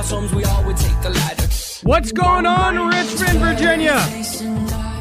house 0.00 0.10
homes, 0.12 0.32
we 0.32 0.42
all 0.44 0.64
would 0.64 0.78
take. 0.78 0.90
What's 1.82 2.10
going 2.10 2.46
on, 2.46 2.88
Richmond, 2.88 3.38
Virginia? 3.38 4.00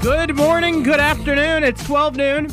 Good 0.01 0.35
morning, 0.35 0.83
good 0.83 0.99
afternoon. 0.99 1.63
It's 1.63 1.81
12 1.85 2.17
noon, 2.17 2.49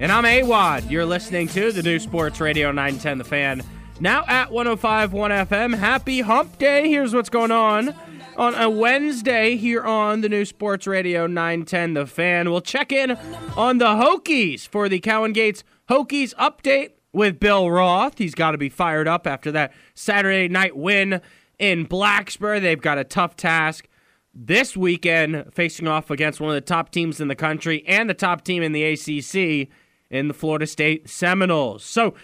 and 0.00 0.10
I'm 0.10 0.24
AWadd. 0.24 0.90
You're 0.90 1.06
listening 1.06 1.46
to 1.48 1.70
the 1.70 1.84
new 1.84 2.00
Sports 2.00 2.40
Radio 2.40 2.72
910 2.72 3.18
The 3.18 3.24
Fan. 3.24 3.62
Now 4.00 4.24
at 4.26 4.50
105.1 4.50 5.46
FM. 5.46 5.76
Happy 5.76 6.22
Hump 6.22 6.58
Day. 6.58 6.88
Here's 6.88 7.14
what's 7.14 7.30
going 7.30 7.52
on 7.52 7.94
on 8.36 8.56
a 8.56 8.68
Wednesday 8.68 9.56
here 9.56 9.84
on 9.84 10.22
the 10.22 10.28
new 10.28 10.44
Sports 10.44 10.88
Radio 10.88 11.28
910 11.28 11.94
The 11.94 12.06
Fan. 12.06 12.50
We'll 12.50 12.62
check 12.62 12.90
in 12.90 13.12
on 13.56 13.78
the 13.78 13.86
Hokies 13.86 14.66
for 14.66 14.88
the 14.88 14.98
Cowan 14.98 15.32
Gates 15.32 15.62
Hokies 15.88 16.34
update 16.34 16.90
with 17.12 17.38
Bill 17.38 17.70
Roth. 17.70 18.18
He's 18.18 18.34
got 18.34 18.52
to 18.52 18.58
be 18.58 18.70
fired 18.70 19.06
up 19.06 19.26
after 19.26 19.52
that 19.52 19.72
Saturday 19.94 20.48
night 20.48 20.76
win 20.76 21.20
in 21.58 21.86
Blacksburg. 21.86 22.62
They've 22.62 22.80
got 22.80 22.98
a 22.98 23.04
tough 23.04 23.36
task 23.36 23.88
this 24.34 24.76
weekend 24.76 25.46
facing 25.52 25.88
off 25.88 26.10
against 26.10 26.40
one 26.40 26.50
of 26.50 26.54
the 26.54 26.60
top 26.60 26.90
teams 26.90 27.20
in 27.20 27.28
the 27.28 27.34
country 27.34 27.82
and 27.86 28.08
the 28.08 28.14
top 28.14 28.44
team 28.44 28.62
in 28.62 28.72
the 28.72 28.84
ACC 28.84 29.68
in 30.10 30.28
the 30.28 30.34
Florida 30.34 30.66
State 30.66 31.08
Seminoles. 31.08 31.84
So 31.84 32.14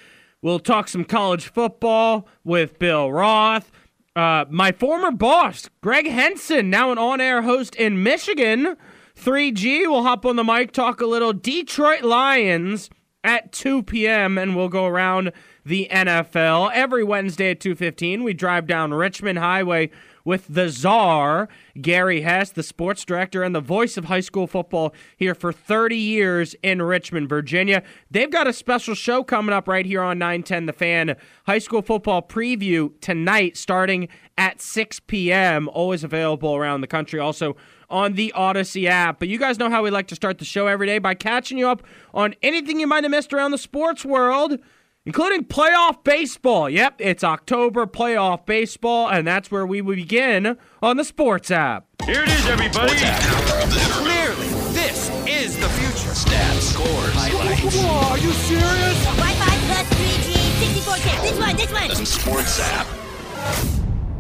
we'll 0.42 0.58
talk 0.60 0.88
some 0.88 1.05
college 1.05 1.46
football 1.46 2.28
with 2.45 2.78
Bill 2.78 3.10
Roth. 3.10 3.72
Uh, 4.14 4.45
my 4.50 4.72
former 4.72 5.10
boss, 5.10 5.70
Greg 5.80 6.06
Henson, 6.06 6.69
now 6.69 6.92
an 6.92 6.98
on 6.98 7.20
air 7.20 7.42
host 7.42 7.74
in 7.77 8.02
Michigan. 8.02 8.77
3G 9.16 9.86
will 9.86 10.02
hop 10.02 10.27
on 10.27 10.36
the 10.36 10.44
mic, 10.44 10.72
talk 10.72 11.00
a 11.00 11.06
little 11.06 11.33
Detroit 11.33 12.02
Lions 12.02 12.91
at 13.24 13.52
2 13.52 13.84
p.m., 13.84 14.36
and 14.36 14.55
we'll 14.55 14.69
go 14.69 14.84
around 14.84 15.33
the 15.65 15.89
NFL. 15.91 16.71
Every 16.73 17.05
Wednesday 17.05 17.51
at 17.51 17.61
2.15, 17.61 18.25
we 18.25 18.34
drive 18.34 18.66
down 18.66 18.93
Richmond 18.93 19.39
Highway 19.39 19.91
with 20.25 20.47
the 20.48 20.69
czar, 20.69 21.48
Gary 21.81 22.20
Hess, 22.20 22.50
the 22.50 22.62
sports 22.62 23.05
director 23.05 23.42
and 23.42 23.55
the 23.55 23.61
voice 23.61 23.97
of 23.97 24.05
high 24.05 24.20
school 24.20 24.47
football 24.47 24.95
here 25.17 25.34
for 25.34 25.53
30 25.53 25.97
years 25.97 26.55
in 26.62 26.81
Richmond, 26.81 27.28
Virginia. 27.28 27.83
They've 28.11 28.31
got 28.31 28.47
a 28.47 28.53
special 28.53 28.95
show 28.95 29.25
coming 29.25 29.53
up 29.53 29.67
right 29.67 29.86
here 29.86 30.03
on 30.03 30.19
910 30.19 30.67
The 30.67 30.73
Fan. 30.73 31.17
High 31.47 31.59
school 31.59 31.83
football 31.83 32.23
preview 32.23 32.92
tonight 33.01 33.56
starting 33.56 34.08
at 34.39 34.61
6 34.61 35.01
p.m. 35.01 35.69
Always 35.69 36.05
available 36.05 36.55
around 36.55 36.83
the 36.83 36.86
country. 36.86 37.19
Also 37.19 37.56
on 37.91 38.14
the 38.14 38.33
Audacy 38.34 38.86
app. 38.86 39.19
But 39.19 39.29
you 39.29 39.39
guys 39.39 39.58
know 39.58 39.69
how 39.69 39.83
we 39.83 39.91
like 39.91 40.06
to 40.08 40.14
start 40.14 40.39
the 40.39 40.45
show 40.45 40.67
every 40.67 40.86
day 40.86 40.98
by 40.98 41.14
catching 41.14 41.58
you 41.58 41.69
up 41.69 41.83
on 42.14 42.34
anything 42.42 42.81
you 42.81 42.86
might 42.86 43.05
have 43.05 43.11
missed 43.11 43.34
around 43.34 43.51
the 43.51 43.58
sports 43.58 44.05
world 44.05 44.58
including 45.05 45.45
playoff 45.45 46.05
baseball. 46.05 46.69
Yep, 46.70 46.97
it's 46.98 47.25
October 47.25 47.86
playoff 47.86 48.47
baseball, 48.47 49.08
and 49.08 49.27
that's 49.27 49.50
where 49.50 49.67
we 49.67 49.81
will 49.81 49.97
begin 49.97 50.56
on 50.83 50.97
the 50.97 51.05
Sports 51.05 51.50
app. 51.50 51.86
Here 52.05 52.22
it 52.22 52.28
is, 52.28 52.47
everybody. 52.47 52.95
Clearly, 52.95 54.48
this 54.73 55.11
is 55.27 55.58
the 55.58 55.69
future. 55.69 56.12
Stats, 56.12 56.61
scores, 56.61 57.14
highlights. 57.14 57.77
Whoa, 57.77 58.11
are 58.11 58.19
you 58.19 58.30
serious? 58.33 59.05
Wi-Fi 59.05 59.56
plus 59.67 59.89
3G, 59.91 60.33
64K. 60.67 61.23
This 61.23 61.39
one, 61.39 61.56
this 61.56 61.73
one. 61.73 61.89
The 61.89 62.06
Sports 62.06 62.61
app. 62.61 62.86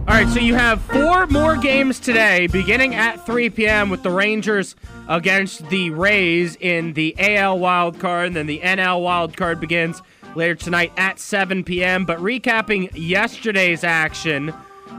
All 0.08 0.16
right, 0.16 0.28
so 0.28 0.40
you 0.40 0.56
have 0.56 0.82
four 0.82 1.28
more 1.28 1.56
games 1.56 2.00
today, 2.00 2.48
beginning 2.48 2.96
at 2.96 3.24
3 3.24 3.50
p.m. 3.50 3.88
with 3.88 4.02
the 4.02 4.10
Rangers 4.10 4.74
against 5.08 5.68
the 5.68 5.90
Rays 5.90 6.56
in 6.56 6.94
the 6.94 7.14
AL 7.20 7.60
wild 7.60 8.00
card, 8.00 8.26
and 8.28 8.36
then 8.36 8.46
the 8.46 8.58
NL 8.58 9.00
wild 9.00 9.36
card 9.36 9.60
begins 9.60 10.02
later 10.34 10.54
tonight 10.54 10.92
at 10.96 11.18
7 11.18 11.64
p.m. 11.64 12.04
But 12.04 12.18
recapping 12.18 12.90
yesterday's 12.94 13.84
action, 13.84 14.52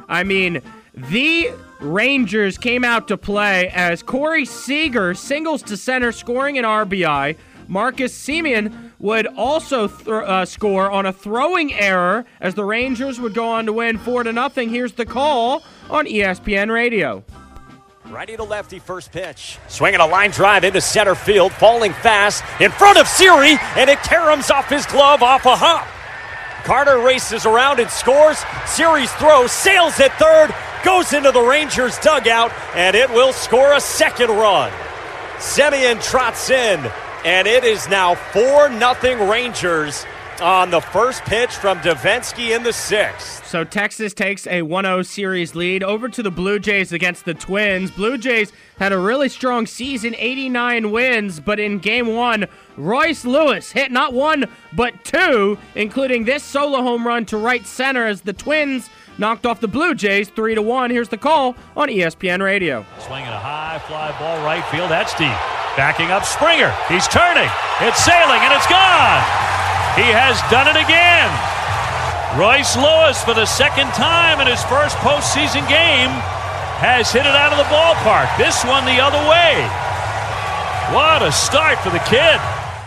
I 0.07 0.23
mean, 0.23 0.61
the 0.93 1.51
Rangers 1.79 2.57
came 2.57 2.83
out 2.83 3.07
to 3.09 3.17
play 3.17 3.67
as 3.69 4.03
Corey 4.03 4.45
Seager 4.45 5.13
singles 5.13 5.61
to 5.63 5.77
center, 5.77 6.11
scoring 6.11 6.57
an 6.57 6.65
RBI. 6.65 7.35
Marcus 7.67 8.17
Semien 8.17 8.91
would 8.99 9.27
also 9.27 9.87
th- 9.87 10.07
uh, 10.07 10.45
score 10.45 10.91
on 10.91 11.05
a 11.05 11.13
throwing 11.13 11.73
error 11.73 12.25
as 12.39 12.55
the 12.55 12.63
Rangers 12.63 13.19
would 13.19 13.33
go 13.33 13.47
on 13.47 13.65
to 13.65 13.73
win 13.73 13.97
four 13.97 14.23
to 14.23 14.31
nothing. 14.31 14.69
Here's 14.69 14.93
the 14.93 15.05
call 15.05 15.63
on 15.89 16.05
ESPN 16.05 16.71
Radio. 16.71 17.23
Righty 18.07 18.35
to 18.35 18.43
lefty, 18.43 18.79
first 18.79 19.13
pitch. 19.13 19.57
Swinging 19.69 20.01
a 20.01 20.05
line 20.05 20.31
drive 20.31 20.65
into 20.65 20.81
center 20.81 21.15
field, 21.15 21.53
falling 21.53 21.93
fast 21.93 22.43
in 22.59 22.69
front 22.69 22.99
of 22.99 23.07
Siri, 23.07 23.57
and 23.77 23.89
it 23.89 23.97
caroms 23.99 24.51
off 24.51 24.69
his 24.69 24.85
glove 24.87 25.23
off 25.23 25.45
a 25.45 25.55
hop. 25.55 25.87
Carter 26.65 26.99
races 26.99 27.45
around 27.45 27.79
and 27.79 27.89
scores. 27.89 28.43
Siri's 28.65 29.11
throw 29.13 29.47
sails 29.47 29.97
at 30.01 30.11
third, 30.19 30.53
goes 30.83 31.13
into 31.13 31.31
the 31.31 31.41
Rangers' 31.41 31.97
dugout, 31.99 32.51
and 32.75 32.93
it 32.93 33.09
will 33.09 33.31
score 33.31 33.71
a 33.71 33.79
second 33.79 34.29
run. 34.29 34.71
Semien 35.37 36.03
trots 36.03 36.49
in, 36.49 36.79
and 37.23 37.47
it 37.47 37.63
is 37.63 37.87
now 37.87 38.15
4 38.15 38.69
0 38.69 39.31
Rangers 39.31 40.05
on 40.43 40.69
the 40.69 40.81
first 40.81 41.23
pitch 41.23 41.51
from 41.55 41.79
Devenski 41.79 42.53
in 42.53 42.63
the 42.63 42.73
sixth. 42.73 43.47
So 43.47 43.63
Texas 43.63 44.13
takes 44.13 44.45
a 44.45 44.61
1-0 44.61 45.05
series 45.05 45.55
lead 45.55 45.83
over 45.83 46.09
to 46.09 46.21
the 46.21 46.29
Blue 46.29 46.59
Jays 46.59 46.91
against 46.91 47.23
the 47.23 47.33
Twins. 47.33 47.91
Blue 47.91 48.17
Jays 48.17 48.51
had 48.77 48.91
a 48.91 48.97
really 48.97 49.29
strong 49.29 49.65
season, 49.65 50.13
89 50.17 50.91
wins, 50.91 51.39
but 51.39 51.59
in 51.59 51.79
game 51.79 52.13
1, 52.13 52.45
Royce 52.75 53.23
Lewis 53.23 53.71
hit 53.71 53.91
not 53.91 54.13
one 54.13 54.45
but 54.73 55.05
two, 55.05 55.57
including 55.75 56.25
this 56.25 56.43
solo 56.43 56.81
home 56.81 57.07
run 57.07 57.25
to 57.27 57.37
right 57.37 57.65
center 57.65 58.05
as 58.05 58.21
the 58.21 58.33
Twins 58.33 58.89
knocked 59.17 59.45
off 59.45 59.61
the 59.61 59.67
Blue 59.67 59.95
Jays 59.95 60.27
3 60.29 60.55
to 60.55 60.61
1. 60.61 60.91
Here's 60.91 61.09
the 61.09 61.17
call 61.17 61.55
on 61.77 61.87
ESPN 61.87 62.41
Radio. 62.43 62.85
Swinging 62.99 63.27
a 63.29 63.39
high 63.39 63.79
fly 63.87 64.11
ball 64.19 64.43
right 64.43 64.65
field. 64.65 64.91
That's 64.91 65.13
deep. 65.13 65.37
Backing 65.77 66.11
up 66.11 66.25
Springer. 66.25 66.75
He's 66.89 67.07
turning. 67.07 67.49
It's 67.79 68.03
sailing 68.03 68.41
and 68.41 68.53
it's 68.53 68.67
gone. 68.67 69.42
He 69.93 70.09
has 70.09 70.41
done 70.49 70.65
it 70.65 70.77
again. 70.77 71.29
Royce 72.33 72.73
Lewis, 72.75 73.21
for 73.21 73.37
the 73.37 73.45
second 73.45 73.93
time 73.93 74.41
in 74.41 74.47
his 74.47 74.63
first 74.65 74.97
postseason 75.05 75.61
game, 75.69 76.09
has 76.81 77.11
hit 77.13 77.29
it 77.29 77.35
out 77.37 77.53
of 77.53 77.61
the 77.61 77.69
ballpark. 77.69 78.25
This 78.41 78.65
one 78.65 78.85
the 78.85 78.97
other 78.97 79.21
way. 79.29 79.61
What 80.89 81.21
a 81.21 81.31
start 81.31 81.77
for 81.79 81.91
the 81.91 82.01
kid. 82.09 82.41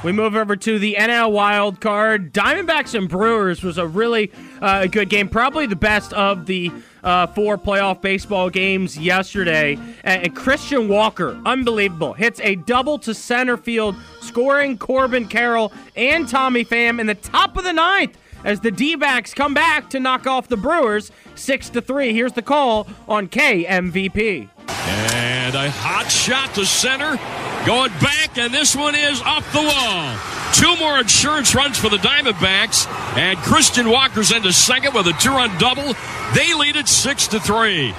We 0.06 0.12
move 0.12 0.37
over 0.37 0.55
to 0.55 0.78
the 0.78 0.94
NL 0.97 1.33
wild 1.33 1.81
card. 1.81 2.33
Diamondbacks 2.33 2.97
and 2.97 3.09
Brewers 3.09 3.65
was 3.65 3.77
a 3.77 3.89
really 3.89 4.31
uh, 4.62 4.87
good 4.87 5.09
game, 5.09 5.28
probably 5.28 5.67
the 5.67 5.75
best 5.75 6.12
of 6.12 6.47
the 6.47 6.71
uh, 7.03 7.27
four 7.27 7.59
playoff 7.59 8.03
baseball 8.03 8.49
games 8.49 8.97
yesterday. 8.97 9.77
And, 10.05 10.22
and 10.22 10.37
Christian 10.37 10.87
Walker, 10.87 11.37
unbelievable, 11.45 12.12
hits 12.12 12.39
a 12.45 12.55
double 12.55 13.00
to 13.00 13.15
center 13.15 13.56
field, 13.56 13.97
scoring 14.21 14.78
Corbin 14.78 15.27
Carroll 15.27 15.72
and 15.97 16.28
Tommy 16.28 16.65
Pham 16.65 17.00
in 17.00 17.09
the 17.09 17.16
top 17.16 17.56
of 17.56 17.65
the 17.65 17.72
ninth 17.72 18.16
as 18.45 18.61
the 18.61 18.71
D-backs 18.71 19.34
come 19.34 19.55
back 19.55 19.91
to 19.91 19.99
knock 19.99 20.28
off 20.28 20.47
the 20.47 20.56
Brewers 20.56 21.11
six 21.34 21.69
to 21.71 21.83
three. 21.83 22.12
Here's 22.12 22.34
the 22.34 22.43
call 22.43 22.87
on 23.09 23.27
KMVP. 23.27 24.50
And 24.69 25.56
a 25.56 25.69
hot 25.69 26.09
shot 26.12 26.55
to 26.55 26.65
center. 26.65 27.19
Going 27.66 27.91
back, 27.94 28.38
and 28.38 28.54
this 28.54 28.77
one 28.77 28.94
is 28.94 29.21
off 29.22 29.53
the 29.53 29.60
wall. 29.60 30.16
Two 30.53 30.77
more 30.77 31.00
insurance 31.00 31.53
runs 31.53 31.77
for 31.77 31.88
the 31.88 31.97
Diamondbacks, 31.97 32.87
and 33.19 33.37
Christian 33.38 33.91
Walker's 33.91 34.31
into 34.31 34.53
second 34.53 34.94
with 34.94 35.09
a 35.09 35.12
two-run 35.15 35.59
double. 35.59 35.94
They 36.32 36.54
lead 36.54 36.77
it 36.77 36.87
six 36.87 37.27
to 37.27 37.41
three. 37.41 37.93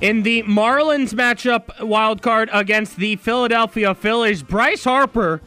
In 0.00 0.22
the 0.22 0.44
Marlins 0.44 1.12
matchup 1.12 1.84
wild 1.84 2.22
card 2.22 2.50
against 2.52 2.98
the 2.98 3.16
Philadelphia 3.16 3.96
Phillies, 3.96 4.44
Bryce 4.44 4.84
Harper 4.84 5.40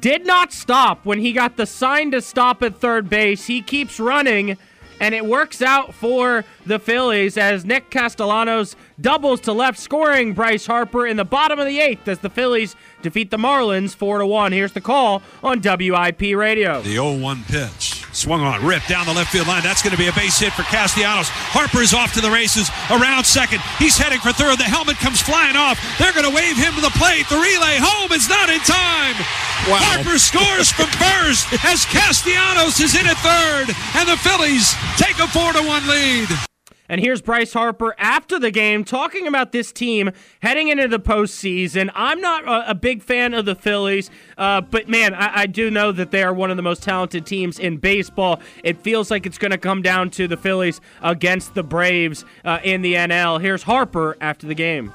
did 0.00 0.26
not 0.26 0.52
stop 0.52 1.04
when 1.04 1.20
he 1.20 1.32
got 1.32 1.56
the 1.56 1.66
sign 1.66 2.10
to 2.10 2.20
stop 2.20 2.64
at 2.64 2.80
third 2.80 3.08
base. 3.08 3.46
He 3.46 3.62
keeps 3.62 4.00
running, 4.00 4.58
and 5.00 5.14
it 5.14 5.24
works 5.24 5.62
out 5.62 5.94
for 5.94 6.44
the 6.64 6.78
Phillies 6.78 7.36
as 7.36 7.64
Nick 7.64 7.90
Castellanos 7.90 8.76
doubles 9.00 9.40
to 9.42 9.52
left, 9.52 9.78
scoring 9.78 10.32
Bryce 10.32 10.66
Harper 10.66 11.06
in 11.06 11.16
the 11.16 11.24
bottom 11.24 11.58
of 11.58 11.66
the 11.66 11.80
eighth 11.80 12.08
as 12.08 12.20
the 12.20 12.30
Phillies 12.30 12.76
defeat 13.02 13.30
the 13.30 13.36
Marlins 13.36 13.94
4 13.94 14.18
to 14.18 14.26
1. 14.26 14.52
Here's 14.52 14.72
the 14.72 14.80
call 14.80 15.22
on 15.42 15.60
WIP 15.60 16.36
Radio. 16.36 16.82
The 16.82 16.92
0 16.92 17.18
1 17.18 17.44
pitch. 17.44 17.95
Swung 18.16 18.40
on, 18.40 18.64
ripped 18.64 18.88
down 18.88 19.04
the 19.04 19.12
left 19.12 19.30
field 19.30 19.46
line. 19.46 19.62
That's 19.62 19.84
going 19.84 19.92
to 19.92 20.00
be 20.00 20.08
a 20.08 20.16
base 20.16 20.40
hit 20.40 20.50
for 20.56 20.64
Castellanos. 20.72 21.28
Harper 21.28 21.84
is 21.84 21.92
off 21.92 22.16
to 22.16 22.24
the 22.24 22.32
races 22.32 22.72
around 22.88 23.28
second. 23.28 23.60
He's 23.76 24.00
heading 24.00 24.24
for 24.24 24.32
third. 24.32 24.56
The 24.56 24.64
helmet 24.64 24.96
comes 24.96 25.20
flying 25.20 25.52
off. 25.52 25.76
They're 26.00 26.16
going 26.16 26.24
to 26.24 26.32
wave 26.32 26.56
him 26.56 26.72
to 26.80 26.80
the 26.80 26.96
plate. 26.96 27.28
The 27.28 27.36
relay 27.36 27.76
home 27.76 28.16
is 28.16 28.24
not 28.24 28.48
in 28.48 28.64
time. 28.64 29.20
Wow. 29.68 29.84
Harper 29.84 30.16
scores 30.16 30.72
from 30.72 30.88
first 30.96 31.44
as 31.60 31.84
Castellanos 31.92 32.80
is 32.80 32.96
in 32.96 33.04
at 33.04 33.20
third, 33.20 33.68
and 34.00 34.08
the 34.08 34.16
Phillies 34.16 34.72
take 34.96 35.20
a 35.20 35.28
4 35.28 35.52
to 35.52 35.60
1 35.60 35.84
lead. 35.84 36.55
And 36.88 37.00
here's 37.00 37.20
Bryce 37.20 37.52
Harper 37.52 37.94
after 37.98 38.38
the 38.38 38.50
game 38.50 38.84
talking 38.84 39.26
about 39.26 39.52
this 39.52 39.72
team 39.72 40.10
heading 40.40 40.68
into 40.68 40.88
the 40.88 41.00
postseason. 41.00 41.90
I'm 41.94 42.20
not 42.20 42.44
a, 42.44 42.70
a 42.70 42.74
big 42.74 43.02
fan 43.02 43.34
of 43.34 43.44
the 43.44 43.54
Phillies, 43.54 44.10
uh, 44.38 44.60
but 44.60 44.88
man, 44.88 45.14
I, 45.14 45.42
I, 45.42 45.46
do 45.46 45.70
know 45.70 45.92
that 45.92 46.10
they 46.10 46.22
are 46.22 46.32
one 46.32 46.50
of 46.50 46.56
the 46.56 46.62
most 46.62 46.82
talented 46.82 47.26
teams 47.26 47.58
in 47.58 47.78
baseball. 47.78 48.40
It 48.62 48.78
feels 48.78 49.10
like 49.10 49.26
it's 49.26 49.38
going 49.38 49.50
to 49.50 49.58
come 49.58 49.82
down 49.82 50.10
to 50.10 50.28
the 50.28 50.36
Phillies 50.36 50.80
against 51.02 51.54
the 51.54 51.62
Braves 51.62 52.24
uh, 52.44 52.58
in 52.62 52.82
the 52.82 52.94
NL. 52.94 53.40
Here's 53.40 53.62
Harper 53.62 54.16
after 54.20 54.46
the 54.46 54.54
game. 54.54 54.92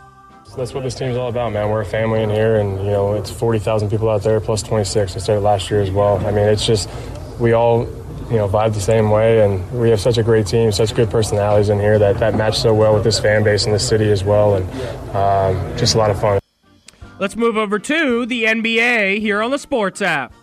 That's 0.57 0.73
what 0.73 0.83
this 0.83 0.95
team's 0.95 1.15
all 1.15 1.29
about, 1.29 1.53
man. 1.53 1.69
We're 1.69 1.81
a 1.81 1.85
family 1.85 2.21
in 2.21 2.29
here, 2.29 2.57
and 2.57 2.77
you 2.79 2.91
know 2.91 3.13
it's 3.13 3.31
40,000 3.31 3.89
people 3.89 4.09
out 4.09 4.21
there 4.21 4.39
plus 4.41 4.61
26. 4.61 5.15
I 5.15 5.19
started 5.19 5.41
last 5.41 5.71
year 5.71 5.81
as 5.81 5.91
well. 5.91 6.17
I 6.27 6.31
mean, 6.31 6.45
it's 6.45 6.65
just 6.65 6.89
we 7.39 7.53
all 7.53 7.85
you 8.31 8.37
know, 8.37 8.47
vibe 8.47 8.73
the 8.73 8.79
same 8.79 9.09
way. 9.09 9.41
And 9.41 9.69
we 9.77 9.89
have 9.89 9.99
such 9.99 10.17
a 10.17 10.23
great 10.23 10.47
team, 10.47 10.71
such 10.71 10.95
good 10.95 11.09
personalities 11.09 11.69
in 11.69 11.79
here 11.79 11.99
that, 11.99 12.17
that 12.19 12.35
match 12.35 12.57
so 12.57 12.73
well 12.73 12.93
with 12.93 13.03
this 13.03 13.19
fan 13.19 13.43
base 13.43 13.65
in 13.65 13.73
the 13.73 13.79
city 13.79 14.09
as 14.09 14.23
well. 14.23 14.55
And 14.55 15.15
um, 15.15 15.77
just 15.77 15.95
a 15.95 15.97
lot 15.97 16.09
of 16.09 16.19
fun. 16.19 16.39
Let's 17.19 17.35
move 17.35 17.57
over 17.57 17.77
to 17.77 18.25
the 18.25 18.45
NBA 18.45 19.19
here 19.19 19.41
on 19.41 19.51
the 19.51 19.59
Sports 19.59 20.01
app. 20.01 20.33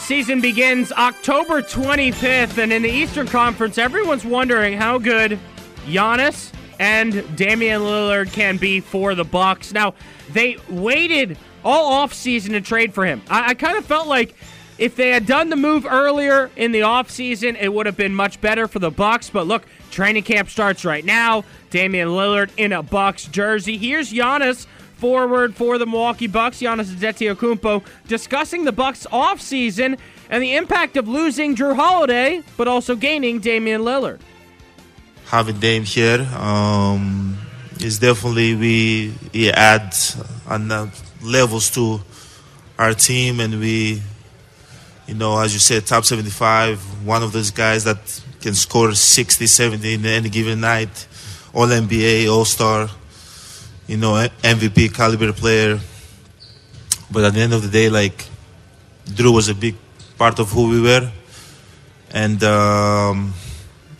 Season 0.00 0.40
begins 0.40 0.92
October 0.92 1.62
25th, 1.62 2.58
and 2.58 2.72
in 2.72 2.82
the 2.82 2.90
Eastern 2.90 3.26
Conference, 3.26 3.76
everyone's 3.76 4.24
wondering 4.24 4.74
how 4.74 4.98
good 4.98 5.38
Giannis 5.86 6.52
and 6.78 7.36
Damian 7.36 7.82
Lillard 7.82 8.32
can 8.32 8.56
be 8.56 8.80
for 8.80 9.14
the 9.14 9.24
Bucks. 9.24 9.72
Now, 9.72 9.94
they 10.30 10.58
waited 10.68 11.36
all 11.66 12.06
offseason 12.06 12.50
to 12.50 12.60
trade 12.60 12.94
for 12.94 13.04
him. 13.04 13.20
I, 13.28 13.50
I 13.50 13.54
kind 13.54 13.76
of 13.76 13.84
felt 13.84 14.06
like 14.06 14.34
if 14.78 14.94
they 14.94 15.10
had 15.10 15.26
done 15.26 15.48
the 15.48 15.56
move 15.56 15.84
earlier 15.84 16.50
in 16.54 16.72
the 16.72 16.80
offseason, 16.80 17.56
it 17.60 17.72
would 17.72 17.86
have 17.86 17.96
been 17.96 18.14
much 18.14 18.40
better 18.40 18.68
for 18.68 18.78
the 18.78 18.90
Bucks. 18.90 19.30
But 19.30 19.46
look, 19.46 19.64
training 19.90 20.22
camp 20.22 20.48
starts 20.48 20.84
right 20.84 21.04
now. 21.04 21.44
Damian 21.70 22.08
Lillard 22.08 22.50
in 22.56 22.72
a 22.72 22.82
Bucks 22.82 23.24
jersey. 23.24 23.78
Here's 23.78 24.12
Giannis, 24.12 24.66
forward 24.96 25.54
for 25.54 25.78
the 25.78 25.86
Milwaukee 25.86 26.26
Bucks, 26.26 26.58
Giannis 26.60 26.86
Antetokounmpo, 26.86 27.84
discussing 28.06 28.64
the 28.64 28.72
Bucks 28.72 29.06
offseason 29.10 29.98
and 30.30 30.42
the 30.42 30.56
impact 30.56 30.96
of 30.96 31.08
losing 31.08 31.56
Jrue 31.56 31.74
Holiday, 31.74 32.42
but 32.56 32.68
also 32.68 32.96
gaining 32.96 33.40
Damian 33.40 33.82
Lillard. 33.82 34.20
Having 35.26 35.58
Dame 35.58 35.84
here 35.84 36.20
um, 36.36 37.36
is 37.80 37.98
definitely 37.98 38.54
we, 38.54 39.50
add 39.50 39.96
on 40.46 40.68
levels 41.26 41.70
to 41.72 42.00
our 42.78 42.94
team, 42.94 43.40
and 43.40 43.58
we, 43.60 44.02
you 45.06 45.14
know, 45.14 45.38
as 45.38 45.52
you 45.52 45.60
said, 45.60 45.86
top 45.86 46.04
75, 46.04 47.06
one 47.06 47.22
of 47.22 47.32
those 47.32 47.50
guys 47.50 47.84
that 47.84 47.98
can 48.40 48.54
score 48.54 48.94
60, 48.94 49.46
70 49.46 49.94
in 49.94 50.06
any 50.06 50.28
given 50.28 50.60
night, 50.60 51.06
All 51.52 51.66
NBA, 51.66 52.30
All 52.30 52.44
Star, 52.44 52.88
you 53.86 53.96
know, 53.96 54.12
MVP 54.42 54.94
caliber 54.94 55.32
player. 55.32 55.80
But 57.10 57.24
at 57.24 57.34
the 57.34 57.40
end 57.40 57.52
of 57.52 57.62
the 57.62 57.68
day, 57.68 57.88
like, 57.88 58.26
Jrue 59.06 59.34
was 59.34 59.48
a 59.48 59.54
big 59.54 59.76
part 60.18 60.38
of 60.38 60.50
who 60.50 60.68
we 60.68 60.80
were. 60.80 61.10
And 62.12 62.42
um, 62.42 63.34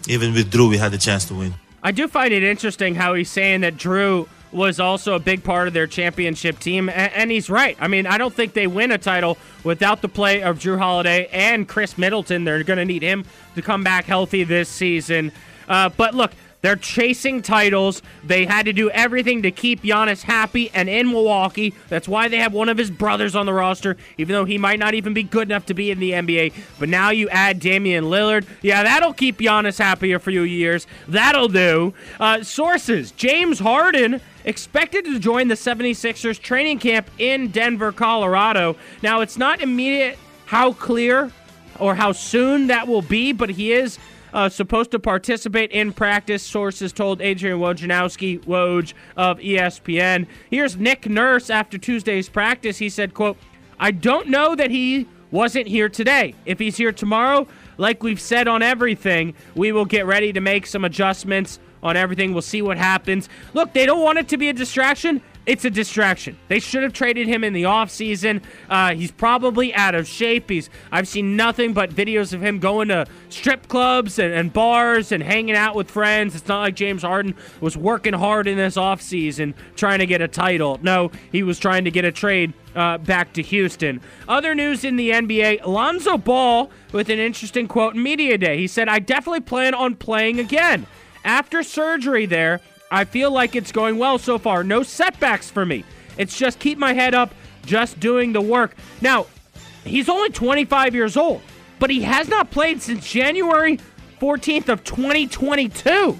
even 0.08 0.32
with 0.32 0.50
Jrue, 0.50 0.68
we 0.70 0.78
had 0.78 0.92
a 0.94 0.98
chance 0.98 1.24
to 1.26 1.34
win. 1.34 1.54
I 1.82 1.92
do 1.92 2.08
find 2.08 2.32
it 2.32 2.42
interesting 2.42 2.96
how 2.96 3.14
he's 3.14 3.30
saying 3.30 3.60
that 3.60 3.76
Jrue 3.76 4.28
was 4.56 4.80
also 4.80 5.14
a 5.14 5.18
big 5.18 5.44
part 5.44 5.68
of 5.68 5.74
their 5.74 5.86
championship 5.86 6.58
team, 6.58 6.88
and 6.88 7.30
he's 7.30 7.48
right. 7.48 7.76
I 7.80 7.88
mean, 7.88 8.06
I 8.06 8.18
don't 8.18 8.34
think 8.34 8.54
they 8.54 8.66
win 8.66 8.90
a 8.90 8.98
title 8.98 9.38
without 9.62 10.02
the 10.02 10.08
play 10.08 10.42
of 10.42 10.58
Jrue 10.58 10.78
Holiday 10.78 11.28
and 11.30 11.68
Khris 11.68 11.96
Middleton. 11.98 12.44
They're 12.44 12.64
going 12.64 12.78
to 12.78 12.84
need 12.84 13.02
him 13.02 13.24
to 13.54 13.62
come 13.62 13.84
back 13.84 14.06
healthy 14.06 14.44
this 14.44 14.68
season. 14.68 15.30
Uh, 15.68 15.90
but 15.90 16.14
look, 16.14 16.32
they're 16.66 16.74
chasing 16.74 17.42
titles. 17.42 18.02
They 18.24 18.44
had 18.44 18.66
to 18.66 18.72
do 18.72 18.90
everything 18.90 19.42
to 19.42 19.52
keep 19.52 19.82
Giannis 19.82 20.22
happy 20.22 20.68
and 20.74 20.88
in 20.88 21.08
Milwaukee. 21.12 21.74
That's 21.88 22.08
why 22.08 22.26
they 22.26 22.38
have 22.38 22.52
one 22.52 22.68
of 22.68 22.76
his 22.76 22.90
brothers 22.90 23.36
on 23.36 23.46
the 23.46 23.52
roster, 23.52 23.96
even 24.18 24.32
though 24.32 24.44
he 24.44 24.58
might 24.58 24.80
not 24.80 24.94
even 24.94 25.14
be 25.14 25.22
good 25.22 25.48
enough 25.48 25.66
to 25.66 25.74
be 25.74 25.92
in 25.92 26.00
the 26.00 26.10
NBA. 26.10 26.54
But 26.80 26.88
now 26.88 27.10
you 27.10 27.28
add 27.28 27.60
Damian 27.60 28.06
Lillard. 28.06 28.46
Yeah, 28.62 28.82
that'll 28.82 29.12
keep 29.12 29.38
Giannis 29.38 29.78
happy 29.78 30.10
for 30.12 30.16
a 30.16 30.20
few 30.20 30.42
years. 30.42 30.88
That'll 31.06 31.46
do. 31.46 31.94
Uh, 32.18 32.42
sources 32.42 33.12
James 33.12 33.60
Harden 33.60 34.20
expected 34.46 35.04
to 35.04 35.18
join 35.18 35.48
the 35.48 35.54
76ers 35.54 36.40
training 36.40 36.78
camp 36.78 37.10
in 37.18 37.48
Denver, 37.48 37.92
Colorado. 37.92 38.76
Now, 39.02 39.20
it's 39.20 39.36
not 39.36 39.60
immediate 39.60 40.18
how 40.46 40.72
clear 40.72 41.30
or 41.78 41.94
how 41.94 42.12
soon 42.12 42.68
that 42.68 42.88
will 42.88 43.02
be, 43.02 43.32
but 43.32 43.50
he 43.50 43.72
is 43.72 43.98
uh, 44.32 44.48
supposed 44.48 44.90
to 44.92 44.98
participate 44.98 45.72
in 45.72 45.92
practice, 45.92 46.42
sources 46.42 46.92
told 46.92 47.20
Adrian 47.20 47.58
Wojnarowski, 47.58 48.38
Woj 48.44 48.94
of 49.16 49.38
ESPN. 49.38 50.26
Here's 50.50 50.76
Nick 50.76 51.08
Nurse 51.08 51.50
after 51.50 51.76
Tuesday's 51.76 52.28
practice. 52.28 52.78
He 52.78 52.88
said, 52.88 53.14
quote, 53.14 53.36
I 53.78 53.90
don't 53.90 54.28
know 54.28 54.54
that 54.54 54.70
he 54.70 55.06
wasn't 55.30 55.66
here 55.66 55.88
today. 55.88 56.34
If 56.44 56.58
he's 56.58 56.76
here 56.76 56.92
tomorrow, 56.92 57.46
like 57.78 58.02
we've 58.02 58.20
said 58.20 58.46
on 58.48 58.62
everything, 58.62 59.34
we 59.54 59.72
will 59.72 59.84
get 59.84 60.06
ready 60.06 60.32
to 60.32 60.40
make 60.40 60.66
some 60.66 60.84
adjustments 60.84 61.58
on 61.86 61.96
everything. 61.96 62.32
We'll 62.32 62.42
see 62.42 62.62
what 62.62 62.76
happens. 62.76 63.28
Look, 63.54 63.72
they 63.72 63.86
don't 63.86 64.02
want 64.02 64.18
it 64.18 64.28
to 64.28 64.36
be 64.36 64.48
a 64.48 64.52
distraction 64.52 65.22
it's 65.46 65.64
a 65.64 65.70
distraction. 65.70 66.36
They 66.48 66.58
should 66.58 66.82
have 66.82 66.92
traded 66.92 67.28
him 67.28 67.44
in 67.44 67.52
the 67.52 67.62
offseason. 67.62 68.42
Uh, 68.68 68.94
he's 68.94 69.12
probably 69.12 69.72
out 69.74 69.94
of 69.94 70.06
shape. 70.08 70.50
He's 70.50 70.68
I've 70.90 71.06
seen 71.06 71.36
nothing 71.36 71.72
but 71.72 71.90
videos 71.90 72.32
of 72.32 72.42
him 72.42 72.58
going 72.58 72.88
to 72.88 73.06
strip 73.28 73.68
clubs 73.68 74.18
and, 74.18 74.34
and 74.34 74.52
bars 74.52 75.12
and 75.12 75.22
hanging 75.22 75.54
out 75.54 75.76
with 75.76 75.88
friends. 75.88 76.34
It's 76.34 76.48
not 76.48 76.60
like 76.60 76.74
James 76.74 77.02
Harden 77.02 77.36
was 77.60 77.76
working 77.76 78.12
hard 78.12 78.48
in 78.48 78.56
this 78.56 78.76
offseason 78.76 79.54
trying 79.76 80.00
to 80.00 80.06
get 80.06 80.20
a 80.20 80.28
title. 80.28 80.80
No, 80.82 81.12
he 81.30 81.44
was 81.44 81.60
trying 81.60 81.84
to 81.84 81.92
get 81.92 82.04
a 82.04 82.12
trade 82.12 82.52
uh, 82.74 82.98
back 82.98 83.32
to 83.34 83.42
Houston. 83.42 84.00
Other 84.28 84.54
news 84.54 84.84
in 84.84 84.96
the 84.96 85.10
NBA 85.10 85.64
Lonzo 85.64 86.18
Ball 86.18 86.70
with 86.90 87.08
an 87.08 87.20
interesting 87.20 87.68
quote 87.68 87.94
in 87.94 88.02
Media 88.02 88.36
Day. 88.36 88.58
He 88.58 88.66
said, 88.66 88.88
I 88.88 88.98
definitely 88.98 89.40
plan 89.40 89.74
on 89.74 89.94
playing 89.94 90.40
again. 90.40 90.86
After 91.26 91.64
surgery 91.64 92.24
there, 92.26 92.60
I 92.88 93.04
feel 93.04 93.32
like 93.32 93.56
it's 93.56 93.72
going 93.72 93.98
well 93.98 94.16
so 94.16 94.38
far. 94.38 94.62
No 94.62 94.84
setbacks 94.84 95.50
for 95.50 95.66
me. 95.66 95.84
It's 96.16 96.38
just 96.38 96.60
keep 96.60 96.78
my 96.78 96.94
head 96.94 97.14
up, 97.14 97.34
just 97.66 97.98
doing 97.98 98.32
the 98.32 98.40
work. 98.40 98.76
Now, 99.00 99.26
he's 99.84 100.08
only 100.08 100.30
25 100.30 100.94
years 100.94 101.16
old, 101.16 101.42
but 101.80 101.90
he 101.90 102.02
has 102.02 102.28
not 102.28 102.52
played 102.52 102.80
since 102.80 103.10
January 103.10 103.80
14th 104.20 104.68
of 104.68 104.84
2022. 104.84 106.16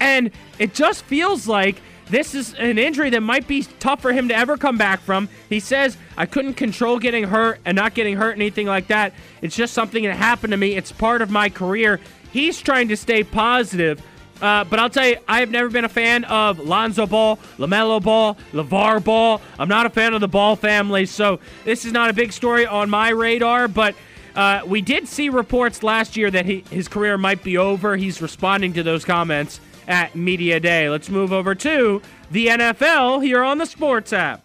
And 0.00 0.30
it 0.58 0.74
just 0.74 1.04
feels 1.04 1.46
like 1.46 1.80
this 2.08 2.34
is 2.34 2.54
an 2.54 2.78
injury 2.78 3.10
that 3.10 3.20
might 3.20 3.46
be 3.46 3.64
tough 3.80 4.00
for 4.00 4.12
him 4.12 4.28
to 4.28 4.36
ever 4.36 4.56
come 4.56 4.78
back 4.78 5.00
from. 5.00 5.28
He 5.48 5.60
says, 5.60 5.96
I 6.16 6.26
couldn't 6.26 6.54
control 6.54 6.98
getting 6.98 7.24
hurt 7.24 7.60
and 7.64 7.76
not 7.76 7.94
getting 7.94 8.16
hurt, 8.16 8.36
anything 8.36 8.66
like 8.66 8.86
that. 8.86 9.12
It's 9.42 9.56
just 9.56 9.74
something 9.74 10.04
that 10.04 10.16
happened 10.16 10.52
to 10.52 10.56
me. 10.56 10.74
It's 10.76 10.92
part 10.92 11.20
of 11.20 11.30
my 11.30 11.48
career. 11.48 12.00
He's 12.36 12.60
trying 12.60 12.88
to 12.88 12.96
stay 12.96 13.24
positive 13.24 14.02
uh, 14.40 14.64
but 14.64 14.78
I'll 14.78 14.90
tell 14.90 15.06
you, 15.06 15.16
I 15.26 15.40
have 15.40 15.50
never 15.50 15.70
been 15.70 15.84
a 15.84 15.88
fan 15.88 16.24
of 16.24 16.58
Lonzo 16.58 17.06
Ball, 17.06 17.38
LaMelo 17.56 18.02
Ball, 18.02 18.36
LeVar 18.52 19.02
Ball. 19.02 19.40
I'm 19.58 19.68
not 19.68 19.86
a 19.86 19.90
fan 19.90 20.12
of 20.12 20.20
the 20.20 20.28
Ball 20.28 20.56
family, 20.56 21.06
so 21.06 21.40
this 21.64 21.84
is 21.84 21.92
not 21.92 22.10
a 22.10 22.12
big 22.12 22.32
story 22.32 22.66
on 22.66 22.90
my 22.90 23.08
radar. 23.08 23.66
But 23.66 23.94
uh, 24.34 24.60
we 24.66 24.82
did 24.82 25.08
see 25.08 25.30
reports 25.30 25.82
last 25.82 26.16
year 26.16 26.30
that 26.30 26.44
he, 26.44 26.64
his 26.70 26.86
career 26.86 27.16
might 27.16 27.42
be 27.42 27.56
over. 27.56 27.96
He's 27.96 28.20
responding 28.20 28.74
to 28.74 28.82
those 28.82 29.04
comments 29.04 29.58
at 29.88 30.14
Media 30.14 30.60
Day. 30.60 30.90
Let's 30.90 31.08
move 31.08 31.32
over 31.32 31.54
to 31.54 32.02
the 32.30 32.48
NFL 32.48 33.22
here 33.22 33.42
on 33.42 33.56
the 33.56 33.66
Sports 33.66 34.12
app. 34.12 34.42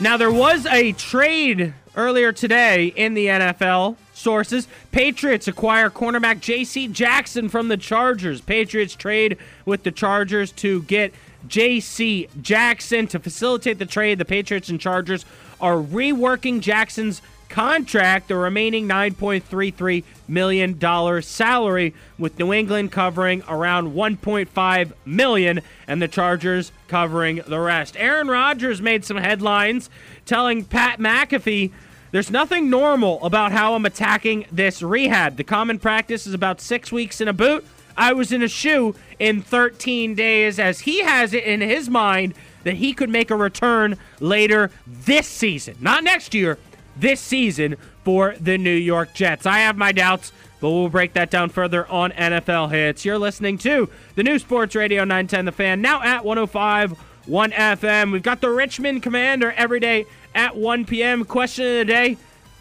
Now, 0.00 0.16
there 0.16 0.30
was 0.30 0.66
a 0.66 0.92
trade 0.92 1.74
earlier 1.98 2.30
today 2.30 2.86
in 2.86 3.14
the 3.14 3.26
NFL 3.26 3.96
Sources 4.14 4.68
Patriots 4.92 5.48
acquire 5.48 5.90
cornerback 5.90 6.40
J.C. 6.40 6.88
Jackson 6.88 7.48
from 7.48 7.68
the 7.68 7.76
Chargers. 7.76 8.40
Patriots 8.40 8.94
trade 8.94 9.36
with 9.64 9.82
the 9.82 9.90
Chargers 9.90 10.52
to 10.52 10.82
get 10.82 11.12
J.C. 11.48 12.28
Jackson. 12.40 13.08
To 13.08 13.18
facilitate 13.18 13.78
the 13.78 13.86
trade, 13.86 14.18
the 14.18 14.24
Patriots 14.24 14.68
and 14.68 14.80
Chargers 14.80 15.24
are 15.60 15.76
reworking 15.76 16.60
Jackson's 16.60 17.20
contract, 17.48 18.28
the 18.28 18.36
remaining 18.36 18.86
$9.33 18.88 20.04
million 20.28 21.22
salary, 21.22 21.94
with 22.18 22.38
New 22.38 22.52
England 22.52 22.92
covering 22.92 23.42
around 23.48 23.92
1.5 23.94 24.92
million 25.04 25.60
and 25.86 26.00
the 26.00 26.08
Chargers 26.08 26.70
covering 26.86 27.40
the 27.46 27.58
rest. 27.58 27.96
Aaron 27.98 28.28
Rodgers 28.28 28.80
made 28.80 29.04
some 29.04 29.16
headlines 29.16 29.90
telling 30.26 30.64
Pat 30.64 31.00
McAfee 31.00 31.72
there's 32.10 32.30
nothing 32.30 32.70
normal 32.70 33.22
about 33.24 33.52
how 33.52 33.74
I'm 33.74 33.84
attacking 33.84 34.46
this 34.50 34.82
rehab. 34.82 35.36
The 35.36 35.44
common 35.44 35.78
practice 35.78 36.26
is 36.26 36.34
about 36.34 36.60
six 36.60 36.90
weeks 36.90 37.20
in 37.20 37.28
a 37.28 37.32
boot. 37.32 37.66
I 37.96 38.12
was 38.12 38.32
in 38.32 38.42
a 38.42 38.48
shoe 38.48 38.94
in 39.18 39.42
13 39.42 40.14
days, 40.14 40.58
as 40.58 40.80
he 40.80 41.02
has 41.02 41.34
it 41.34 41.44
in 41.44 41.60
his 41.60 41.90
mind 41.90 42.34
that 42.62 42.74
he 42.74 42.92
could 42.92 43.10
make 43.10 43.30
a 43.30 43.36
return 43.36 43.96
later 44.20 44.70
this 44.86 45.26
season. 45.26 45.76
Not 45.80 46.04
next 46.04 46.32
year, 46.32 46.58
this 46.96 47.20
season 47.20 47.76
for 48.04 48.34
the 48.40 48.56
New 48.56 48.74
York 48.74 49.14
Jets. 49.14 49.46
I 49.46 49.58
have 49.58 49.76
my 49.76 49.92
doubts, 49.92 50.32
but 50.60 50.70
we'll 50.70 50.88
break 50.88 51.12
that 51.14 51.30
down 51.30 51.50
further 51.50 51.86
on 51.88 52.12
NFL 52.12 52.70
Hits. 52.70 53.04
You're 53.04 53.18
listening 53.18 53.58
to 53.58 53.90
the 54.14 54.22
new 54.22 54.38
Sports 54.38 54.74
Radio 54.74 55.02
910 55.02 55.44
The 55.44 55.52
Fan, 55.52 55.82
now 55.82 56.02
at 56.02 56.24
105 56.24 56.98
1 57.28 57.50
FM. 57.52 58.10
We've 58.10 58.22
got 58.22 58.40
the 58.40 58.48
Richmond 58.50 59.02
Commander 59.02 59.52
every 59.52 59.80
day 59.80 60.06
at 60.34 60.56
1 60.56 60.86
p.m. 60.86 61.24
Question 61.24 61.66
of 61.66 61.74
the 61.78 61.84
day 61.84 62.16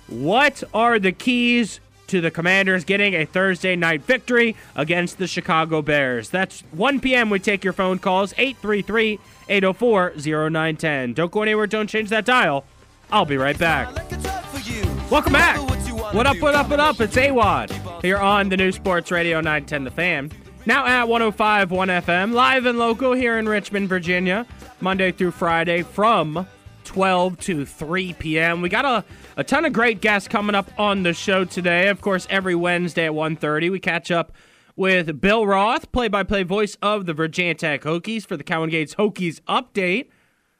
What 0.07 0.63
are 0.73 0.99
the 0.99 1.13
keys 1.13 1.79
to 2.07 2.21
the 2.21 2.29
Commanders 2.29 2.83
getting 2.83 3.13
a 3.13 3.25
Thursday 3.25 3.75
night 3.75 4.01
victory 4.01 4.55
against 4.75 5.17
the 5.19 5.27
Chicago 5.27 5.81
Bears? 5.81 6.29
That's 6.29 6.61
1 6.71 6.99
p.m. 6.99 7.29
We 7.29 7.39
take 7.39 7.63
your 7.63 7.73
phone 7.73 7.97
calls 7.99 8.33
833 8.37 9.19
804 9.47 10.13
0910. 10.17 11.13
Don't 11.13 11.31
go 11.31 11.41
anywhere, 11.41 11.67
don't 11.67 11.87
change 11.87 12.09
that 12.09 12.25
dial. 12.25 12.65
I'll 13.09 13.25
be 13.25 13.37
right 13.37 13.57
back. 13.57 13.95
Welcome 15.09 15.31
back. 15.31 15.57
What 16.13 16.27
up, 16.27 16.41
what 16.41 16.55
up, 16.55 16.69
what 16.69 16.79
up? 16.81 16.99
It's 16.99 17.15
AWadd 17.15 18.01
here 18.01 18.17
on 18.17 18.49
the 18.49 18.57
new 18.57 18.73
Sports 18.73 19.11
Radio 19.11 19.37
910 19.37 19.85
The 19.85 19.91
Fan. 19.91 20.31
Now 20.65 20.85
at 20.85 21.07
105 21.07 21.71
1 21.71 21.87
FM, 21.87 22.33
live 22.33 22.65
and 22.65 22.77
local 22.77 23.13
here 23.13 23.37
in 23.37 23.47
Richmond, 23.47 23.87
Virginia, 23.87 24.45
Monday 24.79 25.11
through 25.11 25.31
Friday 25.31 25.81
from 25.83 26.47
12 26.83 27.37
to 27.39 27.65
3 27.65 28.13
p.m. 28.13 28.61
We 28.61 28.69
got 28.69 28.85
a, 28.85 29.03
a 29.35 29.43
ton 29.43 29.65
of 29.65 29.73
great 29.73 30.01
guests 30.01 30.27
coming 30.27 30.55
up 30.55 30.69
on 30.79 31.03
the 31.03 31.13
show 31.13 31.45
today. 31.45 31.89
Of 31.89 32.01
course, 32.01 32.27
every 32.29 32.55
Wednesday 32.55 33.05
at 33.05 33.11
1.30, 33.11 33.71
we 33.71 33.79
catch 33.79 34.11
up 34.11 34.31
with 34.75 35.19
Bill 35.19 35.45
Roth, 35.45 35.91
play-by-play 35.91 36.43
voice 36.43 36.77
of 36.81 37.05
the 37.05 37.13
Virginia 37.13 37.55
Tech 37.55 37.81
Hokies 37.81 38.25
for 38.25 38.37
the 38.37 38.43
Cowan 38.43 38.69
Gates 38.69 38.95
Hokies 38.95 39.41
update. 39.41 40.09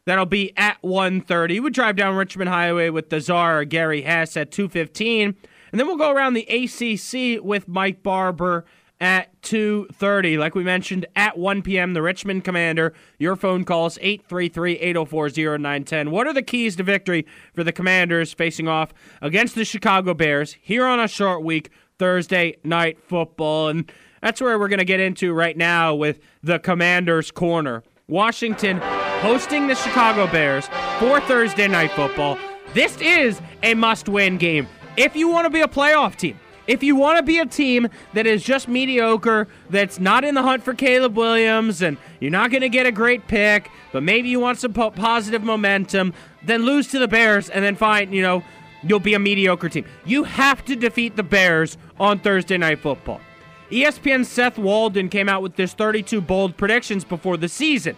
That'll 0.06 0.26
be 0.26 0.52
at 0.58 0.82
1.30. 0.82 1.62
We 1.62 1.70
drive 1.70 1.96
down 1.96 2.16
Richmond 2.16 2.50
Highway 2.50 2.90
with 2.90 3.10
the 3.10 3.22
czar, 3.22 3.64
Gary 3.66 4.02
Hess, 4.02 4.36
at 4.36 4.52
2.15. 4.52 5.36
And 5.72 5.80
then 5.80 5.86
we'll 5.86 5.98
go 5.98 6.12
around 6.12 6.34
the 6.34 6.48
ACC 6.48 7.44
with 7.44 7.68
Mike 7.68 8.04
Barber 8.04 8.66
at 9.00 9.42
2.30. 9.42 10.38
Like 10.38 10.56
we 10.56 10.64
mentioned, 10.64 11.06
at 11.16 11.38
1 11.38 11.62
p.m., 11.62 11.94
the 11.94 12.02
Richmond 12.02 12.44
Commander. 12.44 12.94
Your 13.20 13.36
phone 13.36 13.64
calls 13.64 13.98
833-804-0910. 14.00 16.10
What 16.10 16.28
are 16.28 16.34
the 16.34 16.42
keys 16.42 16.76
to 16.78 16.84
victory 16.84 17.26
for 17.54 17.64
the 17.64 17.72
Commanders 17.72 18.34
facing 18.34 18.68
off 18.68 18.94
against 19.22 19.56
the 19.56 19.66
Chicago 19.66 20.14
Bears 20.14 20.58
here 20.62 20.86
on 20.86 21.00
a 21.00 21.08
short 21.08 21.44
week, 21.44 21.70
Thursday 22.00 22.58
night 22.64 23.00
football? 23.02 23.70
And 23.70 23.92
that's 24.22 24.42
where 24.42 24.58
we're 24.58 24.68
going 24.68 24.80
to 24.80 24.86
get 24.86 25.00
into 25.00 25.34
right 25.34 25.56
now 25.56 25.94
with 25.94 26.20
the 26.42 26.60
Commanders' 26.60 27.32
Corner. 27.32 27.84
Washington 28.08 28.80
hosting 29.22 29.68
the 29.68 29.76
Chicago 29.76 30.32
Bears 30.32 30.68
for 31.00 31.20
Thursday 31.22 31.68
night 31.68 31.92
football. 31.92 32.38
This 32.74 33.00
is 33.02 33.42
a 33.64 33.74
must 33.74 34.10
win 34.10 34.38
game 34.38 34.68
if 34.96 35.16
you 35.16 35.28
want 35.28 35.46
to 35.46 35.50
be 35.50 35.62
a 35.62 35.68
playoff 35.68 36.16
team. 36.16 36.40
If 36.68 36.84
you 36.84 36.98
want 36.98 37.18
to 37.18 37.24
be 37.24 37.40
a 37.40 37.46
team 37.46 37.88
that 38.14 38.28
is 38.28 38.44
just 38.44 38.68
mediocre, 38.68 39.48
that's 39.70 40.00
not 40.00 40.26
in 40.26 40.36
the 40.36 40.42
hunt 40.42 40.64
for 40.64 40.74
Caleb 40.74 41.16
Williams, 41.16 41.82
and 41.82 41.98
you're 42.20 42.30
not 42.30 42.52
going 42.52 42.62
to 42.62 42.70
get 42.70 42.86
a 42.86 42.92
great 42.92 43.28
pick, 43.28 43.72
but 43.94 44.04
maybe 44.04 44.28
you 44.28 44.42
want 44.42 44.60
some 44.60 44.74
po- 44.74 44.92
positive 44.92 45.44
momentum, 45.44 46.14
then 46.44 46.66
lose 46.66 46.88
to 46.90 47.00
the 47.00 47.08
Bears 47.08 47.50
and 47.50 47.64
then 47.64 47.76
find, 47.76 48.14
you 48.14 48.22
know, 48.22 48.44
you'll 48.84 49.00
be 49.00 49.14
a 49.14 49.20
mediocre 49.20 49.70
team. 49.70 49.86
You 50.06 50.26
have 50.26 50.64
to 50.66 50.76
defeat 50.76 51.16
the 51.16 51.24
Bears 51.24 51.78
on 52.00 52.20
Thursday 52.20 52.58
Night 52.58 52.80
Football. 52.80 53.22
ESPN's 53.72 54.30
Seth 54.30 54.58
Walder 54.58 55.08
came 55.08 55.28
out 55.30 55.42
with 55.42 55.56
this 55.56 55.74
32 55.74 56.22
bold 56.22 56.58
predictions 56.58 57.04
before 57.04 57.38
the 57.38 57.50
season. 57.50 57.96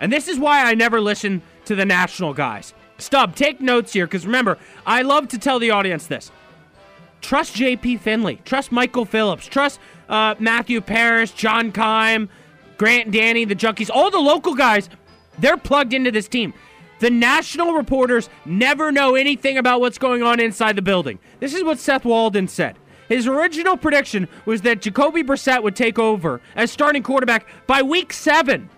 And 0.00 0.12
this 0.12 0.26
is 0.26 0.38
why 0.38 0.64
I 0.64 0.74
never 0.74 1.00
listen 1.00 1.42
to 1.64 1.74
the 1.74 1.84
national 1.84 2.34
guys. 2.34 2.74
Stub, 2.98 3.34
take 3.34 3.60
notes 3.60 3.92
here, 3.92 4.06
because 4.06 4.26
remember, 4.26 4.58
I 4.86 5.02
love 5.02 5.28
to 5.28 5.38
tell 5.38 5.58
the 5.58 5.70
audience 5.70 6.06
this. 6.06 6.30
Trust 7.22 7.54
JP 7.54 8.00
Finlay. 8.00 8.36
Trust 8.44 8.72
Michael 8.72 9.04
Phillips. 9.04 9.46
Trust 9.46 9.80
uh, 10.08 10.34
Matthew 10.38 10.80
Parrish, 10.80 11.32
John 11.32 11.72
Keim, 11.72 12.28
Grant 12.76 13.10
Danny, 13.10 13.44
the 13.44 13.56
Junkies. 13.56 13.88
All 13.92 14.10
the 14.10 14.18
local 14.18 14.54
guys, 14.54 14.90
they're 15.38 15.56
plugged 15.56 15.94
into 15.94 16.10
this 16.10 16.28
team. 16.28 16.52
The 16.98 17.10
national 17.10 17.72
reporters 17.72 18.28
never 18.44 18.92
know 18.92 19.14
anything 19.14 19.58
about 19.58 19.80
what's 19.80 19.98
going 19.98 20.22
on 20.22 20.38
inside 20.38 20.76
the 20.76 20.82
building. 20.82 21.18
This 21.40 21.54
is 21.54 21.64
what 21.64 21.78
Seth 21.78 22.04
Walder 22.04 22.46
said. 22.46 22.76
His 23.08 23.26
original 23.26 23.76
prediction 23.76 24.28
was 24.46 24.62
that 24.62 24.80
Jacoby 24.80 25.22
Brissett 25.22 25.62
would 25.62 25.76
take 25.76 25.98
over 25.98 26.40
as 26.54 26.70
starting 26.70 27.02
quarterback 27.02 27.46
by 27.66 27.82
week 27.82 28.12
seven. 28.12 28.70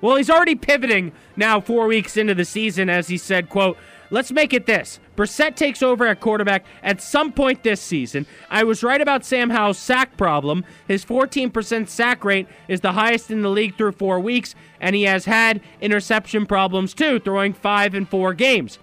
Well, 0.00 0.16
he's 0.16 0.30
already 0.30 0.54
pivoting 0.54 1.12
now 1.36 1.60
four 1.60 1.86
weeks 1.86 2.16
into 2.16 2.34
the 2.34 2.44
season, 2.44 2.88
as 2.88 3.08
he 3.08 3.16
said, 3.16 3.48
quote, 3.48 3.76
Let's 4.10 4.32
make 4.32 4.52
it 4.52 4.66
this. 4.66 4.98
Brissett 5.20 5.54
takes 5.54 5.82
over 5.82 6.06
at 6.06 6.18
quarterback 6.18 6.64
at 6.82 7.02
some 7.02 7.30
point 7.30 7.62
this 7.62 7.82
season. 7.82 8.24
I 8.48 8.64
was 8.64 8.82
right 8.82 9.02
about 9.02 9.22
Sam 9.22 9.50
Howell's 9.50 9.76
sack 9.76 10.16
problem. 10.16 10.64
His 10.88 11.04
14% 11.04 11.90
sack 11.90 12.24
rate 12.24 12.48
is 12.68 12.80
the 12.80 12.92
highest 12.92 13.30
in 13.30 13.42
the 13.42 13.50
league 13.50 13.76
through 13.76 13.92
four 13.92 14.18
weeks, 14.18 14.54
and 14.80 14.96
he 14.96 15.02
has 15.02 15.26
had 15.26 15.60
interception 15.82 16.46
problems 16.46 16.94
too, 16.94 17.20
throwing 17.20 17.52
five 17.52 17.94
in 17.94 18.06
four 18.06 18.32
games. 18.32 18.78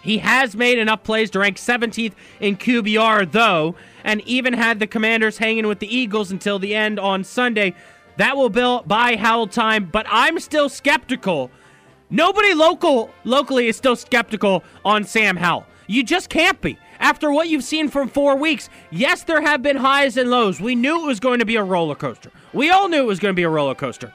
He 0.00 0.16
has 0.16 0.56
made 0.56 0.78
enough 0.78 1.02
plays 1.02 1.28
to 1.32 1.40
rank 1.40 1.58
17th 1.58 2.14
in 2.40 2.56
QBR, 2.56 3.30
though, 3.30 3.74
and 4.02 4.22
even 4.22 4.54
had 4.54 4.78
the 4.78 4.86
Commanders 4.86 5.36
hanging 5.36 5.66
with 5.66 5.80
the 5.80 5.94
Eagles 5.94 6.32
until 6.32 6.58
the 6.58 6.74
end 6.74 6.98
on 6.98 7.22
Sunday. 7.22 7.74
That 8.16 8.34
will 8.38 8.48
buy 8.48 9.16
Howell 9.16 9.48
time, 9.48 9.90
but 9.92 10.06
I'm 10.08 10.38
still 10.38 10.70
skeptical 10.70 11.50
Nobody 12.10 12.54
local 12.54 13.10
locally 13.24 13.68
is 13.68 13.76
still 13.76 13.96
skeptical 13.96 14.64
on 14.84 15.04
Sam 15.04 15.36
Howell. 15.36 15.66
You 15.86 16.02
just 16.02 16.28
can't 16.28 16.60
be. 16.60 16.78
After 16.98 17.32
what 17.32 17.48
you've 17.48 17.64
seen 17.64 17.88
from 17.88 18.08
four 18.08 18.36
weeks, 18.36 18.68
yes, 18.90 19.24
there 19.24 19.40
have 19.40 19.62
been 19.62 19.76
highs 19.76 20.16
and 20.16 20.30
lows. 20.30 20.60
We 20.60 20.74
knew 20.74 21.02
it 21.02 21.06
was 21.06 21.18
going 21.18 21.38
to 21.38 21.46
be 21.46 21.56
a 21.56 21.62
roller 21.62 21.94
coaster. 21.94 22.30
We 22.52 22.70
all 22.70 22.88
knew 22.88 22.98
it 22.98 23.06
was 23.06 23.18
going 23.18 23.32
to 23.32 23.36
be 23.36 23.44
a 23.44 23.48
roller 23.48 23.74
coaster. 23.74 24.12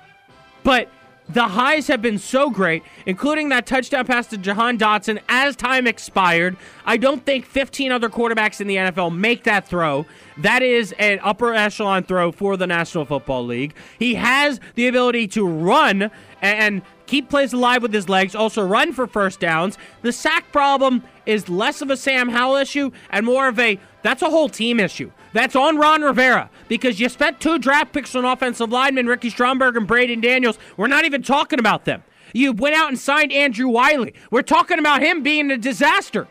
But 0.64 0.90
the 1.28 1.48
highs 1.48 1.88
have 1.88 2.02
been 2.02 2.20
so 2.20 2.52
great, 2.52 2.84
including 3.06 3.50
that 3.50 3.66
touchdown 3.66 4.06
pass 4.06 4.28
to 4.28 4.38
Jahan 4.38 4.78
Dotson 4.78 5.20
as 5.28 5.56
time 5.56 5.88
expired. 5.88 6.56
I 6.86 6.98
don't 6.98 7.26
think 7.26 7.46
15 7.46 7.92
other 7.92 8.10
quarterbacks 8.10 8.62
in 8.62 8.68
the 8.68 8.76
NFL 8.76 9.16
make 9.16 9.44
that 9.46 9.68
throw. 9.68 10.06
That 10.38 10.62
is 10.62 10.94
an 11.00 11.20
upper 11.24 11.54
echelon 11.54 12.04
throw 12.04 12.32
for 12.32 12.58
the 12.58 12.68
National 12.68 13.06
Football 13.06 13.46
League. 13.46 13.74
He 13.98 14.16
has 14.16 14.60
the 14.76 14.88
ability 14.88 15.28
to 15.30 15.48
run 15.48 16.12
and 16.42 16.84
keep 17.08 17.30
plays 17.30 17.54
alive 17.54 17.82
with 17.82 17.94
his 17.94 18.10
legs, 18.10 18.36
also 18.36 18.66
run 18.66 18.94
for 18.94 19.08
first 19.08 19.40
downs. 19.40 19.78
The 20.02 20.12
sack 20.12 20.52
problem 20.52 21.04
is 21.26 21.50
less 21.50 21.82
of 21.82 21.90
a 21.90 21.98
Sam 21.98 22.30
Howell 22.30 22.58
issue 22.58 22.92
and 23.10 23.26
more 23.26 23.48
of 23.48 23.60
a 23.60 23.80
that's 24.04 24.22
a 24.22 24.30
whole 24.30 24.50
team 24.50 24.80
issue. 24.80 25.12
That's 25.34 25.56
on 25.56 25.78
Ron 25.78 26.02
Rivera 26.04 26.50
because 26.68 27.00
you 27.00 27.10
spent 27.10 27.40
two 27.40 27.58
draft 27.58 27.92
picks 27.92 28.16
on 28.16 28.24
offensive 28.24 28.72
linemen, 28.72 29.08
Ricky 29.08 29.30
Stromberg 29.30 29.76
and 29.76 29.88
Braden 29.88 30.22
Daniels. 30.22 30.60
We're 30.78 30.88
not 30.88 31.06
even 31.06 31.24
talking 31.24 31.60
about 31.60 31.86
them. 31.86 32.04
You 32.34 32.52
went 32.54 32.76
out 32.76 32.90
and 32.90 33.00
signed 33.00 33.32
Andrew 33.32 33.68
Wylie. 33.68 34.14
We're 34.30 34.44
talking 34.44 34.78
about 34.78 35.02
him 35.02 35.24
being 35.24 35.50
a 35.52 35.58
disaster. 35.58 36.28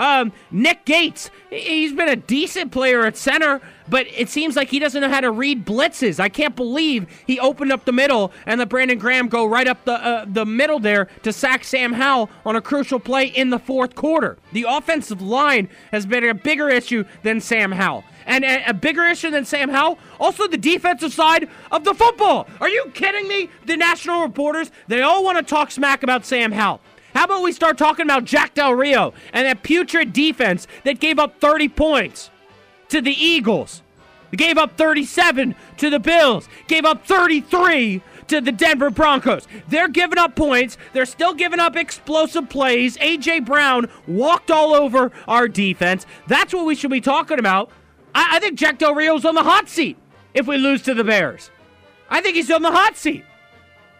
Um, 0.00 0.32
Nick 0.50 0.86
Gates, 0.86 1.30
he's 1.50 1.92
been 1.92 2.08
a 2.08 2.16
decent 2.16 2.72
player 2.72 3.04
at 3.04 3.18
center, 3.18 3.60
but 3.86 4.06
it 4.16 4.30
seems 4.30 4.56
like 4.56 4.68
he 4.68 4.78
doesn't 4.78 5.02
know 5.02 5.10
how 5.10 5.20
to 5.20 5.30
read 5.30 5.66
blitzes. 5.66 6.18
I 6.18 6.30
can't 6.30 6.56
believe 6.56 7.06
he 7.26 7.38
opened 7.38 7.70
up 7.70 7.84
the 7.84 7.92
middle 7.92 8.32
and 8.46 8.58
let 8.58 8.70
Brandon 8.70 8.98
Graham 8.98 9.28
go 9.28 9.44
right 9.44 9.68
up 9.68 9.84
the 9.84 9.92
uh, 9.92 10.24
the 10.26 10.46
middle 10.46 10.78
there 10.78 11.08
to 11.22 11.34
sack 11.34 11.64
Sam 11.64 11.92
Howell 11.92 12.30
on 12.46 12.56
a 12.56 12.62
crucial 12.62 12.98
play 12.98 13.26
in 13.26 13.50
the 13.50 13.58
fourth 13.58 13.94
quarter. 13.94 14.38
The 14.52 14.64
offensive 14.66 15.20
line 15.20 15.68
has 15.92 16.06
been 16.06 16.24
a 16.24 16.32
bigger 16.32 16.70
issue 16.70 17.04
than 17.22 17.42
Sam 17.42 17.72
Howell. 17.72 18.04
And 18.26 18.44
a, 18.44 18.70
a 18.70 18.74
bigger 18.74 19.04
issue 19.04 19.30
than 19.30 19.44
Sam 19.44 19.68
Howell, 19.68 19.98
also 20.18 20.46
the 20.46 20.56
defensive 20.56 21.12
side 21.12 21.48
of 21.70 21.84
the 21.84 21.92
football. 21.92 22.46
Are 22.60 22.68
you 22.68 22.90
kidding 22.94 23.28
me? 23.28 23.50
The 23.66 23.76
national 23.76 24.22
reporters, 24.22 24.70
they 24.88 25.02
all 25.02 25.24
want 25.24 25.36
to 25.38 25.42
talk 25.42 25.70
smack 25.70 26.02
about 26.02 26.24
Sam 26.24 26.52
Howell. 26.52 26.80
How 27.14 27.24
about 27.24 27.42
we 27.42 27.52
start 27.52 27.76
talking 27.78 28.04
about 28.04 28.24
Jack 28.24 28.54
Del 28.54 28.74
Rio 28.74 29.12
and 29.32 29.46
that 29.46 29.62
putrid 29.62 30.12
defense 30.12 30.66
that 30.84 31.00
gave 31.00 31.18
up 31.18 31.40
30 31.40 31.68
points 31.68 32.30
to 32.88 33.00
the 33.00 33.12
Eagles? 33.12 33.82
Gave 34.32 34.58
up 34.58 34.76
37 34.76 35.56
to 35.78 35.90
the 35.90 35.98
Bills. 35.98 36.48
Gave 36.68 36.84
up 36.84 37.04
33 37.04 38.00
to 38.28 38.40
the 38.40 38.52
Denver 38.52 38.90
Broncos. 38.90 39.48
They're 39.68 39.88
giving 39.88 40.18
up 40.18 40.36
points. 40.36 40.78
They're 40.92 41.04
still 41.04 41.34
giving 41.34 41.58
up 41.58 41.74
explosive 41.74 42.48
plays. 42.48 42.96
A.J. 43.00 43.40
Brown 43.40 43.88
walked 44.06 44.52
all 44.52 44.72
over 44.72 45.10
our 45.26 45.48
defense. 45.48 46.06
That's 46.28 46.54
what 46.54 46.64
we 46.64 46.76
should 46.76 46.92
be 46.92 47.00
talking 47.00 47.40
about. 47.40 47.70
I, 48.14 48.36
I 48.36 48.38
think 48.38 48.56
Jack 48.56 48.78
Del 48.78 48.94
Rio's 48.94 49.24
on 49.24 49.34
the 49.34 49.42
hot 49.42 49.68
seat 49.68 49.96
if 50.32 50.46
we 50.46 50.58
lose 50.58 50.82
to 50.82 50.94
the 50.94 51.02
Bears. 51.02 51.50
I 52.08 52.20
think 52.20 52.36
he's 52.36 52.50
on 52.52 52.62
the 52.62 52.70
hot 52.70 52.96
seat. 52.96 53.24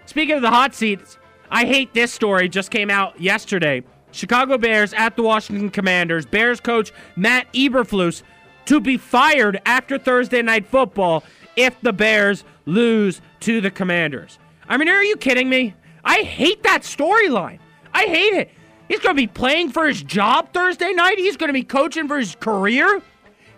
Speaking 0.06 0.36
of 0.36 0.42
the 0.42 0.50
hot 0.50 0.74
seats, 0.74 1.18
I 1.50 1.64
hate 1.64 1.94
this 1.94 2.12
story. 2.12 2.48
Just 2.48 2.70
came 2.70 2.90
out 2.90 3.20
yesterday. 3.20 3.82
Chicago 4.12 4.58
Bears 4.58 4.92
at 4.94 5.16
the 5.16 5.22
Washington 5.22 5.70
Commanders. 5.70 6.26
Bears 6.26 6.60
coach 6.60 6.92
Matt 7.16 7.52
Eberflus 7.52 8.22
to 8.66 8.80
be 8.80 8.96
fired 8.96 9.60
after 9.66 9.98
Thursday 9.98 10.42
night 10.42 10.66
football 10.66 11.24
if 11.56 11.80
the 11.80 11.92
Bears 11.92 12.44
lose 12.66 13.20
to 13.40 13.60
the 13.60 13.70
Commanders. 13.70 14.38
I 14.68 14.76
mean, 14.76 14.88
are 14.88 15.02
you 15.02 15.16
kidding 15.16 15.48
me? 15.48 15.74
I 16.04 16.18
hate 16.18 16.62
that 16.62 16.82
storyline. 16.82 17.58
I 17.92 18.04
hate 18.04 18.34
it. 18.34 18.50
He's 18.88 19.00
going 19.00 19.14
to 19.14 19.22
be 19.22 19.26
playing 19.26 19.70
for 19.70 19.86
his 19.86 20.02
job 20.02 20.52
Thursday 20.52 20.92
night. 20.92 21.18
He's 21.18 21.36
going 21.36 21.48
to 21.48 21.54
be 21.54 21.62
coaching 21.62 22.08
for 22.08 22.18
his 22.18 22.36
career. 22.36 23.02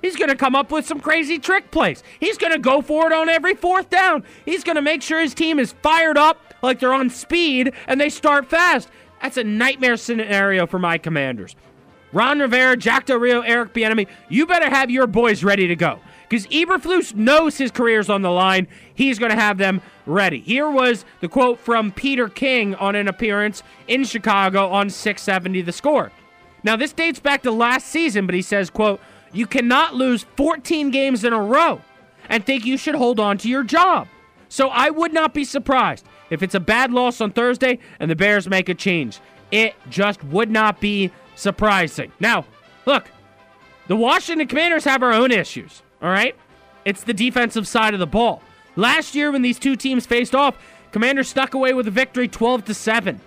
He's 0.03 0.17
going 0.17 0.31
to 0.31 0.37
come 0.37 0.57
up 0.57 0.71
with 0.71 0.87
some 0.87 1.01
crazy 1.01 1.39
trick 1.39 1.71
plays. 1.71 2.03
He's 2.19 2.37
going 2.37 2.53
to 2.53 2.59
go 2.59 2.83
for 2.83 3.07
it 3.07 3.13
on 3.13 3.29
every 3.29 3.55
fourth 3.55 3.89
down. 3.89 4.25
He's 4.45 4.65
going 4.65 4.77
to 4.77 4.83
make 4.83 5.01
sure 5.01 5.21
his 5.21 5.33
team 5.33 5.59
is 5.59 5.73
fired 5.83 6.19
up 6.19 6.52
like 6.63 6.79
they're 6.79 6.95
on 6.95 7.11
speed 7.11 7.73
and 7.87 8.01
they 8.01 8.09
start 8.09 8.49
fast. 8.49 8.89
That's 9.21 9.37
a 9.37 9.45
nightmare 9.45 9.97
scenario 9.97 10.67
for 10.67 10.79
my 10.79 10.99
commanders. 10.99 11.55
Ron 12.13 12.41
Rivera, 12.41 12.77
Jack 12.77 13.07
Del 13.07 13.19
Rio, 13.19 13.41
Eric 13.41 13.73
Bieniemy, 13.73 14.07
you 14.29 14.47
better 14.47 14.69
have 14.69 14.91
your 14.91 15.07
boys 15.07 15.43
ready 15.43 15.67
to 15.69 15.77
go 15.77 15.99
because 16.29 16.47
Eberflus 16.49 17.15
knows 17.15 17.57
his 17.57 17.71
career's 17.71 18.11
on 18.11 18.23
the 18.23 18.31
line. 18.31 18.69
He's 18.95 19.19
going 19.19 19.31
to 19.31 19.41
have 19.41 19.59
them 19.59 19.81
ready. 20.05 20.41
Here 20.41 20.71
was 20.71 21.05
the 21.21 21.29
quote 21.29 21.59
from 21.59 21.91
Peter 21.91 22.29
King 22.29 22.75
on 22.75 22.95
an 22.97 23.09
appearance 23.09 23.63
in 23.89 24.05
Chicago 24.05 24.69
on 24.69 24.91
670 24.91 25.63
The 25.63 25.73
Score. 25.73 26.13
Now 26.65 26.77
this 26.77 26.93
dates 26.93 27.19
back 27.19 27.43
to 27.43 27.51
last 27.51 27.87
season, 27.87 28.27
but 28.27 28.35
he 28.35 28.43
says, 28.43 28.71
"quote 28.71 29.01
You 29.33 29.47
cannot 29.47 29.95
lose 29.95 30.27
14 30.37 30.91
games 30.91 31.25
in 31.25 31.33
a 31.33 31.43
row 31.43 31.81
and 32.29 32.45
think 32.45 32.67
you 32.67 32.77
should 32.77 32.95
hold 32.95 33.19
on 33.19 33.39
to 33.39 33.49
your 33.49 33.65
job." 33.65 34.07
So 34.49 34.69
I 34.69 34.91
would 34.91 35.15
not 35.15 35.33
be 35.33 35.45
surprised 35.45 36.07
if 36.31 36.43
it's 36.43 36.55
a 36.55 36.61
bad 36.61 36.93
loss 36.93 37.21
on 37.21 37.31
Thursday 37.33 37.79
and 38.01 38.11
the 38.11 38.17
Bears 38.17 38.49
make 38.49 38.69
a 38.69 38.75
change. 38.75 39.21
It 39.51 39.75
just 39.91 40.23
would 40.25 40.51
not 40.51 40.81
be 40.81 41.11
surprising. 41.35 42.13
Now, 42.21 42.47
look, 42.87 43.11
the 43.89 43.97
Washington 43.97 44.49
Commanders 44.49 44.85
have 44.85 45.03
our 45.03 45.13
own 45.13 45.31
issues, 45.31 45.83
all 46.01 46.11
right? 46.11 46.35
It's 46.85 47.05
the 47.05 47.15
defensive 47.15 47.69
side 47.69 47.95
of 47.95 48.01
the 48.01 48.07
ball. 48.07 48.43
Last 48.77 49.15
year 49.15 49.31
when 49.31 49.43
these 49.43 49.59
two 49.59 49.77
teams 49.77 50.07
faced 50.07 50.35
off, 50.35 50.57
Commanders 50.93 51.29
stuck 51.29 51.55
away 51.55 51.75
with 51.75 51.87
a 51.89 51.91
victory 51.91 52.29
12 52.29 52.65
to 52.67 52.75
7. 52.75 53.21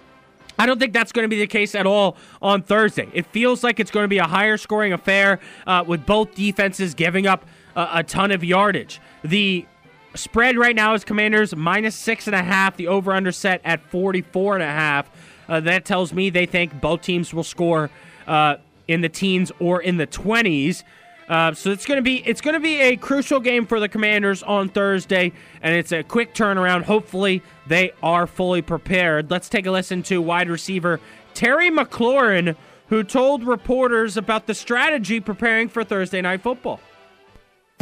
I 0.57 0.65
don't 0.65 0.79
think 0.79 0.93
that's 0.93 1.11
going 1.11 1.25
to 1.25 1.29
be 1.29 1.39
the 1.39 1.47
case 1.47 1.75
at 1.75 1.85
all 1.85 2.15
on 2.41 2.63
Thursday. 2.63 3.09
It 3.13 3.25
feels 3.27 3.63
like 3.63 3.79
it's 3.79 3.91
going 3.91 4.05
to 4.05 4.07
be 4.07 4.19
a 4.19 4.27
higher 4.27 4.57
scoring 4.57 4.93
affair 4.93 5.39
uh, 5.67 5.83
with 5.85 6.05
both 6.05 6.33
defenses 6.33 6.93
giving 6.93 7.27
up 7.27 7.45
a, 7.75 7.87
a 7.95 8.03
ton 8.03 8.31
of 8.31 8.43
yardage. 8.43 9.01
The 9.23 9.65
spread 10.15 10.57
right 10.57 10.75
now 10.75 10.93
is 10.93 11.03
Commanders 11.03 11.55
minus 11.55 11.95
six 11.95 12.27
and 12.27 12.35
a 12.35 12.43
half. 12.43 12.77
The 12.77 12.87
over 12.87 13.13
under 13.13 13.31
set 13.31 13.61
at 13.63 13.81
44 13.89 14.55
and 14.55 14.63
a 14.63 14.67
half. 14.67 15.09
Uh, 15.47 15.59
that 15.61 15.85
tells 15.85 16.13
me 16.13 16.29
they 16.29 16.45
think 16.45 16.79
both 16.81 17.01
teams 17.01 17.33
will 17.33 17.43
score 17.43 17.89
uh, 18.27 18.57
in 18.87 19.01
the 19.01 19.09
teens 19.09 19.51
or 19.59 19.81
in 19.81 19.97
the 19.97 20.07
20s. 20.07 20.83
Uh, 21.27 21.53
so 21.53 21.71
it's 21.71 21.85
to 21.85 22.01
be 22.01 22.17
it's 22.17 22.41
going 22.41 22.53
to 22.53 22.59
be 22.59 22.79
a 22.81 22.95
crucial 22.95 23.39
game 23.39 23.65
for 23.65 23.79
the 23.79 23.89
Commanders 23.89 24.43
on 24.43 24.69
Thursday, 24.69 25.31
and 25.61 25.75
it's 25.75 25.91
a 25.91 26.03
quick 26.03 26.35
turnaround. 26.35 26.83
Hopefully, 26.83 27.41
they 27.67 27.91
are 28.03 28.27
fully 28.27 28.61
prepared. 28.61 29.31
Let's 29.31 29.49
take 29.49 29.65
a 29.65 29.71
listen 29.71 30.03
to 30.03 30.21
wide 30.21 30.49
receiver 30.49 30.99
Terry 31.33 31.71
McLaurin, 31.71 32.55
who 32.89 33.03
told 33.03 33.43
reporters 33.43 34.17
about 34.17 34.45
the 34.45 34.53
strategy 34.53 35.19
preparing 35.19 35.67
for 35.67 35.83
Thursday 35.83 36.21
night 36.21 36.41
football. 36.41 36.79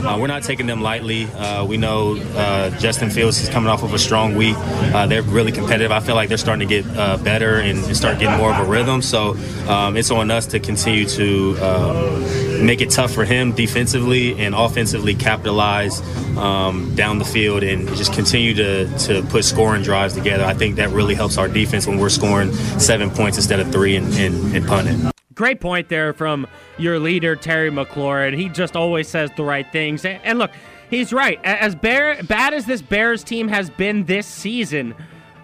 Uh, 0.03 0.17
we're 0.19 0.27
not 0.27 0.43
taking 0.43 0.67
them 0.67 0.81
lightly. 0.81 1.25
Uh, 1.25 1.65
we 1.65 1.77
know 1.77 2.17
uh, 2.35 2.69
Justin 2.77 3.09
Fields 3.09 3.41
is 3.41 3.47
coming 3.47 3.69
off 3.69 3.83
of 3.83 3.93
a 3.93 3.99
strong 3.99 4.35
week. 4.35 4.55
Uh, 4.57 5.07
they're 5.07 5.21
really 5.23 5.51
competitive. 5.51 5.91
I 5.91 6.01
feel 6.01 6.15
like 6.15 6.27
they're 6.27 6.37
starting 6.37 6.67
to 6.67 6.81
get 6.81 6.97
uh, 6.97 7.17
better 7.17 7.55
and, 7.59 7.79
and, 7.79 7.95
start 7.95 8.19
getting 8.19 8.37
more 8.37 8.53
of 8.53 8.67
a 8.67 8.69
rhythm. 8.69 9.01
So 9.01 9.37
um, 9.69 9.95
it's 9.95 10.11
on 10.11 10.29
us 10.29 10.45
to 10.47 10.59
continue 10.59 11.07
to 11.07 11.57
um, 11.59 12.65
make 12.65 12.81
it 12.81 12.89
tough 12.89 13.13
for 13.13 13.23
him 13.23 13.53
defensively 13.53 14.37
and 14.43 14.53
offensively 14.53 15.15
capitalize 15.15 16.01
um, 16.37 16.93
down 16.95 17.17
the 17.17 17.25
field 17.25 17.63
and 17.63 17.87
just 17.95 18.13
continue 18.13 18.53
to, 18.55 18.97
to 18.99 19.23
put 19.23 19.45
scoring 19.45 19.83
drives 19.83 20.15
together. 20.15 20.43
I 20.43 20.53
think 20.53 20.75
that 20.75 20.89
really 20.89 21.15
helps 21.15 21.37
our 21.37 21.47
defense 21.47 21.87
when 21.87 21.97
we're 21.97 22.09
scoring 22.09 22.51
seven 22.77 23.09
points 23.09 23.37
instead 23.37 23.61
of 23.61 23.71
three 23.71 23.95
and, 23.95 24.13
and, 24.15 24.53
and 24.53 24.67
punting. 24.67 25.12
Great 25.35 25.59
point 25.59 25.89
there 25.89 26.13
from 26.13 26.47
your 26.77 26.99
leader, 26.99 27.35
Terry 27.35 27.71
McLaurin. 27.71 28.35
He 28.35 28.49
just 28.49 28.75
always 28.75 29.07
says 29.07 29.31
the 29.35 29.43
right 29.43 29.69
things. 29.71 30.05
And 30.05 30.37
look, 30.39 30.51
he's 30.89 31.13
right. 31.13 31.39
As 31.43 31.75
bear, 31.75 32.21
bad 32.23 32.53
as 32.53 32.65
this 32.65 32.81
Bears 32.81 33.23
team 33.23 33.47
has 33.47 33.69
been 33.69 34.05
this 34.05 34.27
season, 34.27 34.93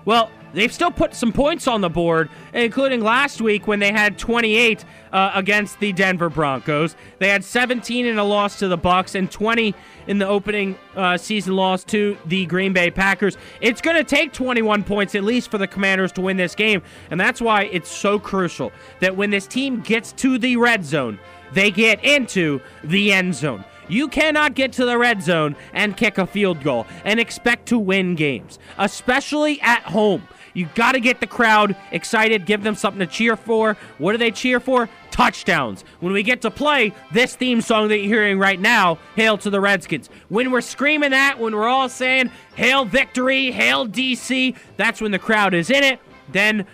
well, 0.05 0.29
they've 0.53 0.71
still 0.73 0.91
put 0.91 1.13
some 1.13 1.31
points 1.31 1.67
on 1.67 1.81
the 1.81 1.89
board, 1.89 2.29
including 2.53 3.01
last 3.01 3.41
week 3.41 3.67
when 3.67 3.79
they 3.79 3.91
had 3.91 4.17
28 4.17 4.85
uh, 5.11 5.31
against 5.33 5.79
the 5.79 5.93
Denver 5.93 6.29
Broncos. 6.29 6.95
They 7.19 7.29
had 7.29 7.43
17 7.43 8.05
in 8.05 8.17
a 8.17 8.23
loss 8.23 8.59
to 8.59 8.67
the 8.67 8.77
Bucks 8.77 9.15
and 9.15 9.29
20 9.29 9.73
in 10.07 10.17
the 10.17 10.27
opening 10.27 10.77
uh, 10.95 11.17
season 11.17 11.55
loss 11.55 11.83
to 11.85 12.17
the 12.25 12.45
Green 12.45 12.73
Bay 12.73 12.91
Packers. 12.91 13.37
It's 13.61 13.81
going 13.81 13.97
to 13.97 14.03
take 14.03 14.33
21 14.33 14.83
points 14.83 15.15
at 15.15 15.23
least 15.23 15.51
for 15.51 15.57
the 15.57 15.67
Commanders 15.67 16.11
to 16.13 16.21
win 16.21 16.37
this 16.37 16.55
game, 16.55 16.81
and 17.11 17.19
that's 17.19 17.41
why 17.41 17.63
it's 17.65 17.89
so 17.89 18.19
crucial 18.19 18.71
that 18.99 19.15
when 19.15 19.29
this 19.29 19.47
team 19.47 19.81
gets 19.81 20.11
to 20.13 20.37
the 20.37 20.57
red 20.57 20.85
zone, 20.85 21.19
they 21.53 21.71
get 21.71 22.03
into 22.03 22.61
the 22.83 23.11
end 23.11 23.35
zone. 23.35 23.63
You 23.89 24.07
cannot 24.07 24.53
get 24.53 24.71
to 24.73 24.85
the 24.85 24.97
red 24.97 25.23
zone 25.23 25.55
and 25.73 25.97
kick 25.97 26.19
a 26.19 26.27
field 26.27 26.63
goal 26.63 26.85
and 27.03 27.19
expect 27.19 27.67
to 27.69 27.79
win 27.79 28.13
games, 28.15 28.59
especially 28.77 29.59
at 29.61 29.81
home. 29.81 30.27
You 30.53 30.67
got 30.75 30.93
to 30.93 30.99
get 30.99 31.19
the 31.19 31.27
crowd 31.27 31.75
excited, 31.91 32.45
give 32.45 32.63
them 32.63 32.75
something 32.75 32.99
to 32.99 33.07
cheer 33.07 33.35
for. 33.35 33.77
What 33.97 34.13
do 34.13 34.17
they 34.17 34.31
cheer 34.31 34.59
for? 34.59 34.89
Touchdowns. 35.11 35.83
When 35.99 36.13
we 36.13 36.23
get 36.23 36.41
to 36.43 36.51
play 36.51 36.93
this 37.11 37.35
theme 37.35 37.61
song 37.61 37.89
that 37.89 37.97
you're 37.97 38.07
hearing 38.07 38.39
right 38.39 38.59
now, 38.59 38.99
Hail 39.15 39.37
to 39.39 39.49
the 39.49 39.59
Redskins. 39.59 40.09
When 40.29 40.51
we're 40.51 40.61
screaming 40.61 41.11
that, 41.11 41.39
when 41.39 41.55
we're 41.55 41.67
all 41.67 41.89
saying, 41.89 42.31
Hail 42.55 42.85
victory, 42.85 43.51
Hail 43.51 43.87
DC, 43.87 44.55
that's 44.77 45.01
when 45.01 45.11
the 45.11 45.19
crowd 45.19 45.53
is 45.53 45.69
in 45.69 45.83
it. 45.83 45.99
Then 46.31 46.65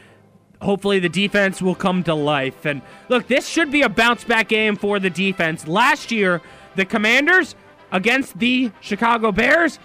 hopefully 0.62 1.00
the 1.00 1.10
defense 1.10 1.62
will 1.62 1.76
come 1.76 2.04
to 2.04 2.14
life. 2.14 2.66
And 2.66 2.82
look, 3.10 3.28
this 3.28 3.48
should 3.48 3.72
be 3.72 3.82
a 3.84 3.90
bounce 3.90 4.24
back 4.24 4.50
game 4.50 4.76
for 4.76 5.00
the 5.00 5.10
defense. 5.10 5.68
Last 5.68 6.12
year, 6.12 6.42
the 6.76 6.86
Commanders 6.86 7.56
against 7.92 8.38
the 8.40 8.72
Chicago 8.82 9.32
Bears, 9.32 9.80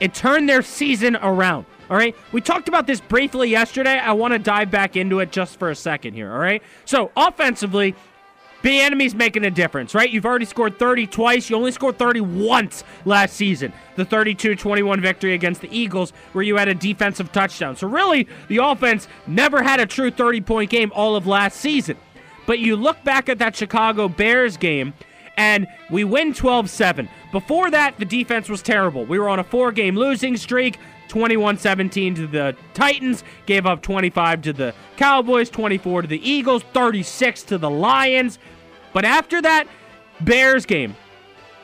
it 0.00 0.14
turned 0.14 0.48
their 0.48 0.62
season 0.62 1.16
around. 1.16 1.66
All 1.90 1.96
right. 1.96 2.16
We 2.32 2.40
talked 2.40 2.68
about 2.68 2.86
this 2.86 3.00
briefly 3.00 3.50
yesterday. 3.50 3.98
I 3.98 4.12
want 4.12 4.32
to 4.32 4.38
dive 4.38 4.70
back 4.70 4.96
into 4.96 5.20
it 5.20 5.32
just 5.32 5.58
for 5.58 5.70
a 5.70 5.76
second 5.76 6.14
here. 6.14 6.32
All 6.32 6.38
right. 6.38 6.62
So, 6.84 7.10
offensively, 7.16 7.94
Bieniemy's 8.62 9.14
making 9.14 9.44
a 9.44 9.50
difference, 9.50 9.94
right? 9.94 10.08
You've 10.08 10.24
already 10.24 10.46
scored 10.46 10.78
30 10.78 11.06
twice. 11.08 11.50
You 11.50 11.56
only 11.56 11.70
scored 11.70 11.98
30 11.98 12.22
once 12.22 12.82
last 13.04 13.34
season. 13.34 13.74
The 13.96 14.06
32 14.06 14.56
21 14.56 15.02
victory 15.02 15.34
against 15.34 15.60
the 15.60 15.76
Eagles, 15.76 16.14
where 16.32 16.42
you 16.42 16.56
had 16.56 16.68
a 16.68 16.74
defensive 16.74 17.30
touchdown. 17.30 17.76
So, 17.76 17.86
really, 17.86 18.26
the 18.48 18.58
offense 18.58 19.06
never 19.26 19.62
had 19.62 19.80
a 19.80 19.86
true 19.86 20.10
30 20.10 20.40
point 20.40 20.70
game 20.70 20.90
all 20.94 21.14
of 21.14 21.26
last 21.26 21.60
season. 21.60 21.98
But 22.46 22.58
you 22.58 22.76
look 22.76 23.02
back 23.04 23.28
at 23.28 23.38
that 23.38 23.54
Chicago 23.54 24.08
Bears 24.08 24.56
game, 24.56 24.94
and 25.36 25.66
we 25.90 26.04
win 26.04 26.32
12 26.32 26.70
7. 26.70 27.08
Before 27.32 27.70
that, 27.70 27.98
the 27.98 28.04
defense 28.04 28.48
was 28.48 28.62
terrible. 28.62 29.04
We 29.04 29.18
were 29.18 29.28
on 29.28 29.38
a 29.38 29.44
four 29.44 29.72
game 29.72 29.96
losing 29.96 30.36
streak. 30.36 30.78
21 31.08 31.58
17 31.58 32.14
to 32.14 32.26
the 32.26 32.56
Titans, 32.72 33.24
gave 33.46 33.66
up 33.66 33.82
25 33.82 34.42
to 34.42 34.52
the 34.52 34.74
Cowboys, 34.96 35.50
24 35.50 36.02
to 36.02 36.08
the 36.08 36.28
Eagles, 36.28 36.62
36 36.72 37.42
to 37.44 37.58
the 37.58 37.70
Lions. 37.70 38.38
But 38.92 39.04
after 39.04 39.42
that 39.42 39.66
Bears 40.20 40.66
game, 40.66 40.96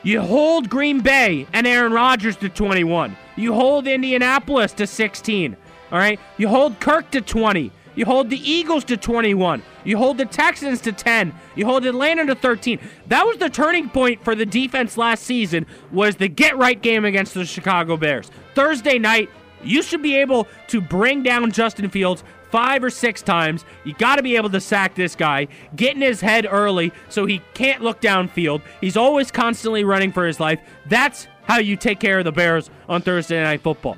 you 0.03 0.21
hold 0.21 0.69
Green 0.69 1.01
Bay 1.01 1.47
and 1.53 1.67
Aaron 1.67 1.93
Rodgers 1.93 2.35
to 2.37 2.49
21. 2.49 3.15
You 3.35 3.53
hold 3.53 3.87
Indianapolis 3.87 4.73
to 4.73 4.87
16. 4.87 5.55
All 5.91 5.97
right? 5.99 6.19
You 6.37 6.47
hold 6.47 6.79
Kirk 6.79 7.11
to 7.11 7.21
20. 7.21 7.71
You 7.95 8.05
hold 8.05 8.29
the 8.29 8.49
Eagles 8.49 8.83
to 8.85 8.97
21. 8.97 9.63
You 9.83 9.97
hold 9.97 10.17
the 10.17 10.25
Texans 10.25 10.81
to 10.81 10.91
10. 10.91 11.33
You 11.55 11.65
hold 11.65 11.85
Atlanta 11.85 12.25
to 12.25 12.35
13. 12.35 12.79
That 13.07 13.25
was 13.25 13.37
the 13.37 13.49
turning 13.49 13.89
point 13.89 14.23
for 14.23 14.35
the 14.35 14.45
defense 14.45 14.97
last 14.97 15.23
season 15.23 15.65
was 15.91 16.15
the 16.15 16.27
get 16.27 16.57
right 16.57 16.81
game 16.81 17.05
against 17.05 17.33
the 17.33 17.45
Chicago 17.45 17.97
Bears. 17.97 18.31
Thursday 18.55 18.97
night, 18.97 19.29
you 19.63 19.83
should 19.83 20.01
be 20.01 20.15
able 20.15 20.47
to 20.67 20.81
bring 20.81 21.23
down 21.23 21.51
Justin 21.51 21.89
Fields 21.89 22.23
five 22.49 22.83
or 22.83 22.89
six 22.89 23.21
times. 23.21 23.65
You 23.83 23.93
got 23.93 24.17
to 24.17 24.23
be 24.23 24.35
able 24.35 24.49
to 24.49 24.61
sack 24.61 24.95
this 24.95 25.15
guy, 25.15 25.47
get 25.75 25.95
in 25.95 26.01
his 26.01 26.21
head 26.21 26.47
early 26.49 26.91
so 27.09 27.25
he 27.25 27.41
can't 27.53 27.81
look 27.81 28.01
downfield. 28.01 28.61
He's 28.81 28.97
always 28.97 29.31
constantly 29.31 29.83
running 29.83 30.11
for 30.11 30.25
his 30.25 30.39
life. 30.39 30.59
That's 30.87 31.27
how 31.43 31.59
you 31.59 31.75
take 31.75 31.99
care 31.99 32.19
of 32.19 32.25
the 32.25 32.31
Bears 32.31 32.69
on 32.87 33.01
Thursday 33.01 33.41
Night 33.41 33.61
Football 33.61 33.97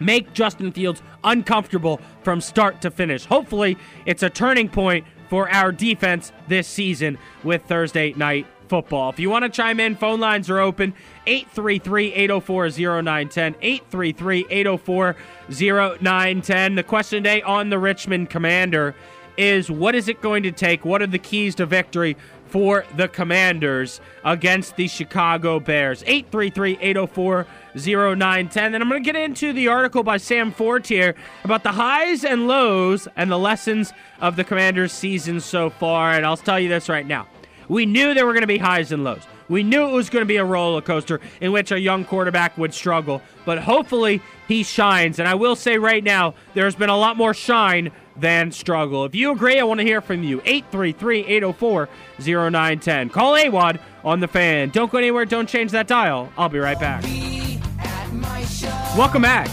make 0.00 0.32
Justin 0.32 0.72
Fields 0.72 1.02
uncomfortable 1.24 2.00
from 2.22 2.40
start 2.40 2.80
to 2.82 2.90
finish. 2.90 3.24
Hopefully, 3.26 3.76
it's 4.04 4.22
a 4.22 4.30
turning 4.30 4.68
point 4.68 5.04
for 5.28 5.50
our 5.50 5.72
defense 5.72 6.32
this 6.48 6.68
season 6.68 7.18
with 7.42 7.62
Thursday 7.64 8.12
night 8.14 8.46
football. 8.68 9.10
If 9.10 9.18
you 9.18 9.30
want 9.30 9.44
to 9.44 9.48
chime 9.48 9.80
in, 9.80 9.96
phone 9.96 10.20
lines 10.20 10.50
are 10.50 10.58
open 10.58 10.94
833 11.26 12.12
804 12.12 12.70
0910. 12.70 13.54
833 13.60 14.46
804 14.50 15.16
0910. 16.00 16.74
The 16.74 16.82
question 16.82 17.22
today 17.22 17.42
on 17.42 17.70
the 17.70 17.78
Richmond 17.78 18.30
Commander 18.30 18.94
is 19.36 19.70
what 19.70 19.94
is 19.94 20.08
it 20.08 20.20
going 20.20 20.42
to 20.44 20.52
take? 20.52 20.84
What 20.84 21.02
are 21.02 21.06
the 21.06 21.18
keys 21.18 21.54
to 21.56 21.66
victory 21.66 22.16
for 22.46 22.84
the 22.96 23.08
Commanders 23.08 24.00
against 24.24 24.76
the 24.76 24.88
Chicago 24.88 25.60
Bears? 25.60 26.02
833 26.06 26.78
804 26.80 27.46
0910. 27.76 28.74
And 28.74 28.82
I'm 28.82 28.88
going 28.88 29.02
to 29.02 29.12
get 29.12 29.20
into 29.20 29.52
the 29.52 29.68
article 29.68 30.02
by 30.02 30.16
Sam 30.16 30.52
Fortier 30.52 31.14
about 31.44 31.62
the 31.62 31.72
highs 31.72 32.24
and 32.24 32.48
lows 32.48 33.06
and 33.16 33.30
the 33.30 33.38
lessons 33.38 33.92
of 34.20 34.36
the 34.36 34.44
Commanders 34.44 34.92
season 34.92 35.40
so 35.40 35.70
far. 35.70 36.12
And 36.12 36.24
I'll 36.24 36.36
tell 36.36 36.58
you 36.58 36.68
this 36.68 36.88
right 36.88 37.06
now. 37.06 37.26
We 37.68 37.86
knew 37.86 38.14
there 38.14 38.26
were 38.26 38.32
going 38.32 38.42
to 38.42 38.46
be 38.46 38.58
highs 38.58 38.92
and 38.92 39.04
lows. 39.04 39.22
We 39.48 39.62
knew 39.62 39.88
it 39.88 39.92
was 39.92 40.10
going 40.10 40.22
to 40.22 40.26
be 40.26 40.36
a 40.36 40.44
roller 40.44 40.80
coaster 40.80 41.20
in 41.40 41.52
which 41.52 41.70
a 41.70 41.78
young 41.78 42.04
quarterback 42.04 42.58
would 42.58 42.74
struggle, 42.74 43.22
but 43.44 43.58
hopefully 43.58 44.20
he 44.48 44.62
shines. 44.64 45.18
And 45.18 45.28
I 45.28 45.34
will 45.34 45.54
say 45.54 45.78
right 45.78 46.02
now, 46.02 46.34
there's 46.54 46.74
been 46.74 46.90
a 46.90 46.96
lot 46.96 47.16
more 47.16 47.32
shine 47.32 47.92
than 48.16 48.50
struggle. 48.50 49.04
If 49.04 49.14
you 49.14 49.30
agree, 49.30 49.60
I 49.60 49.64
want 49.64 49.78
to 49.80 49.86
hear 49.86 50.00
from 50.00 50.22
you. 50.22 50.40
833 50.44 51.26
804 51.26 51.88
0910. 52.18 53.10
Call 53.10 53.34
AWadd 53.34 53.80
on 54.04 54.20
the 54.20 54.28
fan. 54.28 54.70
Don't 54.70 54.90
go 54.90 54.98
anywhere. 54.98 55.24
Don't 55.24 55.48
change 55.48 55.70
that 55.72 55.86
dial. 55.86 56.32
I'll 56.36 56.48
be 56.48 56.58
right 56.58 56.78
back. 56.78 57.04
Welcome 58.62 59.22
back. 59.22 59.48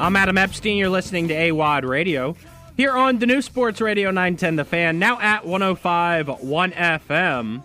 I'm 0.00 0.16
Adam 0.16 0.36
Epstein. 0.36 0.76
You're 0.76 0.88
listening 0.88 1.28
to 1.28 1.34
AWadd 1.34 1.86
Radio 1.88 2.34
here 2.76 2.92
on 2.92 3.18
the 3.18 3.26
new 3.26 3.40
Sports 3.40 3.80
Radio 3.80 4.10
910 4.10 4.56
The 4.56 4.64
Fan, 4.64 4.98
now 4.98 5.20
at 5.20 5.46
105 5.46 6.42
1 6.42 6.72
FM. 6.72 7.62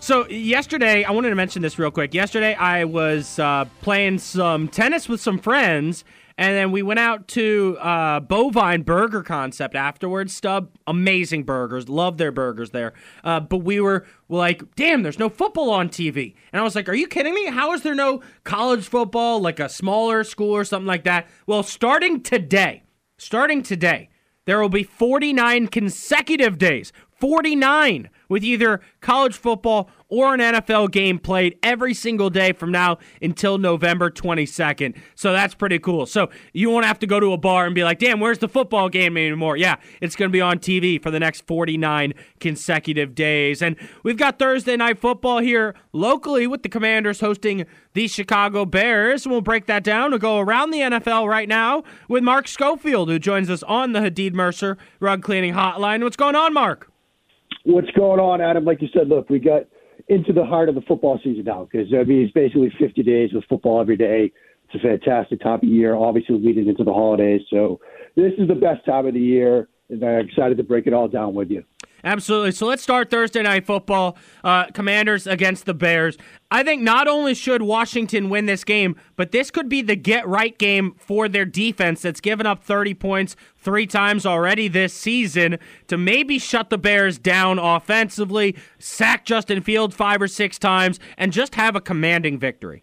So, 0.00 0.28
yesterday, 0.28 1.04
I 1.04 1.12
wanted 1.12 1.28
to 1.30 1.36
mention 1.36 1.62
this 1.62 1.78
real 1.78 1.92
quick. 1.92 2.12
Yesterday, 2.12 2.54
I 2.54 2.84
was 2.84 3.38
uh, 3.38 3.66
playing 3.82 4.18
some 4.18 4.66
tennis 4.66 5.08
with 5.08 5.20
some 5.20 5.38
friends, 5.38 6.04
and 6.42 6.56
then 6.56 6.72
we 6.72 6.82
went 6.82 6.98
out 6.98 7.28
to 7.28 7.78
uh, 7.80 8.18
Bovine 8.18 8.82
Burger 8.82 9.22
Concept 9.22 9.76
afterwards. 9.76 10.34
Stub, 10.34 10.70
amazing 10.88 11.44
burgers. 11.44 11.88
Love 11.88 12.18
their 12.18 12.32
burgers 12.32 12.70
there. 12.70 12.94
Uh, 13.22 13.38
but 13.38 13.58
we 13.58 13.78
were 13.78 14.04
like, 14.28 14.74
damn, 14.74 15.04
there's 15.04 15.20
no 15.20 15.28
football 15.28 15.70
on 15.70 15.88
TV. 15.88 16.34
And 16.52 16.58
I 16.58 16.64
was 16.64 16.74
like, 16.74 16.88
are 16.88 16.94
you 16.94 17.06
kidding 17.06 17.32
me? 17.32 17.46
How 17.46 17.72
is 17.74 17.84
there 17.84 17.94
no 17.94 18.22
college 18.42 18.88
football, 18.88 19.38
like 19.38 19.60
a 19.60 19.68
smaller 19.68 20.24
school 20.24 20.50
or 20.50 20.64
something 20.64 20.88
like 20.88 21.04
that? 21.04 21.28
Well, 21.46 21.62
starting 21.62 22.20
today, 22.24 22.82
starting 23.18 23.62
today, 23.62 24.10
there 24.44 24.60
will 24.60 24.68
be 24.68 24.82
49 24.82 25.68
consecutive 25.68 26.58
days, 26.58 26.92
49 27.20 28.10
with 28.32 28.42
either 28.42 28.80
college 29.02 29.36
football 29.36 29.90
or 30.08 30.32
an 30.32 30.40
NFL 30.40 30.90
game 30.90 31.18
played 31.18 31.58
every 31.62 31.92
single 31.92 32.30
day 32.30 32.52
from 32.52 32.72
now 32.72 32.96
until 33.20 33.58
November 33.58 34.10
22nd. 34.10 34.96
So 35.14 35.32
that's 35.32 35.54
pretty 35.54 35.78
cool. 35.78 36.06
So 36.06 36.30
you 36.54 36.70
won't 36.70 36.86
have 36.86 36.98
to 37.00 37.06
go 37.06 37.20
to 37.20 37.32
a 37.32 37.36
bar 37.36 37.66
and 37.66 37.74
be 37.74 37.84
like, 37.84 37.98
damn, 37.98 38.20
where's 38.20 38.38
the 38.38 38.48
football 38.48 38.88
game 38.88 39.18
anymore? 39.18 39.58
Yeah, 39.58 39.76
it's 40.00 40.16
going 40.16 40.30
to 40.30 40.32
be 40.32 40.40
on 40.40 40.58
TV 40.60 41.00
for 41.02 41.10
the 41.10 41.20
next 41.20 41.46
49 41.46 42.14
consecutive 42.40 43.14
days. 43.14 43.60
And 43.60 43.76
we've 44.02 44.16
got 44.16 44.38
Thursday 44.38 44.76
night 44.76 44.98
football 44.98 45.38
here 45.38 45.74
locally 45.92 46.46
with 46.46 46.62
the 46.62 46.70
Commanders 46.70 47.20
hosting 47.20 47.66
the 47.92 48.08
Chicago 48.08 48.64
Bears. 48.64 49.26
We'll 49.26 49.42
break 49.42 49.66
that 49.66 49.84
down. 49.84 50.10
We'll 50.10 50.20
go 50.20 50.38
around 50.38 50.70
the 50.70 50.80
NFL 50.80 51.28
right 51.28 51.48
now 51.48 51.84
with 52.08 52.22
Mark 52.22 52.48
Schofield, 52.48 53.10
who 53.10 53.18
joins 53.18 53.50
us 53.50 53.62
on 53.64 53.92
the 53.92 54.00
Hadid 54.00 54.32
Mercer 54.32 54.78
Rug 55.00 55.22
Cleaning 55.22 55.52
Hotline. 55.52 56.02
What's 56.02 56.16
going 56.16 56.34
on, 56.34 56.54
Mark? 56.54 56.91
What's 57.64 57.90
going 57.92 58.20
on, 58.20 58.40
Adam? 58.40 58.64
Like 58.64 58.82
you 58.82 58.88
said, 58.92 59.08
look, 59.08 59.30
we 59.30 59.38
got 59.38 59.62
into 60.08 60.32
the 60.32 60.44
heart 60.44 60.68
of 60.68 60.74
the 60.74 60.80
football 60.82 61.18
season 61.22 61.44
now 61.44 61.68
because 61.70 61.92
I 61.94 62.04
mean 62.04 62.22
it's 62.22 62.32
basically 62.32 62.72
50 62.78 63.02
days 63.02 63.30
with 63.32 63.44
football 63.48 63.80
every 63.80 63.96
day. 63.96 64.32
It's 64.68 64.82
a 64.82 64.86
fantastic 64.86 65.40
time 65.40 65.60
of 65.62 65.64
year, 65.64 65.94
obviously 65.94 66.38
leading 66.38 66.68
into 66.68 66.84
the 66.84 66.92
holidays. 66.92 67.42
So 67.50 67.80
this 68.16 68.32
is 68.38 68.48
the 68.48 68.54
best 68.54 68.84
time 68.86 69.06
of 69.06 69.14
the 69.14 69.20
year, 69.20 69.68
and 69.90 70.02
I'm 70.02 70.26
excited 70.26 70.56
to 70.56 70.62
break 70.62 70.86
it 70.86 70.92
all 70.92 71.08
down 71.08 71.34
with 71.34 71.50
you. 71.50 71.64
Absolutely. 72.04 72.50
So 72.52 72.66
let's 72.66 72.82
start 72.82 73.10
Thursday 73.10 73.42
night 73.42 73.64
football. 73.64 74.16
Uh, 74.42 74.66
commanders 74.72 75.26
against 75.26 75.66
the 75.66 75.74
Bears. 75.74 76.18
I 76.50 76.62
think 76.62 76.82
not 76.82 77.06
only 77.06 77.34
should 77.34 77.62
Washington 77.62 78.28
win 78.28 78.46
this 78.46 78.64
game, 78.64 78.96
but 79.16 79.30
this 79.30 79.50
could 79.50 79.68
be 79.68 79.82
the 79.82 79.94
get 79.94 80.26
right 80.26 80.56
game 80.58 80.94
for 80.98 81.28
their 81.28 81.44
defense 81.44 82.02
that's 82.02 82.20
given 82.20 82.44
up 82.44 82.64
30 82.64 82.94
points 82.94 83.36
three 83.56 83.86
times 83.86 84.26
already 84.26 84.66
this 84.68 84.92
season 84.92 85.58
to 85.86 85.96
maybe 85.96 86.38
shut 86.38 86.70
the 86.70 86.78
Bears 86.78 87.18
down 87.18 87.58
offensively, 87.58 88.56
sack 88.78 89.24
Justin 89.24 89.62
Fields 89.62 89.94
five 89.94 90.20
or 90.20 90.28
six 90.28 90.58
times, 90.58 90.98
and 91.16 91.32
just 91.32 91.54
have 91.54 91.76
a 91.76 91.80
commanding 91.80 92.38
victory. 92.38 92.82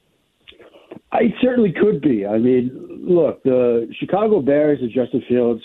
I 1.11 1.33
certainly 1.41 1.73
could 1.73 2.01
be. 2.01 2.25
I 2.25 2.37
mean, 2.37 2.71
look, 3.01 3.43
the 3.43 3.91
Chicago 3.99 4.41
Bears 4.41 4.79
and 4.81 4.91
Justin 4.91 5.23
Fields, 5.27 5.61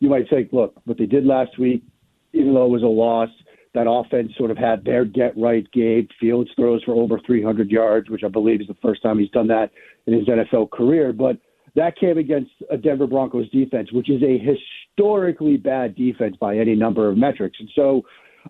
you 0.00 0.08
might 0.08 0.28
think, 0.28 0.52
look, 0.52 0.74
what 0.84 0.98
they 0.98 1.06
did 1.06 1.24
last 1.24 1.58
week, 1.58 1.82
even 2.32 2.54
though 2.54 2.66
it 2.66 2.70
was 2.70 2.82
a 2.82 2.86
loss, 2.86 3.30
that 3.74 3.88
offense 3.88 4.32
sort 4.36 4.50
of 4.50 4.56
had 4.56 4.84
their 4.84 5.04
get 5.04 5.36
right 5.36 5.70
game. 5.72 6.08
Fields 6.20 6.50
throws 6.56 6.82
for 6.84 6.94
over 6.94 7.20
300 7.24 7.70
yards, 7.70 8.08
which 8.10 8.24
I 8.24 8.28
believe 8.28 8.60
is 8.60 8.66
the 8.66 8.76
first 8.82 9.02
time 9.02 9.18
he's 9.18 9.30
done 9.30 9.48
that 9.48 9.70
in 10.06 10.14
his 10.14 10.26
NFL 10.26 10.70
career. 10.70 11.12
But 11.12 11.38
that 11.76 11.96
came 11.96 12.18
against 12.18 12.50
a 12.70 12.76
Denver 12.76 13.06
Broncos 13.06 13.48
defense, 13.50 13.92
which 13.92 14.10
is 14.10 14.22
a 14.22 14.38
historically 14.38 15.56
bad 15.56 15.94
defense 15.94 16.36
by 16.40 16.56
any 16.56 16.74
number 16.74 17.08
of 17.08 17.16
metrics. 17.16 17.58
And 17.60 17.68
so 17.74 18.02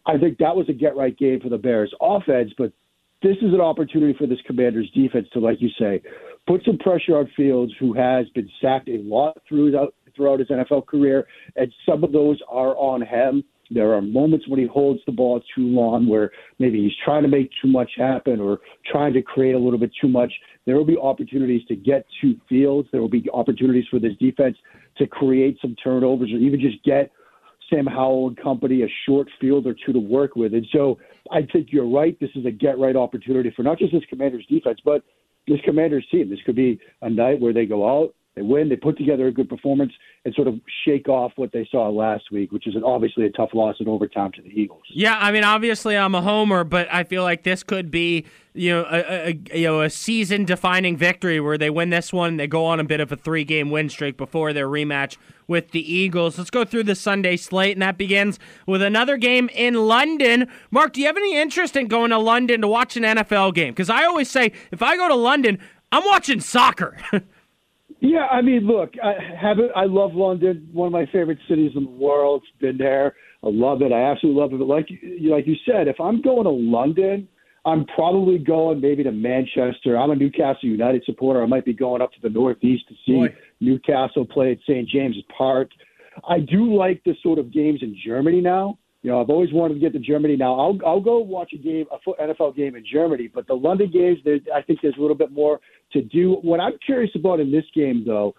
I 0.06 0.18
think 0.18 0.38
that 0.38 0.56
was 0.56 0.68
a 0.68 0.72
get 0.72 0.96
right 0.96 1.16
game 1.16 1.40
for 1.40 1.48
the 1.48 1.58
Bears 1.58 1.92
offense. 2.00 2.52
But 2.56 2.72
this 3.22 3.36
is 3.38 3.52
an 3.52 3.60
opportunity 3.60 4.14
for 4.16 4.26
this 4.26 4.38
Commanders 4.46 4.90
defense 4.94 5.26
to, 5.32 5.40
like 5.40 5.60
you 5.60 5.68
say, 5.78 6.00
put 6.46 6.64
some 6.64 6.78
pressure 6.78 7.18
on 7.18 7.28
Fields, 7.36 7.72
who 7.78 7.92
has 7.92 8.26
been 8.34 8.48
sacked 8.62 8.88
a 8.88 8.98
lot 9.02 9.36
throughout 9.48 9.94
throughout 10.16 10.40
his 10.40 10.48
NFL 10.48 10.86
career, 10.86 11.26
and 11.54 11.72
some 11.86 12.02
of 12.02 12.12
those 12.12 12.40
are 12.48 12.76
on 12.76 13.02
him. 13.02 13.44
There 13.70 13.92
are 13.92 14.00
moments 14.00 14.48
when 14.48 14.58
he 14.58 14.66
holds 14.66 15.00
the 15.06 15.12
ball 15.12 15.40
too 15.54 15.66
long 15.66 16.08
where 16.08 16.30
maybe 16.58 16.82
he's 16.82 16.92
trying 17.04 17.22
to 17.22 17.28
make 17.28 17.50
too 17.62 17.68
much 17.68 17.90
happen 17.96 18.40
or 18.40 18.60
trying 18.90 19.12
to 19.12 19.22
create 19.22 19.54
a 19.54 19.58
little 19.58 19.78
bit 19.78 19.90
too 20.00 20.08
much. 20.08 20.32
There 20.64 20.76
will 20.76 20.84
be 20.84 20.96
opportunities 20.96 21.62
to 21.68 21.76
get 21.76 22.06
to 22.20 22.34
Fields. 22.48 22.88
There 22.92 23.00
will 23.00 23.08
be 23.08 23.28
opportunities 23.32 23.84
for 23.90 23.98
this 23.98 24.12
defense 24.18 24.56
to 24.96 25.06
create 25.06 25.58
some 25.60 25.76
turnovers 25.82 26.30
or 26.32 26.36
even 26.36 26.60
just 26.60 26.82
get 26.84 27.10
Sam 27.70 27.86
Howell 27.86 28.28
and 28.28 28.36
company 28.36 28.82
a 28.82 28.88
short 29.06 29.28
field 29.40 29.66
or 29.66 29.74
two 29.84 29.92
to 29.92 29.98
work 29.98 30.36
with. 30.36 30.54
And 30.54 30.66
so 30.72 30.98
I 31.30 31.42
think 31.52 31.68
you're 31.70 31.88
right. 31.88 32.18
This 32.20 32.30
is 32.34 32.46
a 32.46 32.50
get 32.50 32.78
right 32.78 32.96
opportunity 32.96 33.52
for 33.54 33.62
not 33.62 33.78
just 33.78 33.92
this 33.92 34.02
commander's 34.08 34.46
defense, 34.46 34.80
but 34.84 35.02
this 35.46 35.60
commander's 35.64 36.06
team. 36.10 36.30
This 36.30 36.38
could 36.44 36.56
be 36.56 36.80
a 37.02 37.10
night 37.10 37.40
where 37.40 37.52
they 37.52 37.66
go 37.66 37.88
out, 37.88 38.14
they 38.38 38.44
win, 38.44 38.68
they 38.68 38.76
put 38.76 38.96
together 38.96 39.26
a 39.26 39.32
good 39.32 39.48
performance, 39.48 39.92
and 40.24 40.32
sort 40.34 40.46
of 40.46 40.60
shake 40.84 41.08
off 41.08 41.32
what 41.36 41.50
they 41.52 41.66
saw 41.70 41.88
last 41.88 42.30
week, 42.30 42.52
which 42.52 42.68
is 42.68 42.76
an, 42.76 42.84
obviously 42.84 43.26
a 43.26 43.30
tough 43.30 43.50
loss 43.52 43.76
in 43.80 43.88
overtime 43.88 44.30
to 44.32 44.42
the 44.42 44.48
Eagles. 44.48 44.82
Yeah, 44.90 45.18
I 45.20 45.32
mean, 45.32 45.42
obviously 45.42 45.96
I'm 45.96 46.14
a 46.14 46.22
homer, 46.22 46.62
but 46.62 46.86
I 46.92 47.02
feel 47.02 47.24
like 47.24 47.42
this 47.42 47.64
could 47.64 47.90
be 47.90 48.26
you 48.54 48.70
know 48.70 48.86
a, 48.90 49.30
a 49.30 49.58
you 49.58 49.66
know 49.66 49.82
a 49.82 49.90
season 49.90 50.44
defining 50.44 50.96
victory 50.96 51.40
where 51.40 51.58
they 51.58 51.70
win 51.70 51.90
this 51.90 52.12
one, 52.12 52.36
they 52.36 52.46
go 52.46 52.64
on 52.64 52.78
a 52.78 52.84
bit 52.84 53.00
of 53.00 53.10
a 53.10 53.16
three 53.16 53.44
game 53.44 53.70
win 53.70 53.88
streak 53.88 54.16
before 54.16 54.52
their 54.52 54.68
rematch 54.68 55.16
with 55.48 55.72
the 55.72 55.92
Eagles. 55.92 56.38
Let's 56.38 56.50
go 56.50 56.64
through 56.64 56.84
the 56.84 56.94
Sunday 56.94 57.36
slate, 57.36 57.72
and 57.72 57.82
that 57.82 57.98
begins 57.98 58.38
with 58.66 58.82
another 58.82 59.16
game 59.16 59.50
in 59.52 59.74
London. 59.74 60.48
Mark, 60.70 60.92
do 60.92 61.00
you 61.00 61.06
have 61.08 61.16
any 61.16 61.36
interest 61.36 61.74
in 61.74 61.88
going 61.88 62.10
to 62.10 62.18
London 62.18 62.60
to 62.60 62.68
watch 62.68 62.96
an 62.96 63.02
NFL 63.02 63.54
game? 63.54 63.72
Because 63.72 63.90
I 63.90 64.04
always 64.04 64.30
say 64.30 64.52
if 64.70 64.80
I 64.80 64.96
go 64.96 65.08
to 65.08 65.16
London, 65.16 65.58
I'm 65.90 66.04
watching 66.04 66.38
soccer. 66.40 66.96
Yeah, 68.00 68.26
I 68.30 68.42
mean, 68.42 68.66
look, 68.66 68.92
I 69.02 69.14
have 69.40 69.58
it. 69.58 69.70
I 69.74 69.84
love 69.84 70.14
London, 70.14 70.68
one 70.72 70.86
of 70.86 70.92
my 70.92 71.06
favorite 71.06 71.38
cities 71.48 71.72
in 71.74 71.84
the 71.84 71.90
world. 71.90 72.44
Been 72.60 72.78
there, 72.78 73.16
I 73.42 73.48
love 73.50 73.82
it. 73.82 73.92
I 73.92 74.10
absolutely 74.10 74.40
love 74.40 74.52
it. 74.52 74.58
But 74.58 74.68
like 74.68 74.86
you, 74.88 75.32
like 75.32 75.46
you 75.46 75.56
said, 75.66 75.88
if 75.88 76.00
I'm 76.00 76.22
going 76.22 76.44
to 76.44 76.50
London, 76.50 77.26
I'm 77.64 77.84
probably 77.86 78.38
going 78.38 78.80
maybe 78.80 79.02
to 79.02 79.12
Manchester. 79.12 79.98
I'm 79.98 80.10
a 80.10 80.16
Newcastle 80.16 80.68
United 80.68 81.04
supporter. 81.04 81.42
I 81.42 81.46
might 81.46 81.64
be 81.64 81.72
going 81.72 82.00
up 82.00 82.12
to 82.12 82.20
the 82.22 82.30
Northeast 82.30 82.84
to 82.88 82.94
see 83.04 83.28
Boy. 83.28 83.34
Newcastle 83.60 84.24
play 84.24 84.52
at 84.52 84.58
St. 84.62 84.88
James's 84.88 85.24
Park. 85.36 85.70
I 86.28 86.38
do 86.40 86.74
like 86.74 87.02
the 87.04 87.14
sort 87.22 87.38
of 87.38 87.52
games 87.52 87.80
in 87.82 87.96
Germany 88.04 88.40
now. 88.40 88.78
You 89.08 89.14
know, 89.14 89.22
I've 89.22 89.30
always 89.30 89.50
wanted 89.54 89.72
to 89.72 89.80
get 89.80 89.94
to 89.94 89.98
Germany. 89.98 90.36
Now, 90.36 90.52
I'll 90.60 90.78
I'll 90.84 91.00
go 91.00 91.16
watch 91.18 91.54
a 91.54 91.56
game, 91.56 91.86
a 91.90 92.22
NFL 92.22 92.54
game 92.54 92.76
in 92.76 92.84
Germany. 92.84 93.26
But 93.26 93.46
the 93.46 93.54
London 93.54 93.90
games, 93.90 94.18
there, 94.22 94.38
I 94.54 94.60
think 94.60 94.80
there's 94.82 94.96
a 94.98 95.00
little 95.00 95.16
bit 95.16 95.32
more 95.32 95.60
to 95.94 96.02
do. 96.02 96.34
What 96.42 96.60
I'm 96.60 96.74
curious 96.84 97.10
about 97.14 97.40
in 97.40 97.50
this 97.50 97.64
game, 97.74 98.04
though, 98.06 98.34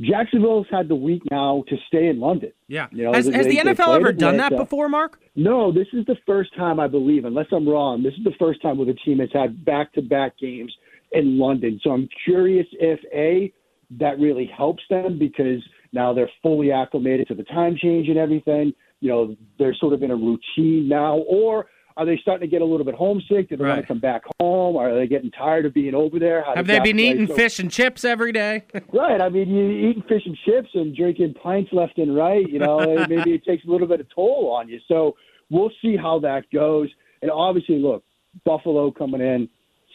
Jacksonville's 0.00 0.68
had 0.70 0.86
the 0.86 0.94
week 0.94 1.22
now 1.28 1.64
to 1.66 1.76
stay 1.88 2.06
in 2.06 2.20
London. 2.20 2.52
Yeah. 2.68 2.86
You 2.92 3.02
know, 3.02 3.12
has 3.14 3.26
they- 3.26 3.36
has 3.36 3.46
the 3.48 3.56
NFL 3.56 3.96
ever 3.96 4.12
done 4.12 4.36
that 4.36 4.52
uh, 4.52 4.58
before, 4.58 4.88
Mark? 4.88 5.20
No, 5.34 5.72
this 5.72 5.88
is 5.92 6.06
the 6.06 6.16
first 6.24 6.54
time 6.54 6.78
I 6.78 6.86
believe, 6.86 7.24
unless 7.24 7.46
I'm 7.50 7.68
wrong. 7.68 8.04
This 8.04 8.14
is 8.14 8.22
the 8.22 8.34
first 8.38 8.62
time 8.62 8.78
where 8.78 8.86
the 8.86 8.94
team 9.04 9.18
has 9.18 9.30
had 9.32 9.64
back-to-back 9.64 10.38
games 10.38 10.72
in 11.10 11.36
London. 11.36 11.80
So 11.82 11.90
I'm 11.90 12.08
curious 12.24 12.68
if 12.74 13.00
a 13.12 13.52
that 13.98 14.20
really 14.20 14.46
helps 14.56 14.84
them 14.88 15.18
because 15.18 15.60
now 15.92 16.12
they're 16.12 16.30
fully 16.44 16.70
acclimated 16.70 17.26
to 17.26 17.34
the 17.34 17.42
time 17.42 17.76
change 17.76 18.08
and 18.08 18.18
everything. 18.18 18.72
You 19.02 19.08
know, 19.10 19.36
they're 19.58 19.74
sort 19.74 19.92
of 19.92 20.02
in 20.02 20.10
a 20.10 20.16
routine 20.16 20.88
now, 20.88 21.18
or 21.28 21.66
Are 21.94 22.06
they 22.06 22.16
starting 22.22 22.48
to 22.48 22.50
get 22.50 22.62
a 22.62 22.64
little 22.64 22.86
bit 22.86 22.94
homesick? 22.94 23.50
Do 23.50 23.56
they 23.58 23.64
want 23.64 23.82
to 23.82 23.86
come 23.86 23.98
back 24.00 24.22
home? 24.40 24.76
Are 24.78 24.94
they 24.94 25.06
getting 25.06 25.30
tired 25.30 25.66
of 25.66 25.74
being 25.74 25.94
over 25.94 26.18
there? 26.18 26.42
How 26.42 26.54
Have 26.54 26.66
they 26.66 26.78
been 26.80 26.96
play? 26.96 27.08
eating 27.10 27.26
So- 27.26 27.34
fish 27.34 27.58
and 27.58 27.70
chips 27.70 28.02
every 28.02 28.32
day? 28.32 28.64
Right. 28.94 29.20
I 29.20 29.28
mean, 29.28 29.50
you 29.50 29.90
eating 29.90 30.02
fish 30.08 30.22
and 30.24 30.34
chips 30.46 30.70
and 30.72 30.96
drinking 30.96 31.34
pints 31.42 31.70
left 31.70 31.98
and 31.98 32.16
right. 32.16 32.48
You 32.48 32.60
know, 32.60 32.78
maybe 33.10 33.34
it 33.34 33.44
takes 33.44 33.66
a 33.66 33.70
little 33.70 33.86
bit 33.86 34.00
of 34.00 34.06
toll 34.14 34.50
on 34.58 34.70
you. 34.70 34.78
So 34.88 35.16
we'll 35.50 35.72
see 35.82 35.94
how 35.98 36.18
that 36.20 36.44
goes. 36.50 36.88
And 37.20 37.30
obviously, 37.30 37.78
look, 37.78 38.04
Buffalo 38.46 38.90
coming 38.90 39.20
in, 39.20 39.50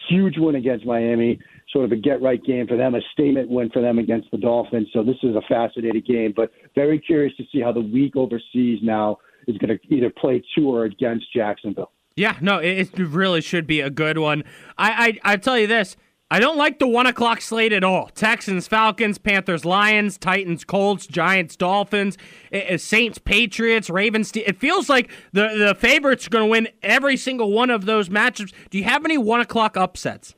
huge 0.08 0.36
win 0.38 0.54
against 0.54 0.86
Miami. 0.86 1.40
Sort 1.72 1.84
of 1.86 1.92
a 1.92 1.98
get 1.98 2.22
right 2.22 2.42
game 2.44 2.66
for 2.66 2.78
them, 2.78 2.96
a 2.96 3.02
statement 3.12 3.50
win 3.50 3.70
for 3.72 3.82
them 3.82 4.00
against 4.00 4.32
the 4.32 4.38
Dolphins. 4.38 4.88
So 4.94 5.04
this 5.04 5.18
is 5.22 5.36
a 5.36 5.42
fascinating 5.50 6.04
game, 6.08 6.34
but 6.36 6.50
very 6.76 6.98
curious 6.98 7.36
to 7.38 7.44
see 7.52 7.60
how 7.62 7.74
the 7.74 7.82
week 7.82 8.16
overseas 8.16 8.80
now 8.82 9.18
is 9.48 9.58
going 9.58 9.78
to 9.78 9.94
either 9.96 10.10
play 10.10 10.42
to 10.56 10.70
or 10.70 10.86
against 10.86 11.26
Jacksonville. 11.34 11.92
Yeah, 12.16 12.38
no, 12.42 12.58
it, 12.58 12.90
really 12.98 13.42
should 13.42 13.68
be 13.68 13.82
a 13.82 13.90
good 13.90 14.18
one. 14.18 14.44
I, 14.78 15.20
I 15.24 15.34
I 15.34 15.36
tell 15.38 15.58
you 15.60 15.68
this, 15.68 15.96
I 16.32 16.40
don't 16.40 16.58
like 16.58 16.80
the 16.80 16.88
one 16.88 17.06
o'clock 17.06 17.42
slate 17.42 17.72
at 17.74 17.84
all. 17.84 18.08
Texans, 18.08 18.66
Falcons, 18.68 19.18
Panthers, 19.18 19.66
Lions, 19.66 20.18
Titans, 20.18 20.64
Colts, 20.64 21.06
Giants, 21.06 21.56
Dolphins, 21.56 22.18
i- 22.52 22.66
i- 22.72 22.76
Saints, 22.78 23.18
Patriots, 23.18 23.90
Ravens. 23.90 24.32
It 24.36 24.58
feels 24.58 24.90
like 24.90 25.12
the 25.34 25.50
the 25.50 25.76
favorites 25.76 26.28
are 26.28 26.30
going 26.30 26.46
to 26.46 26.50
win 26.50 26.70
every 26.82 27.18
single 27.18 27.52
one 27.52 27.70
of 27.70 27.86
those 27.86 28.10
matchups. 28.10 28.52
Do 28.70 28.78
you 28.78 28.86
have 28.86 29.06
any 29.06 29.18
one 29.18 29.42
o'clock 29.42 29.76
upsets? 29.78 30.34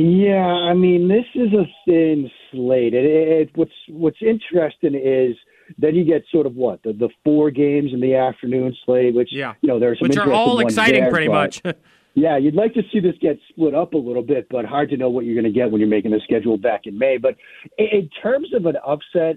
Yeah, 0.00 0.46
I 0.46 0.72
mean, 0.74 1.08
this 1.08 1.26
is 1.34 1.52
a 1.52 1.64
thin 1.86 2.30
slate. 2.50 2.94
It, 2.94 3.04
it, 3.04 3.50
what's 3.54 3.72
what's 3.88 4.18
interesting 4.22 4.94
is 4.94 5.36
then 5.78 5.94
you 5.94 6.04
get 6.04 6.22
sort 6.32 6.46
of 6.46 6.54
what 6.54 6.82
the 6.82 6.92
the 6.92 7.10
four 7.24 7.50
games 7.50 7.92
in 7.92 8.00
the 8.00 8.14
afternoon 8.14 8.74
slate, 8.84 9.14
which 9.14 9.28
Yeah. 9.30 9.54
you 9.60 9.68
know 9.68 9.78
there's 9.78 9.98
some 9.98 10.08
Which 10.08 10.16
are 10.16 10.32
all 10.32 10.60
exciting, 10.60 11.02
there, 11.02 11.10
pretty 11.10 11.28
much. 11.28 11.62
Yeah, 12.14 12.36
you'd 12.38 12.56
like 12.56 12.74
to 12.74 12.82
see 12.92 12.98
this 12.98 13.14
get 13.20 13.38
split 13.50 13.72
up 13.72 13.94
a 13.94 13.96
little 13.96 14.22
bit, 14.24 14.48
but 14.50 14.64
hard 14.64 14.90
to 14.90 14.96
know 14.96 15.08
what 15.08 15.24
you're 15.24 15.40
going 15.40 15.50
to 15.50 15.56
get 15.56 15.70
when 15.70 15.80
you're 15.80 15.88
making 15.88 16.10
the 16.10 16.20
schedule 16.24 16.58
back 16.58 16.82
in 16.86 16.98
May. 16.98 17.18
But 17.18 17.36
in, 17.78 17.86
in 17.86 18.10
terms 18.20 18.52
of 18.52 18.66
an 18.66 18.74
upset, 18.84 19.36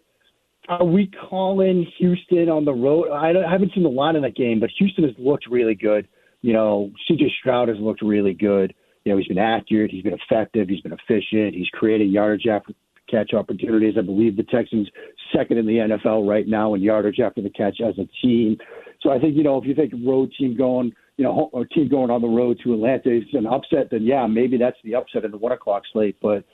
are 0.69 0.83
we 0.83 1.11
calling 1.29 1.85
Houston 1.99 2.49
on 2.49 2.65
the 2.65 2.73
road? 2.73 3.11
I, 3.11 3.31
don't, 3.31 3.45
I 3.45 3.51
haven't 3.51 3.73
seen 3.75 3.83
the 3.83 3.89
line 3.89 4.15
in 4.15 4.23
that 4.23 4.35
game, 4.35 4.59
but 4.59 4.71
Houston 4.79 5.03
has 5.03 5.13
looked 5.19 5.45
really 5.49 5.75
good. 5.75 6.07
You 6.41 6.53
know, 6.53 6.91
CJ 7.09 7.27
Stroud 7.39 7.67
has 7.69 7.77
looked 7.79 8.01
really 8.01 8.33
good. 8.33 8.73
You 9.05 9.11
know, 9.11 9.17
he's 9.17 9.27
been 9.27 9.37
accurate, 9.37 9.91
he's 9.91 10.03
been 10.03 10.17
effective, 10.29 10.69
he's 10.69 10.81
been 10.81 10.93
efficient, 10.93 11.55
he's 11.55 11.67
created 11.69 12.09
yardage 12.09 12.47
after 12.47 12.73
catch 13.09 13.33
opportunities. 13.33 13.95
I 13.97 14.01
believe 14.01 14.37
the 14.37 14.43
Texans 14.43 14.89
second 15.35 15.57
in 15.57 15.65
the 15.65 15.73
NFL 15.73 16.27
right 16.27 16.47
now 16.47 16.73
in 16.73 16.81
yardage 16.81 17.19
after 17.19 17.41
the 17.41 17.49
catch 17.49 17.79
as 17.81 17.95
a 17.97 18.07
team. 18.21 18.57
So 19.01 19.11
I 19.11 19.19
think 19.19 19.35
you 19.35 19.43
know 19.43 19.57
if 19.57 19.65
you 19.65 19.75
think 19.75 19.93
road 20.05 20.31
team 20.37 20.57
going, 20.57 20.93
you 21.17 21.23
know, 21.23 21.49
or 21.51 21.65
team 21.65 21.89
going 21.89 22.09
on 22.09 22.21
the 22.21 22.27
road 22.27 22.59
to 22.63 22.73
Atlanta 22.73 23.17
is 23.17 23.23
an 23.33 23.45
upset, 23.45 23.89
then 23.91 24.03
yeah, 24.03 24.25
maybe 24.25 24.57
that's 24.57 24.77
the 24.83 24.95
upset 24.95 25.25
in 25.25 25.31
the 25.31 25.37
one 25.37 25.51
o'clock 25.51 25.83
slate. 25.91 26.17
But 26.21 26.45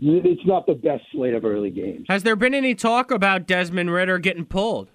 it's 0.00 0.46
not 0.46 0.66
the 0.66 0.74
best 0.74 1.04
slate 1.12 1.34
of 1.34 1.44
early 1.44 1.70
games. 1.70 2.06
Has 2.08 2.22
there 2.22 2.36
been 2.36 2.54
any 2.54 2.74
talk 2.74 3.10
about 3.10 3.46
Desmond 3.46 3.92
Ridder 3.92 4.18
getting 4.18 4.46
pulled? 4.46 4.88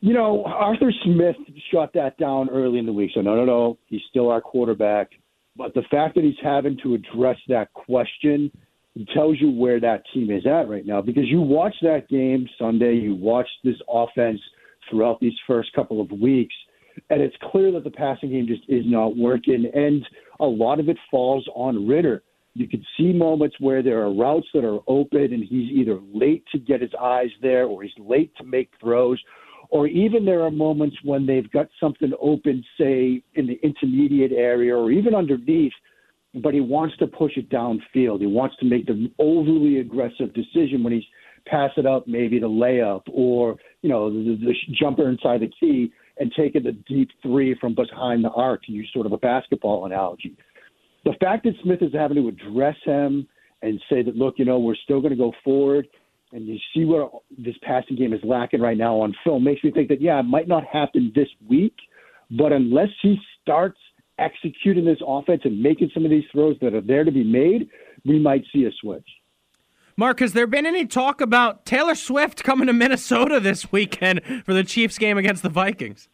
You 0.00 0.14
know, 0.14 0.44
Arthur 0.44 0.92
Smith 1.04 1.36
shot 1.72 1.92
that 1.94 2.18
down 2.18 2.48
early 2.50 2.78
in 2.78 2.86
the 2.86 2.92
week. 2.92 3.10
So 3.14 3.20
no, 3.20 3.36
no, 3.36 3.44
no, 3.44 3.78
he's 3.86 4.02
still 4.10 4.30
our 4.30 4.40
quarterback. 4.40 5.10
But 5.56 5.74
the 5.74 5.82
fact 5.90 6.14
that 6.16 6.24
he's 6.24 6.34
having 6.42 6.78
to 6.82 6.94
address 6.94 7.38
that 7.48 7.72
question 7.72 8.50
tells 9.14 9.40
you 9.40 9.50
where 9.50 9.80
that 9.80 10.02
team 10.12 10.30
is 10.30 10.46
at 10.46 10.68
right 10.68 10.86
now. 10.86 11.00
Because 11.00 11.24
you 11.26 11.40
watch 11.40 11.74
that 11.82 12.08
game 12.08 12.48
Sunday, 12.58 12.94
you 12.94 13.14
watch 13.14 13.48
this 13.64 13.76
offense 13.88 14.40
throughout 14.90 15.20
these 15.20 15.34
first 15.46 15.72
couple 15.74 16.00
of 16.00 16.10
weeks, 16.10 16.54
and 17.10 17.20
it's 17.20 17.36
clear 17.50 17.72
that 17.72 17.84
the 17.84 17.90
passing 17.90 18.30
game 18.30 18.46
just 18.46 18.62
is 18.68 18.84
not 18.86 19.16
working. 19.16 19.70
And 19.74 20.06
a 20.40 20.46
lot 20.46 20.80
of 20.80 20.88
it 20.88 20.96
falls 21.10 21.46
on 21.54 21.86
Ridder. 21.86 22.22
You 22.54 22.66
can 22.68 22.84
see 22.96 23.12
moments 23.12 23.56
where 23.60 23.82
there 23.82 24.00
are 24.02 24.14
routes 24.14 24.46
that 24.54 24.64
are 24.64 24.78
open, 24.86 25.32
and 25.34 25.44
he's 25.44 25.70
either 25.72 25.98
late 26.14 26.44
to 26.52 26.58
get 26.58 26.80
his 26.80 26.92
eyes 26.98 27.28
there, 27.42 27.66
or 27.66 27.82
he's 27.82 27.92
late 27.98 28.32
to 28.38 28.44
make 28.44 28.70
throws, 28.80 29.20
or 29.70 29.86
even 29.86 30.24
there 30.24 30.42
are 30.42 30.50
moments 30.50 30.96
when 31.02 31.26
they've 31.26 31.50
got 31.50 31.68
something 31.80 32.12
open, 32.20 32.64
say 32.78 33.22
in 33.34 33.46
the 33.46 33.58
intermediate 33.62 34.32
area, 34.32 34.76
or 34.76 34.90
even 34.90 35.14
underneath, 35.14 35.72
but 36.42 36.54
he 36.54 36.60
wants 36.60 36.96
to 36.98 37.06
push 37.06 37.32
it 37.36 37.48
downfield. 37.50 38.20
He 38.20 38.26
wants 38.26 38.56
to 38.60 38.66
make 38.66 38.86
the 38.86 39.10
overly 39.18 39.78
aggressive 39.78 40.34
decision 40.34 40.82
when 40.82 40.92
he's 40.92 41.04
pass 41.46 41.70
it 41.76 41.86
up, 41.86 42.06
maybe 42.06 42.38
the 42.38 42.48
layup, 42.48 43.02
or 43.12 43.56
you 43.82 43.88
know 43.88 44.10
the, 44.10 44.36
the 44.36 44.54
jumper 44.78 45.08
inside 45.08 45.40
the 45.40 45.50
key, 45.60 45.92
and 46.18 46.32
taking 46.36 46.62
the 46.62 46.72
deep 46.72 47.08
three 47.22 47.56
from 47.60 47.74
behind 47.74 48.24
the 48.24 48.30
arc 48.30 48.64
to 48.64 48.72
use 48.72 48.90
sort 48.92 49.06
of 49.06 49.12
a 49.12 49.18
basketball 49.18 49.86
analogy. 49.86 50.36
The 51.04 51.14
fact 51.20 51.44
that 51.44 51.54
Smith 51.62 51.82
is 51.82 51.92
having 51.92 52.16
to 52.16 52.28
address 52.28 52.76
him 52.84 53.28
and 53.62 53.80
say 53.88 54.02
that, 54.02 54.16
look, 54.16 54.34
you 54.38 54.44
know, 54.44 54.58
we're 54.58 54.74
still 54.74 55.00
going 55.00 55.12
to 55.12 55.16
go 55.16 55.32
forward, 55.44 55.86
and 56.36 56.46
you 56.46 56.58
see 56.74 56.84
what 56.84 57.10
this 57.38 57.54
passing 57.62 57.96
game 57.96 58.12
is 58.12 58.20
lacking 58.22 58.60
right 58.60 58.76
now 58.76 59.00
on 59.00 59.14
film 59.24 59.42
makes 59.42 59.64
me 59.64 59.70
think 59.70 59.88
that 59.88 60.02
yeah, 60.02 60.20
it 60.20 60.24
might 60.24 60.46
not 60.46 60.64
happen 60.66 61.10
this 61.14 61.28
week, 61.48 61.74
but 62.30 62.52
unless 62.52 62.90
he 63.00 63.16
starts 63.40 63.78
executing 64.18 64.84
this 64.84 64.98
offense 65.06 65.40
and 65.44 65.62
making 65.62 65.90
some 65.94 66.04
of 66.04 66.10
these 66.10 66.24
throws 66.30 66.54
that 66.60 66.74
are 66.74 66.82
there 66.82 67.04
to 67.04 67.10
be 67.10 67.24
made, 67.24 67.70
we 68.04 68.18
might 68.18 68.44
see 68.52 68.66
a 68.66 68.70
switch. 68.82 69.08
Mark, 69.96 70.20
has 70.20 70.34
there 70.34 70.46
been 70.46 70.66
any 70.66 70.84
talk 70.84 71.22
about 71.22 71.64
Taylor 71.64 71.94
Swift 71.94 72.44
coming 72.44 72.66
to 72.66 72.74
Minnesota 72.74 73.40
this 73.40 73.72
weekend 73.72 74.20
for 74.44 74.52
the 74.52 74.62
Chiefs 74.62 74.98
game 74.98 75.16
against 75.16 75.42
the 75.42 75.48
Vikings? 75.48 76.06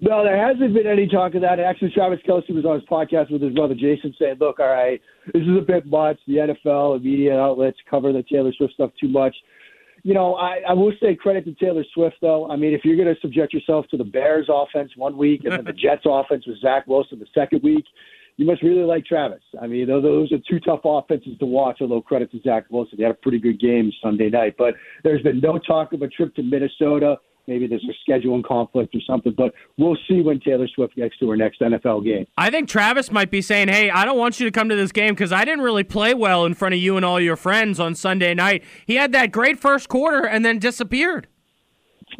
No, 0.00 0.22
there 0.22 0.36
hasn't 0.36 0.74
been 0.74 0.86
any 0.86 1.06
talk 1.06 1.34
of 1.34 1.42
that. 1.42 1.58
Actually, 1.58 1.90
Travis 1.90 2.20
Kelce 2.26 2.54
was 2.54 2.64
on 2.64 2.80
his 2.80 2.88
podcast 2.88 3.30
with 3.30 3.42
his 3.42 3.54
brother 3.54 3.74
Jason 3.74 4.14
saying, 4.18 4.36
look, 4.38 4.60
all 4.60 4.68
right, 4.68 5.00
this 5.32 5.42
is 5.42 5.58
a 5.58 5.62
bit 5.62 5.86
much. 5.86 6.18
The 6.26 6.34
NFL 6.36 6.96
and 6.96 7.04
media 7.04 7.38
outlets 7.38 7.78
cover 7.88 8.12
the 8.12 8.22
Taylor 8.22 8.52
Swift 8.56 8.74
stuff 8.74 8.90
too 9.00 9.08
much. 9.08 9.34
You 10.04 10.14
know, 10.14 10.36
I, 10.36 10.60
I 10.68 10.72
will 10.74 10.92
say 11.02 11.14
credit 11.16 11.44
to 11.46 11.54
Taylor 11.54 11.84
Swift, 11.92 12.16
though. 12.20 12.48
I 12.48 12.56
mean, 12.56 12.72
if 12.72 12.84
you're 12.84 12.96
going 12.96 13.12
to 13.12 13.20
subject 13.20 13.52
yourself 13.52 13.86
to 13.90 13.96
the 13.96 14.04
Bears 14.04 14.48
offense 14.48 14.92
one 14.96 15.16
week 15.16 15.42
and 15.44 15.52
then 15.52 15.64
the 15.64 15.72
Jets 15.82 16.02
offense 16.06 16.46
with 16.46 16.60
Zach 16.60 16.86
Wilson 16.86 17.18
the 17.18 17.26
second 17.34 17.62
week, 17.62 17.84
you 18.38 18.46
must 18.46 18.62
really 18.62 18.84
like 18.84 19.04
Travis. 19.04 19.42
I 19.60 19.66
mean, 19.66 19.88
those 19.88 20.32
are 20.32 20.38
two 20.48 20.60
tough 20.60 20.80
offenses 20.84 21.36
to 21.40 21.46
watch, 21.46 21.78
although 21.80 22.00
credit 22.00 22.30
to 22.30 22.40
Zach 22.42 22.66
Wilson. 22.70 22.96
He 22.96 23.02
had 23.02 23.10
a 23.10 23.14
pretty 23.14 23.40
good 23.40 23.60
game 23.60 23.90
Sunday 24.00 24.30
night. 24.30 24.54
But 24.56 24.74
there's 25.02 25.22
been 25.22 25.40
no 25.40 25.58
talk 25.58 25.92
of 25.92 26.02
a 26.02 26.08
trip 26.08 26.36
to 26.36 26.42
Minnesota. 26.44 27.16
Maybe 27.48 27.66
there's 27.66 27.84
a 27.88 28.10
scheduling 28.10 28.44
conflict 28.44 28.94
or 28.94 29.00
something, 29.06 29.32
but 29.36 29.54
we'll 29.78 29.96
see 30.06 30.20
when 30.20 30.38
Taylor 30.38 30.68
Swift 30.68 30.94
gets 30.96 31.16
to 31.16 31.30
her 31.30 31.36
next 31.36 31.62
NFL 31.62 32.04
game. 32.04 32.26
I 32.36 32.50
think 32.50 32.68
Travis 32.68 33.10
might 33.10 33.30
be 33.30 33.40
saying, 33.40 33.68
"Hey, 33.68 33.88
I 33.88 34.04
don't 34.04 34.18
want 34.18 34.38
you 34.38 34.44
to 34.44 34.52
come 34.52 34.68
to 34.68 34.76
this 34.76 34.92
game 34.92 35.14
because 35.14 35.32
I 35.32 35.46
didn't 35.46 35.62
really 35.62 35.82
play 35.82 36.12
well 36.12 36.44
in 36.44 36.52
front 36.52 36.74
of 36.74 36.80
you 36.80 36.96
and 36.96 37.06
all 37.06 37.18
your 37.18 37.36
friends 37.36 37.80
on 37.80 37.94
Sunday 37.94 38.34
night." 38.34 38.62
He 38.86 38.96
had 38.96 39.12
that 39.12 39.32
great 39.32 39.58
first 39.58 39.88
quarter 39.88 40.26
and 40.26 40.44
then 40.44 40.58
disappeared. 40.58 41.26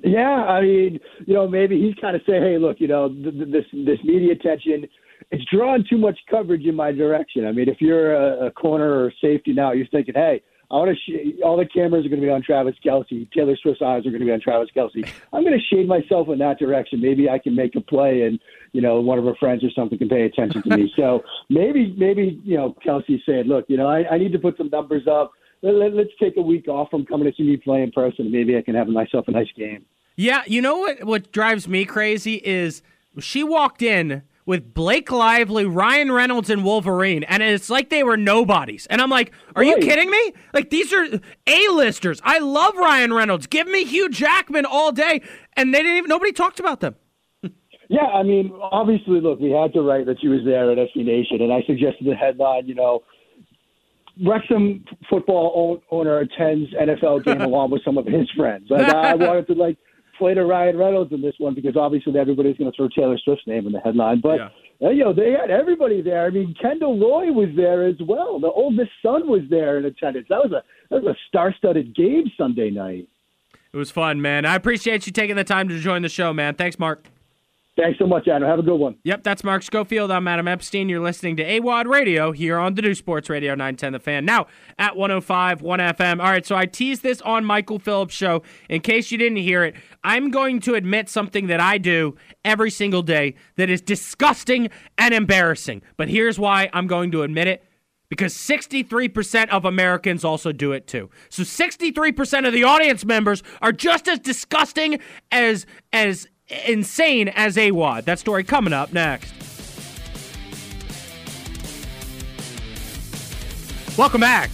Yeah, 0.02 0.44
I 0.44 0.62
mean, 0.62 0.98
you 1.26 1.34
know, 1.34 1.46
maybe 1.46 1.80
he's 1.80 1.94
kind 2.00 2.16
of 2.16 2.22
saying, 2.26 2.42
"Hey, 2.42 2.56
look, 2.56 2.80
you 2.80 2.88
know, 2.88 3.08
th- 3.10 3.34
th- 3.34 3.48
this 3.50 3.64
this 3.72 3.98
media 4.04 4.32
attention, 4.32 4.88
it's 5.30 5.44
drawing 5.52 5.84
too 5.90 5.98
much 5.98 6.18
coverage 6.30 6.64
in 6.64 6.74
my 6.74 6.90
direction." 6.90 7.46
I 7.46 7.52
mean, 7.52 7.68
if 7.68 7.80
you're 7.80 8.14
a, 8.14 8.46
a 8.46 8.50
corner 8.50 9.04
or 9.04 9.12
safety 9.20 9.52
now, 9.52 9.72
you're 9.72 9.86
thinking, 9.88 10.14
"Hey, 10.14 10.40
I 10.70 10.74
want 10.74 10.90
to 10.90 10.96
sh- 10.96 11.40
all 11.42 11.56
the 11.56 11.64
cameras 11.64 12.04
are 12.04 12.10
going 12.10 12.20
to 12.20 12.26
be 12.26 12.30
on 12.30 12.42
Travis 12.42 12.74
Kelce. 12.84 13.30
Taylor 13.32 13.56
Swift's 13.56 13.80
eyes 13.80 14.06
are 14.06 14.10
going 14.10 14.20
to 14.20 14.26
be 14.26 14.32
on 14.32 14.40
Travis 14.40 14.68
Kelce. 14.76 15.08
I'm 15.32 15.42
going 15.42 15.58
to 15.58 15.74
shade 15.74 15.88
myself 15.88 16.28
in 16.28 16.38
that 16.40 16.58
direction. 16.58 17.00
Maybe 17.00 17.28
I 17.28 17.38
can 17.38 17.54
make 17.54 17.74
a 17.74 17.80
play, 17.80 18.22
and 18.22 18.38
you 18.72 18.82
know, 18.82 19.00
one 19.00 19.18
of 19.18 19.24
her 19.24 19.34
friends 19.36 19.64
or 19.64 19.70
something 19.70 19.98
can 19.98 20.10
pay 20.10 20.24
attention 20.24 20.62
to 20.62 20.76
me. 20.76 20.92
so 20.96 21.22
maybe, 21.48 21.94
maybe 21.96 22.40
you 22.44 22.56
know, 22.56 22.76
Kelce's 22.84 23.22
saying, 23.24 23.44
"Look, 23.44 23.64
you 23.68 23.78
know, 23.78 23.86
I, 23.86 24.04
I 24.10 24.18
need 24.18 24.32
to 24.32 24.38
put 24.38 24.58
some 24.58 24.68
numbers 24.68 25.06
up." 25.06 25.32
Let, 25.62 25.74
let, 25.74 25.94
let's 25.94 26.10
take 26.20 26.36
a 26.36 26.42
week 26.42 26.68
off 26.68 26.90
from 26.90 27.06
coming 27.06 27.28
to 27.28 27.34
see 27.36 27.42
me 27.42 27.56
play 27.56 27.82
in 27.82 27.90
person. 27.90 28.26
and 28.26 28.30
Maybe 28.32 28.56
I 28.56 28.62
can 28.62 28.74
have 28.74 28.88
myself 28.88 29.26
a 29.26 29.32
nice 29.32 29.50
game. 29.56 29.84
Yeah, 30.16 30.42
you 30.46 30.60
know 30.60 30.78
what? 30.78 31.04
What 31.04 31.32
drives 31.32 31.66
me 31.66 31.84
crazy 31.86 32.34
is 32.44 32.82
she 33.18 33.42
walked 33.42 33.82
in 33.82 34.22
with 34.48 34.72
Blake 34.72 35.12
Lively, 35.12 35.66
Ryan 35.66 36.10
Reynolds, 36.10 36.48
and 36.48 36.64
Wolverine, 36.64 37.22
and 37.24 37.42
it's 37.42 37.68
like 37.68 37.90
they 37.90 38.02
were 38.02 38.16
nobodies. 38.16 38.86
And 38.88 39.02
I'm 39.02 39.10
like, 39.10 39.30
are 39.54 39.62
you 39.62 39.76
kidding 39.76 40.10
me? 40.10 40.32
Like 40.54 40.70
these 40.70 40.90
are 40.90 41.06
A-listers. 41.46 42.22
I 42.24 42.38
love 42.38 42.74
Ryan 42.74 43.12
Reynolds. 43.12 43.46
Give 43.46 43.68
me 43.68 43.84
Hugh 43.84 44.08
Jackman 44.08 44.64
all 44.64 44.90
day, 44.90 45.20
and 45.52 45.74
they 45.74 45.82
didn't 45.82 45.98
even. 45.98 46.08
Nobody 46.08 46.32
talked 46.32 46.58
about 46.58 46.80
them. 46.80 46.96
Yeah, 47.90 48.04
I 48.04 48.22
mean, 48.22 48.52
obviously, 48.60 49.18
look, 49.18 49.40
we 49.40 49.50
had 49.50 49.72
to 49.72 49.80
write 49.80 50.04
that 50.06 50.20
she 50.20 50.28
was 50.28 50.40
there 50.44 50.70
at 50.70 50.76
SB 50.76 51.06
Nation, 51.06 51.40
and 51.40 51.50
I 51.50 51.62
suggested 51.66 52.06
the 52.06 52.14
headline, 52.14 52.66
you 52.66 52.74
know, 52.74 53.02
Wrexham 54.26 54.84
football 55.08 55.80
owner 55.90 56.18
attends 56.18 56.70
NFL 56.74 57.24
game 57.24 57.40
along 57.50 57.70
with 57.70 57.82
some 57.86 57.96
of 57.96 58.04
his 58.04 58.28
friends. 58.36 58.66
Like, 58.68 58.92
I 58.92 59.14
wanted 59.14 59.46
to 59.46 59.54
like 59.54 59.78
play 60.18 60.34
to 60.34 60.44
Ryan 60.44 60.76
Reynolds 60.76 61.12
in 61.12 61.22
this 61.22 61.34
one 61.38 61.54
because 61.54 61.76
obviously 61.76 62.18
everybody's 62.18 62.56
going 62.56 62.70
to 62.70 62.76
throw 62.76 62.88
Taylor 62.88 63.18
Swift's 63.24 63.46
name 63.46 63.66
in 63.66 63.72
the 63.72 63.80
headline, 63.80 64.20
but. 64.20 64.40
uh, 64.80 64.90
you 64.90 65.02
know, 65.02 65.12
they 65.12 65.32
had 65.32 65.50
everybody 65.50 66.02
there. 66.02 66.24
I 66.24 66.30
mean, 66.30 66.54
Kendall 66.62 67.00
Roy 67.00 67.32
was 67.32 67.48
there 67.56 67.84
as 67.84 67.96
well. 68.06 68.38
The 68.38 68.46
oldest 68.46 68.92
son 69.02 69.28
was 69.28 69.40
there 69.50 69.76
in 69.76 69.84
attendance. 69.84 70.26
That 70.30 70.38
was 70.38 70.52
a 70.52 70.62
that 70.90 71.02
was 71.02 71.16
a 71.16 71.18
star-studded 71.26 71.96
game 71.96 72.30
Sunday 72.36 72.70
night. 72.70 73.08
It 73.72 73.76
was 73.76 73.90
fun, 73.90 74.22
man. 74.22 74.44
I 74.44 74.54
appreciate 74.54 75.04
you 75.06 75.12
taking 75.12 75.34
the 75.34 75.42
time 75.42 75.68
to 75.68 75.78
join 75.80 76.02
the 76.02 76.08
show, 76.08 76.32
man. 76.32 76.54
Thanks, 76.54 76.78
Mark. 76.78 77.08
Thanks 77.78 77.96
so 78.00 78.08
much, 78.08 78.26
Adam. 78.26 78.48
Have 78.48 78.58
a 78.58 78.62
good 78.62 78.76
one. 78.76 78.96
Yep, 79.04 79.22
that's 79.22 79.44
Mark 79.44 79.62
Schofield. 79.62 80.10
I'm 80.10 80.26
Adam 80.26 80.48
Epstein. 80.48 80.88
You're 80.88 80.98
listening 80.98 81.36
to 81.36 81.44
AWadd 81.44 81.86
Radio 81.86 82.32
here 82.32 82.58
on 82.58 82.74
the 82.74 82.82
New 82.82 82.94
Sports 82.94 83.30
Radio 83.30 83.52
910 83.52 83.92
The 83.92 84.00
Fan. 84.00 84.24
Now 84.24 84.48
at 84.80 84.96
105 84.96 85.62
1 85.62 85.78
FM. 85.78 86.20
All 86.20 86.28
right, 86.28 86.44
so 86.44 86.56
I 86.56 86.66
teased 86.66 87.04
this 87.04 87.20
on 87.22 87.44
Michael 87.44 87.78
Phillips' 87.78 88.14
show. 88.14 88.42
In 88.68 88.80
case 88.80 89.12
you 89.12 89.18
didn't 89.18 89.38
hear 89.38 89.62
it, 89.62 89.76
I'm 90.02 90.32
going 90.32 90.58
to 90.62 90.74
admit 90.74 91.08
something 91.08 91.46
that 91.46 91.60
I 91.60 91.78
do 91.78 92.16
every 92.44 92.72
single 92.72 93.02
day 93.02 93.36
that 93.54 93.70
is 93.70 93.80
disgusting 93.80 94.70
and 94.96 95.14
embarrassing. 95.14 95.82
But 95.96 96.08
here's 96.08 96.36
why 96.36 96.70
I'm 96.72 96.88
going 96.88 97.12
to 97.12 97.22
admit 97.22 97.46
it 97.46 97.62
because 98.08 98.34
63% 98.34 99.50
of 99.50 99.64
Americans 99.64 100.24
also 100.24 100.50
do 100.50 100.72
it 100.72 100.88
too. 100.88 101.10
So 101.28 101.44
63% 101.44 102.44
of 102.44 102.52
the 102.52 102.64
audience 102.64 103.04
members 103.04 103.44
are 103.62 103.70
just 103.70 104.08
as 104.08 104.18
disgusting 104.18 104.98
as 105.30 105.64
as 105.92 106.26
insane 106.48 107.28
as 107.28 107.56
AWadd. 107.56 108.04
That 108.04 108.18
story 108.18 108.44
coming 108.44 108.72
up 108.72 108.92
next. 108.92 109.32
Welcome 113.96 114.20
back. 114.20 114.50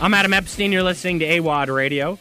I'm 0.00 0.12
Adam 0.12 0.34
Epstein. 0.34 0.72
You're 0.72 0.82
listening 0.82 1.18
to 1.20 1.26
AWadd 1.26 1.74
Radio. 1.74 2.18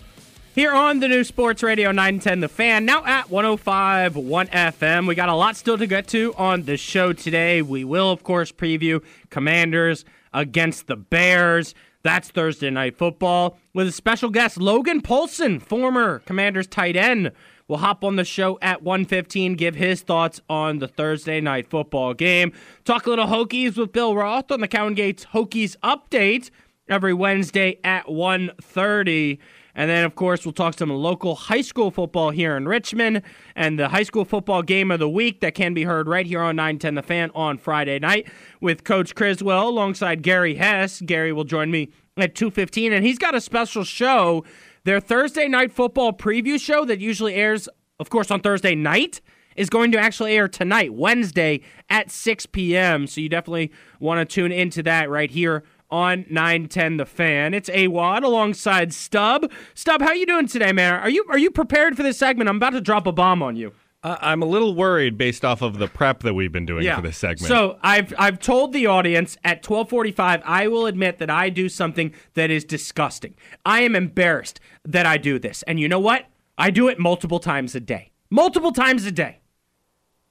Here 0.53 0.71
on 0.71 1.01
the 1.01 1.09
new 1.09 1.25
Sports 1.25 1.61
Radio 1.61 1.91
910 1.91 2.39
The 2.39 2.47
Fan, 2.47 2.85
now 2.85 3.03
at 3.05 3.29
105 3.29 4.15
1 4.15 4.47
FM. 4.47 5.05
We 5.05 5.13
got 5.13 5.27
a 5.27 5.35
lot 5.35 5.57
still 5.57 5.77
to 5.77 5.85
get 5.85 6.07
to 6.07 6.33
on 6.37 6.63
the 6.63 6.77
show 6.77 7.11
today. 7.11 7.61
We 7.61 7.83
will, 7.83 8.09
of 8.09 8.23
course, 8.23 8.53
preview 8.53 9.03
Commanders 9.29 10.05
against 10.33 10.87
the 10.87 10.95
Bears. 10.95 11.75
That's 12.03 12.29
Thursday 12.29 12.69
Night 12.69 12.97
Football 12.97 13.57
with 13.73 13.87
a 13.87 13.91
special 13.91 14.29
guest, 14.29 14.57
Logan 14.57 15.01
Paulsen, 15.01 15.61
former 15.61 16.19
Commanders 16.19 16.67
tight 16.67 16.95
end 16.95 17.33
will 17.67 17.78
hop 17.78 18.04
on 18.04 18.15
the 18.15 18.23
show 18.23 18.58
at 18.62 18.84
1:15, 18.84 19.56
give 19.56 19.75
his 19.75 20.01
thoughts 20.01 20.41
on 20.49 20.80
the 20.80 20.88
Thursday 20.88 21.41
night 21.41 21.67
football 21.69 22.13
game. 22.13 22.51
Talk 22.84 23.06
a 23.06 23.10
little 23.10 23.28
Hokies 23.28 23.78
with 23.78 23.91
Bill 23.91 24.15
Roth 24.15 24.51
on 24.51 24.62
the 24.62 24.67
Cowan 24.67 24.93
Gates 24.93 25.28
Hokies 25.34 25.75
update 25.84 26.49
every 26.88 27.13
Wednesday 27.13 27.80
at 27.84 28.08
1:30. 28.08 29.39
And 29.78 29.89
then, 29.89 30.06
of 30.06 30.15
course, 30.15 30.45
we'll 30.45 30.54
talk 30.54 30.78
some 30.78 30.89
local 30.89 31.36
high 31.36 31.62
school 31.62 31.91
football 31.91 32.30
here 32.30 32.56
in 32.56 32.65
Richmond 32.65 33.21
and 33.58 33.78
the 33.78 33.89
high 33.89 34.04
school 34.04 34.23
football 34.23 34.62
game 34.62 34.89
of 34.89 34.99
the 34.99 35.10
week 35.10 35.41
that 35.41 35.54
can 35.54 35.73
be 35.73 35.84
heard 35.84 36.08
right 36.08 36.25
here 36.25 36.39
on 36.39 36.56
910 36.56 36.95
The 36.95 37.04
Fan 37.04 37.30
on 37.36 37.58
Friday 37.58 37.99
night 37.99 38.25
with 38.62 38.86
Coach 38.86 39.15
Criswell 39.15 39.67
alongside 39.67 40.21
Gary 40.21 40.56
Hess. 40.56 41.01
Gary 41.01 41.34
will 41.34 41.43
join 41.43 41.71
me 41.71 41.89
at 42.15 42.36
2.15, 42.36 42.93
and 42.93 43.06
he's 43.06 43.17
got 43.17 43.36
a 43.36 43.41
special 43.41 43.84
show 43.84 44.45
their 44.86 45.00
Thursday 45.00 45.48
night 45.48 45.74
football 45.74 46.13
preview 46.13 46.60
show 46.60 46.86
that 46.86 47.00
usually 47.00 47.34
airs, 47.36 47.67
of 48.00 48.10
course, 48.10 48.32
on 48.32 48.39
Thursday 48.39 48.76
night 48.76 49.19
is 49.56 49.69
going 49.69 49.91
to 49.91 49.98
actually 49.98 50.36
air 50.36 50.48
tonight, 50.48 50.93
Wednesday 50.93 51.62
at 51.89 52.12
6 52.12 52.45
p.m. 52.48 53.08
So 53.08 53.19
you 53.19 53.28
definitely 53.28 53.71
want 54.00 54.19
to 54.28 54.34
tune 54.34 54.52
into 54.52 54.84
that 54.84 55.10
right 55.10 55.32
here 55.32 55.63
on 55.89 56.26
910 56.30 56.98
The 56.98 57.06
Fan. 57.06 57.54
It's 57.54 57.69
AWadd 57.69 58.24
alongside 58.24 58.93
Stub. 58.93 59.52
Stub, 59.74 60.02
how 60.02 60.13
you 60.13 60.26
doing 60.26 60.48
today, 60.48 60.71
man? 60.71 60.93
Are 60.93 61.10
you 61.10 61.26
are 61.30 61.38
you 61.38 61.52
prepared 61.52 61.98
for 61.98 62.04
this 62.04 62.17
segment? 62.17 62.50
I'm 62.50 62.58
about 62.58 62.71
to 62.71 62.82
drop 62.82 63.08
a 63.08 63.12
bomb 63.12 63.41
on 63.41 63.56
you. 63.56 63.74
I'm 64.05 64.43
a 64.43 64.45
little 64.45 64.75
worried 64.75 65.17
based 65.17 65.43
off 65.43 65.61
of 65.61 65.79
the 65.79 65.87
prep 65.87 66.21
that 66.21 66.33
we've 66.35 66.51
been 66.51 66.65
doing 66.65 66.87
for 66.93 67.01
this 67.01 67.17
segment. 67.17 67.47
So 67.47 67.79
I've 67.81 68.13
I've 68.17 68.39
told 68.39 68.71
the 68.71 68.85
audience 68.85 69.37
at 69.43 69.63
12:45 69.63 70.41
I 70.45 70.67
will 70.67 70.85
admit 70.85 71.17
that 71.17 71.29
I 71.29 71.49
do 71.49 71.69
something 71.69 72.13
that 72.35 72.51
is 72.51 72.63
disgusting. 72.63 73.35
I 73.65 73.81
am 73.81 73.95
embarrassed 73.95 74.59
that 74.83 75.05
I 75.05 75.17
do 75.17 75.39
this. 75.39 75.63
And 75.63 75.79
you 75.79 75.87
know 75.87 75.99
what? 75.99 76.25
I 76.57 76.69
do 76.69 76.87
it 76.87 76.99
multiple 76.99 77.39
times 77.39 77.73
a 77.73 77.79
day. 77.79 78.11
Multiple 78.29 78.71
times 78.71 79.05
a 79.05 79.11
day. 79.11 79.39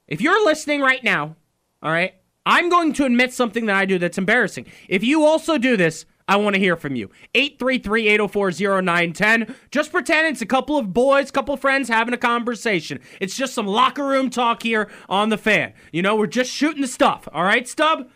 If 0.07 0.21
you're 0.21 0.45
listening 0.45 0.81
right 0.81 1.03
now, 1.03 1.37
all 1.83 1.91
right? 1.91 2.15
I'm 2.47 2.69
going 2.69 2.93
to 2.95 3.05
admit 3.07 3.33
something 3.33 3.67
that 3.67 3.77
I 3.77 3.87
do 3.87 3.99
that's 3.99 4.19
embarrassing. 4.19 4.67
If 4.89 5.03
you 5.03 5.25
also 5.25 5.57
do 5.59 5.77
this, 5.77 6.05
I 6.27 6.37
want 6.37 6.55
to 6.55 6.61
hear 6.61 6.77
from 6.77 6.97
you. 6.97 7.11
833-804-0910. 7.35 9.55
Just 9.71 9.93
pretend 9.93 10.29
it's 10.29 10.41
a 10.41 10.47
couple 10.47 10.79
of 10.79 10.95
boys, 10.95 11.31
couple 11.31 11.53
of 11.55 11.61
friends 11.61 11.89
having 11.89 12.15
a 12.15 12.19
conversation. 12.19 13.01
It's 13.21 13.37
just 13.37 13.55
some 13.55 13.67
locker 13.67 14.07
room 14.07 14.31
talk 14.31 14.63
here 14.63 14.91
on 15.09 15.29
the 15.29 15.37
fan. 15.37 15.75
You 15.93 16.01
know, 16.03 16.17
we're 16.17 16.27
just 16.27 16.51
shooting 16.51 16.81
the 16.81 16.89
stuff. 16.89 17.29
All 17.33 17.45
right, 17.45 17.69
Stub? 17.69 18.09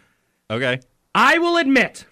Okay. 0.50 0.80
I 1.14 1.36
will 1.38 1.58
admit 1.58 2.06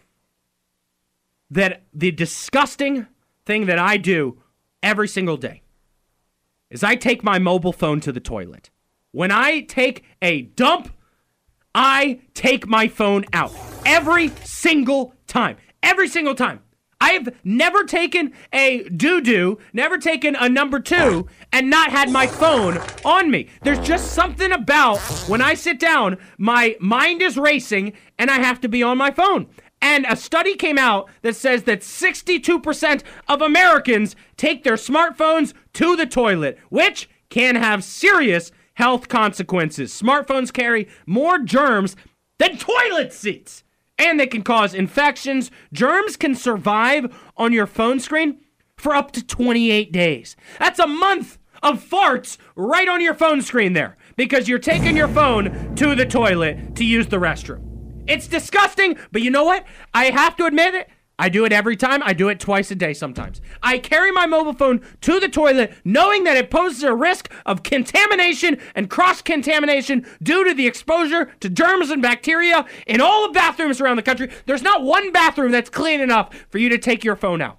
that 1.50 1.85
the 1.94 2.11
disgusting 2.11 3.06
thing 3.46 3.64
that 3.66 3.78
I 3.78 3.96
do 3.96 4.42
every 4.82 5.09
single 5.09 5.37
day 5.37 5.62
is 6.70 6.85
I 6.85 6.96
take 6.96 7.24
my 7.24 7.38
mobile 7.38 7.72
phone 7.72 8.00
to 8.00 8.12
the 8.12 8.20
toilet. 8.20 8.68
When 9.12 9.30
I 9.30 9.61
take 9.61 10.04
a 10.20 10.42
dump, 10.42 10.92
I 11.74 12.20
take 12.35 12.66
my 12.66 12.88
phone 12.88 13.24
out 13.32 13.54
every 13.87 14.28
single 14.44 15.14
time. 15.26 15.56
Every 15.87 16.09
single 16.09 16.35
time. 16.35 16.62
I've 17.01 17.29
never 17.44 17.85
taken 17.85 18.33
a 18.53 18.83
doo 18.88 19.20
doo, 19.20 19.59
never 19.72 19.99
taken 19.99 20.35
a 20.35 20.49
number 20.49 20.81
two, 20.81 21.29
and 21.53 21.70
not 21.70 21.90
had 21.90 22.11
my 22.11 22.27
phone 22.27 22.79
on 23.05 23.31
me. 23.31 23.46
There's 23.62 23.79
just 23.87 24.12
something 24.12 24.51
about 24.51 24.99
when 25.29 25.40
I 25.40 25.55
sit 25.55 25.79
down, 25.79 26.18
my 26.38 26.77
mind 26.81 27.22
is 27.22 27.37
racing 27.37 27.92
and 28.18 28.33
I 28.33 28.38
have 28.38 28.61
to 28.62 28.68
be 28.68 28.83
on 28.83 28.99
my 28.99 29.12
phone. 29.12 29.46
And 29.81 30.07
a 30.09 30.16
study 30.16 30.57
came 30.57 30.77
out 30.77 31.09
that 31.22 31.37
says 31.37 31.62
that 31.64 31.83
62% 31.83 33.05
of 33.29 33.40
Americans 33.40 34.16
take 34.37 34.64
their 34.64 34.75
smartphones 34.75 35.55
to 35.75 35.94
the 35.94 36.07
toilet, 36.07 36.59
which 36.68 37.09
can 37.29 37.55
have 37.55 37.85
serious 37.85 38.51
health 38.75 39.07
consequences. 39.07 39.92
Smartphones 39.92 40.53
carry 40.53 40.88
more 41.07 41.38
germs 41.38 41.94
than 42.38 42.59
toilet 42.59 43.12
seats 43.12 43.62
and 43.98 44.18
they 44.18 44.26
can 44.26 44.42
cause 44.42 44.74
infections. 44.74 45.50
Germs 45.72 46.16
can 46.16 46.35
survive 46.35 47.14
on 47.37 47.52
your 47.52 47.66
phone 47.66 48.00
screen 48.00 48.40
for 48.76 48.94
up 48.94 49.12
to 49.12 49.24
28 49.24 49.92
days. 49.92 50.37
That's 50.59 50.78
a 50.78 50.87
month 50.87 51.38
of 51.62 51.82
farts 51.82 52.37
right 52.54 52.88
on 52.88 53.00
your 53.00 53.14
phone 53.14 53.42
screen 53.42 53.72
there 53.72 53.96
because 54.16 54.48
you're 54.48 54.59
taking 54.59 54.96
your 54.96 55.09
phone 55.09 55.74
to 55.76 55.94
the 55.94 56.06
toilet 56.06 56.76
to 56.76 56.85
use 56.85 57.06
the 57.06 57.16
restroom. 57.16 58.04
It's 58.06 58.28
disgusting, 58.28 58.96
but 59.11 59.22
you 59.22 59.30
know 59.30 59.44
what? 59.44 59.64
I 59.92 60.06
have 60.06 60.37
to 60.37 60.44
admit 60.44 60.74
it. 60.74 60.88
I 61.18 61.31
do 61.31 61.46
it 61.46 61.52
every 61.52 61.76
time. 61.76 62.02
I 62.02 62.12
do 62.12 62.29
it 62.29 62.38
twice 62.38 62.70
a 62.70 62.74
day 62.74 62.92
sometimes. 62.92 63.40
I 63.62 63.79
carry 63.79 64.12
my 64.12 64.26
mobile 64.26 64.52
phone 64.52 64.83
to 65.00 65.18
the 65.18 65.29
toilet 65.29 65.72
knowing 65.83 66.24
that 66.24 66.37
it 66.37 66.50
poses 66.50 66.83
a 66.83 66.94
risk 66.94 67.33
of 67.46 67.62
contamination 67.62 68.59
and 68.74 68.90
cross 68.90 69.22
contamination 69.22 70.07
due 70.22 70.44
to 70.44 70.52
the 70.52 70.66
exposure 70.66 71.33
to 71.40 71.48
germs 71.48 71.90
and 71.90 72.02
bacteria 72.02 72.66
in 72.87 73.00
all 73.00 73.26
the 73.26 73.33
bathrooms 73.33 73.81
around 73.81 73.96
the 73.96 74.02
country. 74.02 74.31
There's 74.44 74.62
not 74.62 74.83
one 74.83 75.11
bathroom 75.11 75.52
that's 75.52 75.70
clean 75.70 76.02
enough 76.02 76.35
for 76.50 76.59
you 76.59 76.68
to 76.68 76.79
take 76.79 77.02
your 77.02 77.16
phone 77.16 77.40
out. 77.40 77.59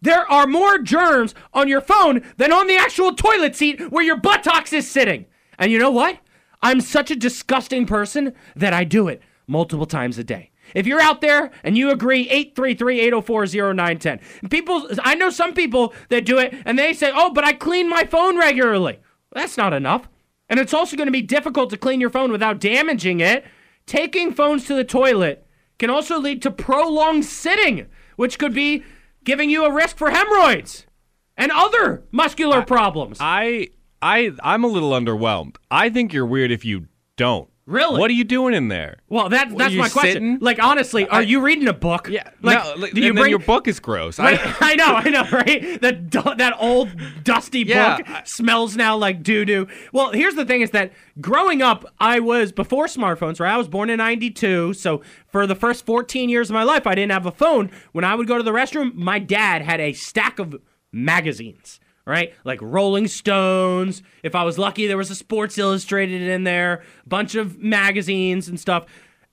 There 0.00 0.28
are 0.30 0.46
more 0.46 0.78
germs 0.78 1.34
on 1.52 1.68
your 1.68 1.82
phone 1.82 2.22
than 2.38 2.52
on 2.52 2.66
the 2.66 2.76
actual 2.76 3.14
toilet 3.14 3.54
seat 3.54 3.92
where 3.92 4.02
your 4.02 4.16
buttocks 4.16 4.72
is 4.72 4.90
sitting. 4.90 5.26
And 5.58 5.70
you 5.70 5.78
know 5.78 5.90
what? 5.90 6.18
I'm 6.62 6.80
such 6.80 7.10
a 7.10 7.16
disgusting 7.16 7.86
person 7.86 8.32
that 8.56 8.72
I 8.72 8.84
do 8.84 9.06
it 9.08 9.20
multiple 9.46 9.86
times 9.86 10.16
a 10.18 10.24
day. 10.24 10.51
If 10.74 10.86
you're 10.86 11.00
out 11.00 11.20
there 11.20 11.50
and 11.62 11.76
you 11.76 11.90
agree, 11.90 12.28
833-804-0910. 12.54 14.50
People, 14.50 14.88
I 15.02 15.14
know 15.14 15.30
some 15.30 15.54
people 15.54 15.94
that 16.08 16.24
do 16.24 16.38
it 16.38 16.54
and 16.64 16.78
they 16.78 16.92
say, 16.92 17.10
oh, 17.14 17.30
but 17.32 17.44
I 17.44 17.52
clean 17.52 17.88
my 17.88 18.04
phone 18.04 18.38
regularly. 18.38 19.00
That's 19.32 19.56
not 19.56 19.72
enough. 19.72 20.08
And 20.48 20.60
it's 20.60 20.74
also 20.74 20.96
going 20.96 21.06
to 21.06 21.12
be 21.12 21.22
difficult 21.22 21.70
to 21.70 21.76
clean 21.76 22.00
your 22.00 22.10
phone 22.10 22.30
without 22.30 22.60
damaging 22.60 23.20
it. 23.20 23.44
Taking 23.86 24.32
phones 24.32 24.66
to 24.66 24.74
the 24.74 24.84
toilet 24.84 25.46
can 25.78 25.90
also 25.90 26.18
lead 26.18 26.42
to 26.42 26.50
prolonged 26.50 27.24
sitting, 27.24 27.86
which 28.16 28.38
could 28.38 28.54
be 28.54 28.84
giving 29.24 29.50
you 29.50 29.64
a 29.64 29.72
risk 29.72 29.96
for 29.96 30.10
hemorrhoids 30.10 30.86
and 31.36 31.50
other 31.52 32.04
muscular 32.12 32.58
I, 32.58 32.64
problems. 32.64 33.18
I 33.20 33.68
I 34.00 34.32
I'm 34.42 34.64
a 34.64 34.68
little 34.68 34.90
underwhelmed. 34.90 35.56
I 35.70 35.90
think 35.90 36.12
you're 36.12 36.26
weird 36.26 36.52
if 36.52 36.64
you 36.64 36.86
don't. 37.16 37.48
Really? 37.64 38.00
What 38.00 38.10
are 38.10 38.14
you 38.14 38.24
doing 38.24 38.54
in 38.54 38.66
there? 38.66 38.96
Well, 39.08 39.28
that, 39.28 39.50
What, 39.50 39.58
that's 39.58 39.74
my 39.74 39.88
question. 39.88 40.12
sitting? 40.12 40.38
Like, 40.40 40.60
honestly, 40.60 41.06
are 41.08 41.20
I- 41.20 41.22
you 41.22 41.40
reading 41.40 41.68
a 41.68 41.72
book? 41.72 42.08
Yeah. 42.08 42.28
Like, 42.42 42.58
no, 42.62 42.74
like, 42.76 42.92
do 42.92 43.00
you 43.00 43.08
and 43.10 43.16
then 43.16 43.22
bring 43.22 43.30
your 43.30 43.38
book 43.38 43.68
is 43.68 43.78
gross. 43.78 44.18
I, 44.18 44.32
I 44.60 44.74
know, 44.74 44.94
I 44.96 45.08
know, 45.08 45.22
right? 45.30 45.80
That 45.80 46.10
that 46.38 46.54
old 46.58 46.88
dusty 47.22 47.60
Yeah, 47.60 47.98
book 47.98 48.06
smells 48.26 48.76
now 48.76 48.96
like 48.96 49.22
doo 49.22 49.44
doo. 49.44 49.68
Well, 49.92 50.10
here's 50.10 50.34
the 50.34 50.44
thing: 50.44 50.60
is 50.62 50.70
that 50.72 50.92
growing 51.20 51.62
up, 51.62 51.84
I 52.00 52.18
was 52.18 52.50
before 52.50 52.86
smartphones. 52.86 53.38
Right, 53.38 53.52
I 53.54 53.56
was 53.58 53.68
born 53.68 53.90
in 53.90 53.98
'92, 53.98 54.74
so 54.74 55.00
for 55.28 55.46
the 55.46 55.54
first 55.54 55.86
14 55.86 56.28
years 56.28 56.50
of 56.50 56.54
my 56.54 56.64
life, 56.64 56.84
I 56.86 56.96
didn't 56.96 57.12
have 57.12 57.26
a 57.26 57.30
phone. 57.32 57.70
When 57.92 58.04
I 58.04 58.16
would 58.16 58.26
go 58.26 58.36
to 58.38 58.42
the 58.42 58.50
restroom, 58.52 58.94
my 58.94 59.20
dad 59.20 59.62
had 59.62 59.80
a 59.80 59.92
stack 59.92 60.40
of 60.40 60.56
magazines. 60.92 61.78
Right, 62.04 62.34
like 62.44 62.58
Rolling 62.60 63.06
Stones. 63.06 64.02
If 64.24 64.34
I 64.34 64.42
was 64.42 64.58
lucky, 64.58 64.86
there 64.88 64.96
was 64.96 65.10
a 65.10 65.14
Sports 65.14 65.56
Illustrated 65.56 66.22
in 66.22 66.42
there, 66.44 66.82
a 67.04 67.08
bunch 67.08 67.34
of 67.36 67.58
magazines 67.58 68.48
and 68.48 68.58
stuff. 68.58 68.86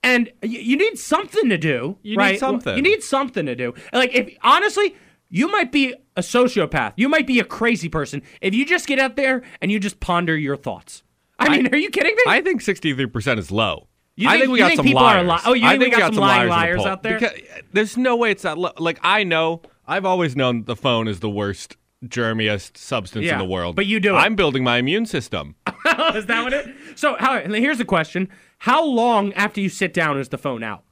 And 0.04 0.32
y- 0.44 0.50
you 0.50 0.78
need 0.78 0.98
something 1.00 1.50
to 1.50 1.58
do. 1.58 1.98
You 2.04 2.12
need 2.12 2.18
right? 2.18 2.40
something. 2.40 2.76
You 2.76 2.82
need 2.84 3.02
something 3.04 3.46
to 3.48 3.56
do. 3.56 3.74
Like 3.92 4.14
if 4.14 4.36
honestly, 4.44 4.96
you 5.30 5.52
might 5.52 5.72
be 5.72 5.96
a 6.16 6.22
sociopath. 6.22 6.94
You 6.96 7.10
might 7.10 7.26
be 7.28 7.40
a 7.40 7.44
crazy 7.44 7.90
person 7.90 8.22
if 8.42 8.54
you 8.54 8.66
just 8.66 8.86
get 8.88 9.00
out 9.00 9.16
there 9.16 9.42
and 9.62 9.72
you 9.72 9.80
just 9.80 10.00
ponder 10.00 10.38
your 10.38 10.56
thoughts. 10.56 11.02
I 11.40 11.50
mean, 11.50 11.74
are 11.74 11.78
you 11.78 11.90
kidding 11.90 12.16
me? 12.16 12.24
I 12.28 12.42
think 12.42 12.62
63% 12.62 13.40
is 13.40 13.50
low. 13.52 13.88
You 14.16 14.28
I 14.28 14.34
think- 14.34 14.42
think 14.44 14.52
we 14.52 14.60
you 14.60 14.64
got 14.66 14.68
think 14.76 14.88
some 14.90 14.92
liars. 14.94 15.28
li- 15.28 15.38
oh, 15.46 15.54
you 15.54 15.66
I 15.66 15.70
think 15.72 15.80
we 15.80 15.86
think 15.86 15.98
got 15.98 16.14
some 16.14 16.22
lying 16.22 16.42
in 16.44 16.48
the 16.50 16.52
liars 16.54 16.78
poll. 16.78 16.88
out 16.88 17.04
there? 17.04 17.20
Because 17.20 17.40
there's 17.74 17.98
no 17.98 18.16
way 18.16 18.32
it's 18.32 18.44
that 18.44 18.58
low. 18.58 18.72
Like 18.78 19.00
I 19.02 19.24
know, 19.24 19.62
I've 19.88 20.06
always 20.06 20.36
known 20.36 20.66
the 20.66 20.76
phone 20.76 21.08
is 21.08 21.20
the 21.22 21.30
worst, 21.30 21.78
germiest 22.06 22.78
substance 22.78 23.26
Yeah, 23.26 23.34
in 23.34 23.40
the 23.40 23.46
world. 23.46 23.76
but 23.76 23.86
you 23.86 24.00
do 24.00 24.16
it. 24.16 24.20
I'm 24.20 24.36
building 24.36 24.64
my 24.64 24.78
immune 24.78 25.06
system. 25.06 25.56
is 26.16 26.26
that 26.28 26.44
what 26.44 26.54
it? 26.54 26.68
So, 26.96 27.16
how? 27.20 27.40
Here's 27.42 27.78
the 27.78 27.86
question: 27.86 28.30
How 28.60 28.84
long 28.84 29.34
after 29.34 29.60
you 29.62 29.70
sit 29.70 29.94
down 29.94 30.18
is 30.20 30.30
the 30.30 30.38
phone 30.38 30.64
out, 30.64 30.84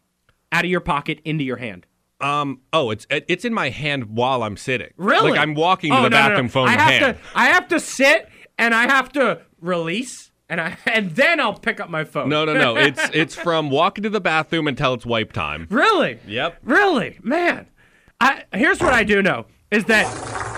out 0.52 0.66
of 0.66 0.70
your 0.72 0.82
pocket 0.82 1.20
into 1.24 1.44
your 1.44 1.58
hand? 1.58 1.86
Um. 2.20 2.62
Oh, 2.74 2.90
it's 2.92 3.06
it's 3.10 3.46
in 3.46 3.54
my 3.54 3.70
hand 3.70 4.06
while 4.16 4.44
I'm 4.44 4.58
sitting. 4.58 4.90
Really? 4.98 5.32
Like 5.32 5.40
I'm 5.40 5.54
walking 5.54 5.92
to 5.92 6.00
Oh, 6.00 6.04
the 6.04 6.10
no, 6.10 6.18
no, 6.18 6.24
no. 6.24 6.30
bathroom, 6.30 6.50
phone 6.50 6.68
I 6.70 6.74
in 6.74 6.80
have 6.80 6.90
hand. 7.02 7.18
to. 7.18 7.24
I 7.36 7.46
have 7.50 7.68
to 7.70 7.80
sit 7.80 8.30
and 8.58 8.74
I 8.74 8.84
have 8.88 9.12
to 9.14 9.42
release 9.62 10.32
and 10.50 10.60
I 10.60 10.78
and 10.88 11.12
then 11.12 11.40
I'll 11.40 11.54
pick 11.58 11.80
up 11.80 11.90
my 11.90 12.04
phone. 12.04 12.30
No, 12.30 12.44
no, 12.44 12.54
no. 12.54 12.76
It's 12.88 13.02
it's 13.14 13.36
from 13.36 13.70
walking 13.70 14.04
to 14.04 14.10
the 14.10 14.20
bathroom 14.22 14.68
until 14.68 14.94
it's 14.96 15.06
wipe 15.06 15.32
time. 15.32 15.68
really. 15.70 16.20
Yep. 16.28 16.58
Really, 16.64 17.20
man. 17.22 17.68
I 18.20 18.44
here's 18.52 18.80
what 18.80 18.94
I 18.94 19.04
do 19.04 19.22
know 19.22 19.46
is 19.70 19.86
that 19.86 20.08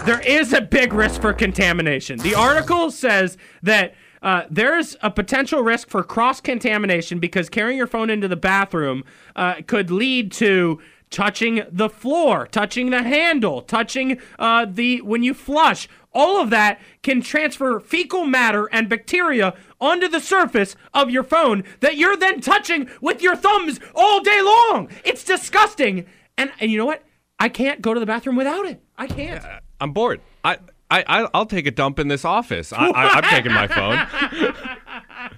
there 0.05 0.21
is 0.21 0.53
a 0.53 0.61
big 0.61 0.93
risk 0.93 1.21
for 1.21 1.33
contamination. 1.33 2.19
The 2.19 2.35
article 2.35 2.91
says 2.91 3.37
that 3.63 3.95
uh, 4.21 4.43
there's 4.49 4.95
a 5.01 5.11
potential 5.11 5.61
risk 5.61 5.89
for 5.89 6.03
cross 6.03 6.41
contamination 6.41 7.19
because 7.19 7.49
carrying 7.49 7.77
your 7.77 7.87
phone 7.87 8.09
into 8.09 8.27
the 8.27 8.35
bathroom 8.35 9.03
uh, 9.35 9.55
could 9.67 9.91
lead 9.91 10.31
to 10.33 10.79
touching 11.09 11.63
the 11.71 11.89
floor, 11.89 12.47
touching 12.47 12.91
the 12.91 13.03
handle, 13.03 13.61
touching 13.61 14.19
uh, 14.37 14.65
the 14.69 15.01
when 15.01 15.23
you 15.23 15.33
flush. 15.33 15.87
All 16.11 16.41
of 16.41 16.49
that 16.49 16.79
can 17.03 17.21
transfer 17.21 17.79
fecal 17.79 18.25
matter 18.25 18.67
and 18.71 18.89
bacteria 18.89 19.53
onto 19.79 20.07
the 20.07 20.19
surface 20.19 20.75
of 20.93 21.09
your 21.09 21.23
phone 21.23 21.63
that 21.81 21.97
you're 21.97 22.17
then 22.17 22.41
touching 22.41 22.89
with 22.99 23.21
your 23.21 23.35
thumbs 23.35 23.79
all 23.95 24.21
day 24.21 24.41
long. 24.41 24.89
It's 25.03 25.23
disgusting. 25.23 26.05
And 26.37 26.51
and 26.59 26.71
you 26.71 26.77
know 26.77 26.85
what? 26.85 27.03
I 27.39 27.47
can't 27.49 27.81
go 27.81 27.93
to 27.93 27.99
the 27.99 28.05
bathroom 28.05 28.35
without 28.35 28.65
it. 28.65 28.81
I 28.97 29.07
can't. 29.07 29.43
I'm 29.79 29.91
bored. 29.93 30.21
I. 30.43 30.57
I, 30.91 31.03
I- 31.07 31.29
I'll 31.35 31.45
take 31.45 31.67
a 31.67 31.71
dump 31.71 31.99
in 31.99 32.07
this 32.07 32.25
office. 32.25 32.73
I, 32.73 32.87
I, 32.87 33.09
I'm 33.09 33.23
taking 33.25 33.53
my 33.53 33.67
phone. 33.67 34.07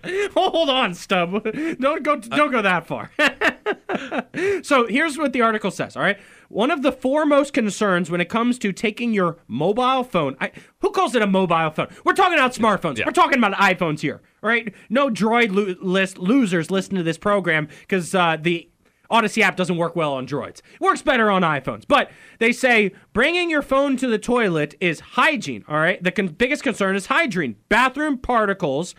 Hold 0.34 0.70
on, 0.70 0.94
Stub. 0.94 1.44
Don't 1.78 2.04
go. 2.04 2.16
Don't 2.16 2.52
go 2.52 2.62
that 2.62 2.88
far. 2.88 3.12
so 4.64 4.88
here's 4.88 5.18
what 5.18 5.34
the 5.34 5.42
article 5.42 5.70
says. 5.72 5.98
All 5.98 6.04
right, 6.04 6.18
one 6.48 6.72
of 6.72 6.82
the 6.84 6.92
foremost 6.94 7.54
concerns 7.54 8.10
when 8.10 8.22
it 8.22 8.30
comes 8.30 8.58
to 8.60 8.72
taking 8.72 9.14
your 9.14 9.38
mobile 9.48 10.06
phone. 10.06 10.38
I, 10.40 10.52
who 10.80 10.92
calls 10.92 11.16
it 11.16 11.22
a 11.22 11.28
mobile 11.28 11.70
phone? 11.72 11.88
We're 12.06 12.14
talking 12.14 12.38
about 12.38 12.54
smartphones. 12.54 13.06
We're 13.06 13.12
talking 13.12 13.38
about 13.38 13.54
iPhones 13.54 14.00
here. 14.00 14.22
All 14.44 14.50
right, 14.50 14.74
no 14.90 15.10
Droid 15.10 15.52
lo- 15.54 15.76
list 15.82 16.18
losers 16.18 16.72
listen 16.72 16.96
to 16.96 17.04
this 17.04 17.18
program 17.18 17.68
because 17.82 18.16
uh, 18.16 18.38
the 18.40 18.70
Audacy 19.12 19.42
app 19.42 19.58
doesn't 19.58 19.78
work 19.78 19.96
well 19.96 20.14
on 20.14 20.26
droids. 20.26 20.60
It 20.74 20.82
works 20.82 21.02
better 21.02 21.30
on 21.30 21.42
iPhones. 21.42 21.84
But 21.88 22.10
they 22.40 22.52
say 22.52 22.92
bringing 23.14 23.50
your 23.50 23.62
phone 23.62 23.98
to 23.98 24.08
the 24.08 24.18
toilet 24.18 24.76
is 24.80 25.00
hygiene, 25.02 25.66
all 25.68 25.78
right? 25.78 26.02
The 26.02 26.12
con- 26.12 26.28
biggest 26.28 26.64
concern 26.64 26.96
is 26.96 27.08
hygiene. 27.08 27.58
Bathroom 27.70 28.18
particles, 28.18 28.96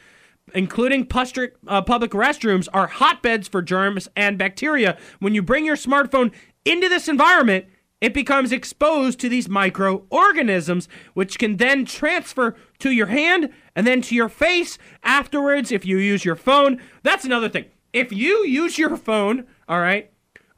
including 0.55 1.03
uh, 1.03 1.83
public 1.83 2.11
restrooms, 2.11 2.69
are 2.73 2.89
hotbeds 2.89 3.49
for 3.49 3.63
germs 3.63 4.09
and 4.15 4.39
bacteria. 4.39 4.99
When 5.19 5.35
you 5.35 5.43
bring 5.43 5.65
your 5.65 5.77
smartphone 5.77 6.33
into 6.65 6.89
this 6.89 7.09
environment, 7.09 7.67
it 8.03 8.13
becomes 8.13 8.51
exposed 8.51 9.21
to 9.21 9.29
these 9.29 9.49
microorganisms, 9.49 10.89
which 11.15 11.39
can 11.39 11.59
then 11.59 11.85
transfer 11.85 12.57
to 12.81 12.91
your 12.91 13.07
hand 13.07 13.51
and 13.77 13.87
then 13.87 14.03
to 14.03 14.17
your 14.17 14.29
face 14.29 14.77
afterwards 15.05 15.71
if 15.71 15.87
you 15.87 15.99
use 15.99 16.25
your 16.25 16.35
phone. 16.35 16.83
That's 17.05 17.25
another 17.25 17.49
thing. 17.49 17.67
If 17.93 18.11
you 18.11 18.45
use 18.45 18.77
your 18.77 18.97
phone, 18.97 19.47
all 19.69 19.81
right, 19.81 20.11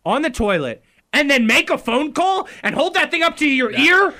on 0.05 0.23
the 0.23 0.31
toilet 0.31 0.83
and 1.13 1.31
then 1.31 1.47
make 1.47 1.71
a 1.71 1.79
phone 1.79 2.13
call 2.13 2.49
and 2.63 2.75
hold 2.75 2.95
that 2.95 3.11
thing 3.11 3.23
up 3.23 3.37
to 3.39 3.49
your 3.49 3.71
ear, 3.73 4.13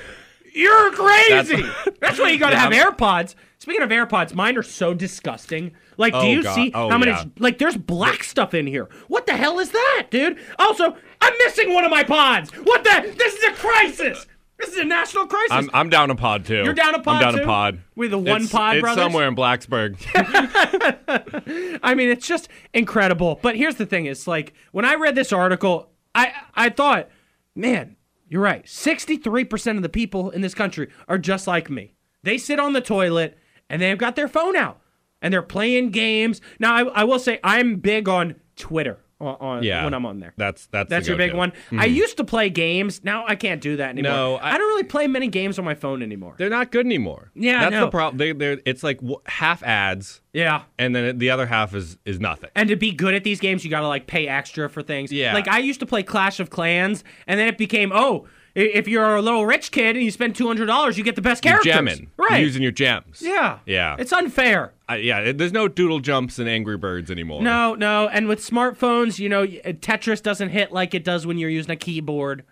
you're 0.55 0.93
crazy. 0.93 1.62
That's, 2.01 2.18
why 2.18 2.30
you 2.30 2.39
got 2.39 2.51
to 2.51 2.57
Yeah, 2.57 2.70
have 2.70 2.95
AirPods. 2.97 3.35
Speaking 3.59 3.82
of 3.82 3.91
AirPods, 3.91 4.35
mine 4.35 4.57
are 4.59 4.62
so 4.62 4.95
disgusting. 4.95 5.72
Like, 5.97 6.12
do 6.12 6.18
Oh, 6.20 6.30
you 6.30 6.43
God. 6.43 6.55
see 6.55 6.70
Oh, 6.74 6.91
how 6.91 6.99
many? 6.99 7.12
yeah. 7.12 7.24
Like, 7.39 7.59
there's 7.59 7.76
black 7.76 8.22
stuff 8.22 8.53
in 8.55 8.66
here. 8.66 8.89
What 9.09 9.26
the 9.26 9.32
hell 9.37 9.59
is 9.59 9.70
that, 9.70 10.07
dude? 10.11 10.39
Also, 10.59 10.97
I'm 11.20 11.32
missing 11.45 11.72
one 11.72 11.85
of 11.85 11.91
my 11.91 12.05
pods. 12.05 12.51
What 12.51 12.85
the? 12.85 13.14
This 13.16 13.35
is 13.35 13.45
a 13.45 13.53
crisis. 13.53 14.26
This 14.64 14.74
is 14.74 14.80
a 14.80 14.84
national 14.84 15.26
crisis. 15.26 15.50
I'm, 15.52 15.70
I'm 15.74 15.88
down 15.90 16.10
a 16.10 16.14
pod 16.16 16.44
too. 16.46 16.62
You're 16.64 16.72
down 16.74 16.94
a 16.94 17.00
pod 17.00 17.16
I'm 17.16 17.20
down 17.22 17.34
too? 17.34 17.42
a 17.42 17.46
pod. 17.46 17.80
We're 17.94 18.08
the 18.08 18.18
one 18.18 18.42
It's- 18.42 18.50
pod 18.52 18.76
It's 18.76 18.80
brothers? 18.82 19.02
somewhere 19.04 19.28
in 19.28 19.36
Blacksburg. 19.36 19.96
I 21.82 21.94
mean, 21.94 22.08
it's 22.08 22.26
just 22.26 22.48
incredible. 22.72 23.38
But 23.42 23.56
here's 23.56 23.76
the 23.76 23.86
thing: 23.86 24.06
it's 24.06 24.26
like 24.26 24.54
when 24.72 24.84
I 24.84 24.94
read 24.94 25.14
this 25.14 25.32
article, 25.32 25.90
I 26.14 26.32
I 26.54 26.68
thought, 26.70 27.08
man, 27.54 27.96
you're 28.28 28.42
right. 28.42 28.68
Sixty-three 28.68 29.44
percent 29.44 29.76
of 29.76 29.82
the 29.82 29.88
people 29.88 30.30
in 30.30 30.40
this 30.40 30.54
country 30.54 30.88
are 31.08 31.18
just 31.18 31.46
like 31.46 31.68
me. 31.70 31.94
They 32.22 32.38
sit 32.38 32.58
on 32.58 32.72
the 32.72 32.80
toilet 32.80 33.38
and 33.68 33.82
they've 33.82 33.98
got 33.98 34.16
their 34.16 34.28
phone 34.28 34.56
out 34.56 34.80
and 35.20 35.32
they're 35.32 35.42
playing 35.42 35.90
games. 35.90 36.40
Now, 36.58 36.74
I, 36.74 37.02
I 37.02 37.04
will 37.04 37.18
say 37.18 37.38
I'm 37.44 37.76
big 37.76 38.08
on 38.08 38.36
Twitter 38.56 38.98
on, 39.26 39.62
yeah. 39.62 39.84
when 39.84 39.94
I'm 39.94 40.06
on 40.06 40.20
there. 40.20 40.32
That's 40.36 40.66
that's 40.66 40.88
That's 40.90 41.06
your 41.08 41.16
big 41.16 41.34
one. 41.34 41.52
I 41.72 41.88
Mhm. 41.88 41.94
used 41.94 42.16
to 42.18 42.24
play 42.24 42.50
games. 42.50 43.02
Now 43.04 43.24
I 43.26 43.34
can't 43.34 43.60
do 43.60 43.76
that 43.76 43.90
anymore. 43.90 44.12
No, 44.12 44.38
I, 44.40 44.56
don't 44.58 44.66
really 44.68 44.84
play 44.84 45.06
many 45.06 45.28
games 45.28 45.58
on 45.58 45.64
my 45.64 45.74
phone 45.74 46.02
anymore. 46.02 46.34
They're 46.38 46.50
not 46.50 46.70
good 46.70 46.86
anymore. 46.86 47.30
Yeah, 47.34 47.60
that's 47.60 47.72
know. 47.72 47.84
the 47.86 47.90
problem. 47.90 48.18
They, 48.18 48.32
they're 48.32 48.58
it's 48.64 48.82
like 48.82 49.00
half 49.26 49.62
ads. 49.62 50.20
Yeah. 50.32 50.62
and 50.78 50.94
then 50.96 51.18
the 51.18 51.30
other 51.30 51.46
half 51.46 51.74
is 51.74 51.96
is 52.04 52.18
nothing. 52.20 52.50
And 52.56 52.68
to 52.68 52.76
be 52.76 52.90
good 52.92 53.14
at 53.14 53.22
these 53.24 53.38
games, 53.40 53.64
you 53.64 53.70
gotta 53.70 53.88
like 53.88 54.06
pay 54.06 54.26
extra 54.26 54.68
for 54.68 54.82
things. 54.82 55.12
Yeah. 55.12 55.32
Like 55.34 55.46
I 55.48 55.58
used 55.58 55.80
to 55.80 55.86
play 55.86 56.02
Clash 56.02 56.40
of 56.40 56.50
Clans, 56.50 57.04
and 57.26 57.38
then 57.38 57.46
it 57.48 57.56
became 57.56 57.92
oh, 57.94 58.26
i- 58.26 58.28
if 58.55 58.86
you're 58.86 59.16
a 59.16 59.22
little 59.22 59.44
rich 59.46 59.70
kid 59.70 59.96
and 59.96 60.05
you 60.05 60.11
spend 60.11 60.36
two 60.36 60.46
hundred 60.46 60.66
dollars, 60.66 60.96
you 60.96 61.05
get 61.05 61.16
the 61.16 61.22
best 61.22 61.42
characters. 61.42 61.66
You're 61.66 61.82
gemming. 61.82 62.09
Right. 62.16 62.32
You're 62.32 62.40
using 62.40 62.62
your 62.62 62.72
gems. 62.72 63.20
yeah. 63.20 63.59
Yeah. 63.66 63.96
It's 63.98 64.12
unfair. 64.12 64.72
I, 64.88 64.96
yeah. 64.96 65.32
There's 65.32 65.52
no 65.52 65.66
doodle 65.68 66.00
jumps 66.00 66.38
and 66.38 66.48
Angry 66.48 66.76
Birds 66.76 67.11
anymore. 67.11 67.42
No, 67.42 67.74
no. 67.74 68.09
And 68.09 68.28
with 68.28 68.40
smartphones, 68.40 69.18
you 69.18 69.28
know, 69.28 69.42
uh, 69.42 69.72
Tetris 69.72 70.22
doesn't 70.22 70.50
hit 70.50 70.72
like 70.72 70.94
it 70.94 71.05
does 71.05 71.26
when 71.26 71.38
you're 71.38 71.50
using 71.50 71.72
a 71.72 71.76
keyboard. 71.76 72.44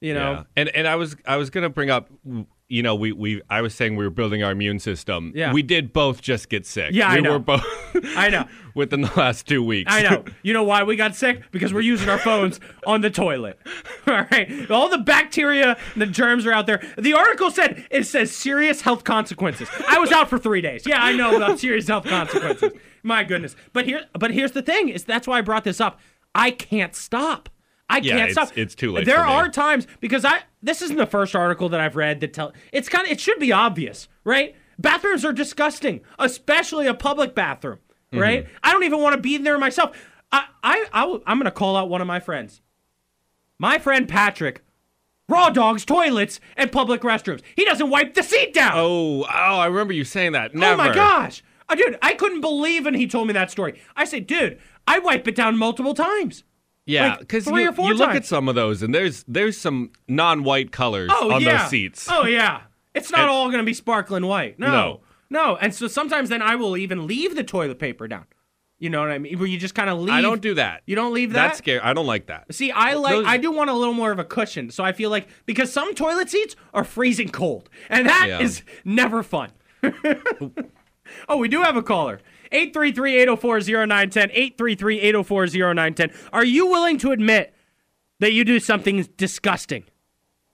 You 0.00 0.14
know. 0.14 0.32
Yeah. 0.32 0.42
And 0.56 0.68
and 0.70 0.86
I 0.86 0.94
was 0.96 1.16
I 1.26 1.36
was 1.36 1.50
gonna 1.50 1.70
bring 1.70 1.90
up. 1.90 2.08
You 2.70 2.82
know, 2.82 2.94
we, 2.94 3.12
we 3.12 3.40
I 3.48 3.62
was 3.62 3.74
saying 3.74 3.96
we 3.96 4.04
were 4.04 4.10
building 4.10 4.42
our 4.42 4.50
immune 4.52 4.78
system. 4.78 5.32
Yeah. 5.34 5.54
We 5.54 5.62
did 5.62 5.92
both 5.94 6.20
just 6.20 6.50
get 6.50 6.66
sick. 6.66 6.90
Yeah, 6.92 7.08
I 7.08 7.14
we 7.16 7.20
know. 7.22 7.32
were 7.32 7.38
both 7.38 7.64
I 8.16 8.28
know. 8.28 8.44
within 8.74 9.00
the 9.00 9.10
last 9.16 9.46
two 9.48 9.62
weeks. 9.62 9.90
I 9.92 10.02
know. 10.02 10.24
You 10.42 10.52
know 10.52 10.64
why 10.64 10.82
we 10.82 10.94
got 10.94 11.14
sick? 11.16 11.42
Because 11.50 11.72
we're 11.72 11.80
using 11.80 12.10
our 12.10 12.18
phones 12.18 12.60
on 12.86 13.00
the 13.00 13.08
toilet. 13.10 13.58
All 14.06 14.26
right. 14.30 14.70
All 14.70 14.90
the 14.90 14.98
bacteria 14.98 15.78
and 15.94 16.02
the 16.02 16.06
germs 16.06 16.44
are 16.46 16.52
out 16.52 16.66
there. 16.66 16.82
The 16.98 17.14
article 17.14 17.50
said 17.50 17.86
it 17.90 18.04
says 18.04 18.34
serious 18.36 18.82
health 18.82 19.02
consequences. 19.02 19.68
I 19.88 19.98
was 19.98 20.12
out 20.12 20.28
for 20.28 20.38
three 20.38 20.60
days. 20.60 20.84
Yeah, 20.86 21.02
I 21.02 21.12
know 21.16 21.36
about 21.36 21.58
serious 21.58 21.88
health 21.88 22.04
consequences. 22.04 22.72
My 23.02 23.24
goodness. 23.24 23.56
But 23.72 23.86
here 23.86 24.02
but 24.18 24.30
here's 24.30 24.52
the 24.52 24.62
thing, 24.62 24.90
is 24.90 25.04
that's 25.04 25.26
why 25.26 25.38
I 25.38 25.40
brought 25.40 25.64
this 25.64 25.80
up. 25.80 26.00
I 26.34 26.50
can't 26.50 26.94
stop. 26.94 27.48
I 27.88 27.98
Yeah, 27.98 28.18
can't 28.18 28.30
it's- 28.30 28.48
stop. 28.48 28.58
it's 28.58 28.74
too 28.74 28.92
late 28.92 29.06
There 29.06 29.16
for 29.16 29.24
me. 29.26 29.32
are 29.32 29.48
times 29.48 29.86
because 30.00 30.22
I 30.26 30.40
this 30.62 30.82
isn't 30.82 30.96
the 30.96 31.06
first 31.06 31.34
article 31.36 31.68
that 31.68 31.80
I've 31.80 31.96
read 31.96 32.20
that 32.20 32.32
tell 32.32 32.52
it's 32.72 32.88
kind 32.88 33.06
of 33.06 33.12
it 33.12 33.20
should 33.20 33.38
be 33.38 33.52
obvious, 33.52 34.08
right? 34.24 34.54
Bathrooms 34.78 35.24
are 35.24 35.32
disgusting, 35.32 36.00
especially 36.18 36.86
a 36.86 36.94
public 36.94 37.34
bathroom, 37.34 37.78
mm-hmm. 38.12 38.18
right? 38.18 38.46
I 38.62 38.72
don't 38.72 38.84
even 38.84 39.00
want 39.00 39.16
to 39.16 39.20
be 39.20 39.34
in 39.34 39.44
there 39.44 39.58
myself. 39.58 39.96
I 40.32 40.46
I, 40.62 40.86
I 40.92 41.18
I'm 41.26 41.38
going 41.38 41.44
to 41.44 41.50
call 41.50 41.76
out 41.76 41.88
one 41.88 42.00
of 42.00 42.06
my 42.06 42.20
friends. 42.20 42.60
My 43.58 43.78
friend 43.78 44.08
Patrick 44.08 44.62
raw 45.28 45.50
dogs 45.50 45.84
toilets 45.84 46.40
and 46.56 46.72
public 46.72 47.02
restrooms. 47.02 47.42
He 47.56 47.64
doesn't 47.64 47.90
wipe 47.90 48.14
the 48.14 48.22
seat 48.22 48.54
down. 48.54 48.72
Oh, 48.74 49.22
oh, 49.22 49.26
I 49.26 49.66
remember 49.66 49.92
you 49.92 50.04
saying 50.04 50.32
that. 50.32 50.54
Never. 50.54 50.74
Oh 50.74 50.86
my 50.86 50.94
gosh. 50.94 51.42
Oh, 51.68 51.74
dude, 51.74 51.98
I 52.00 52.14
couldn't 52.14 52.40
believe 52.40 52.86
when 52.86 52.94
he 52.94 53.06
told 53.06 53.26
me 53.26 53.34
that 53.34 53.50
story. 53.50 53.78
I 53.94 54.04
said, 54.04 54.26
dude, 54.26 54.58
I 54.86 55.00
wipe 55.00 55.28
it 55.28 55.34
down 55.34 55.58
multiple 55.58 55.92
times. 55.92 56.44
Yeah, 56.88 57.10
Like, 57.10 57.18
because 57.20 57.44
three 57.44 57.62
you, 57.64 57.68
or 57.68 57.72
four 57.72 57.88
you 57.88 57.94
look 57.94 58.10
at 58.10 58.24
some 58.24 58.48
of 58.48 58.54
those, 58.54 58.82
and 58.82 58.94
there's 58.94 59.24
there's 59.28 59.58
some 59.58 59.90
non-white 60.08 60.72
colors 60.72 61.10
Oh 61.12 61.30
on 61.32 61.42
yeah. 61.42 61.58
those 61.60 61.70
seats. 61.70 62.08
Oh 62.10 62.24
yeah. 62.24 62.62
It's 62.94 63.10
not 63.10 63.20
And- 63.20 63.30
all 63.30 63.46
going 63.48 63.58
to 63.58 63.64
be 63.64 63.74
sparkling 63.74 64.24
white. 64.26 64.58
No. 64.58 64.66
No. 64.72 65.00
No. 65.30 65.56
And 65.56 65.74
so 65.74 65.86
sometimes 65.86 66.30
then 66.30 66.40
I 66.40 66.56
will 66.56 66.76
even 66.76 67.06
leave 67.06 67.36
the 67.36 67.44
toilet 67.44 67.78
paper 67.78 68.08
down. 68.08 68.24
You 68.80 68.88
know 68.90 69.00
what 69.00 69.10
I 69.10 69.18
mean? 69.18 69.38
Where 69.38 69.46
you 69.48 69.58
just 69.58 69.74
kind 69.74 69.90
of 69.90 69.98
leave. 69.98 70.14
I 70.14 70.20
don't 70.22 70.40
do 70.40 70.54
that. 70.54 70.82
You 70.86 70.94
don't 70.96 71.12
leave 71.12 71.32
that? 71.32 71.48
That's 71.48 71.58
scary. 71.58 71.80
I 71.80 71.92
don't 71.92 72.06
like 72.06 72.26
that. 72.28 72.54
See, 72.54 72.70
I 72.70 72.94
like 72.94 73.12
Those- 73.16 73.26
I 73.26 73.36
do 73.36 73.50
want 73.50 73.68
a 73.70 73.74
little 73.74 73.92
more 73.92 74.10
of 74.12 74.18
a 74.18 74.24
cushion. 74.24 74.70
So 74.70 74.82
I 74.84 74.92
feel 74.92 75.10
like 75.10 75.28
because 75.46 75.70
some 75.72 75.94
toilet 75.94 76.30
seats 76.30 76.56
are 76.72 76.84
freezing 76.84 77.28
cold. 77.28 77.68
And 77.90 78.08
that 78.08 78.40
is 78.40 78.62
Yeah. 78.66 78.72
never 78.84 79.22
fun. 79.22 79.50
oh, 81.28 81.36
we 81.36 81.48
do 81.48 81.62
have 81.62 81.76
a 81.76 81.82
caller. 81.82 82.20
833-804-0910. 82.52 84.56
833-804-0910. 84.56 86.12
Are 86.32 86.44
you 86.44 86.66
willing 86.66 86.98
to 86.98 87.12
admit 87.12 87.54
that 88.20 88.32
you 88.32 88.44
do 88.44 88.58
something 88.60 89.08
disgusting 89.16 89.84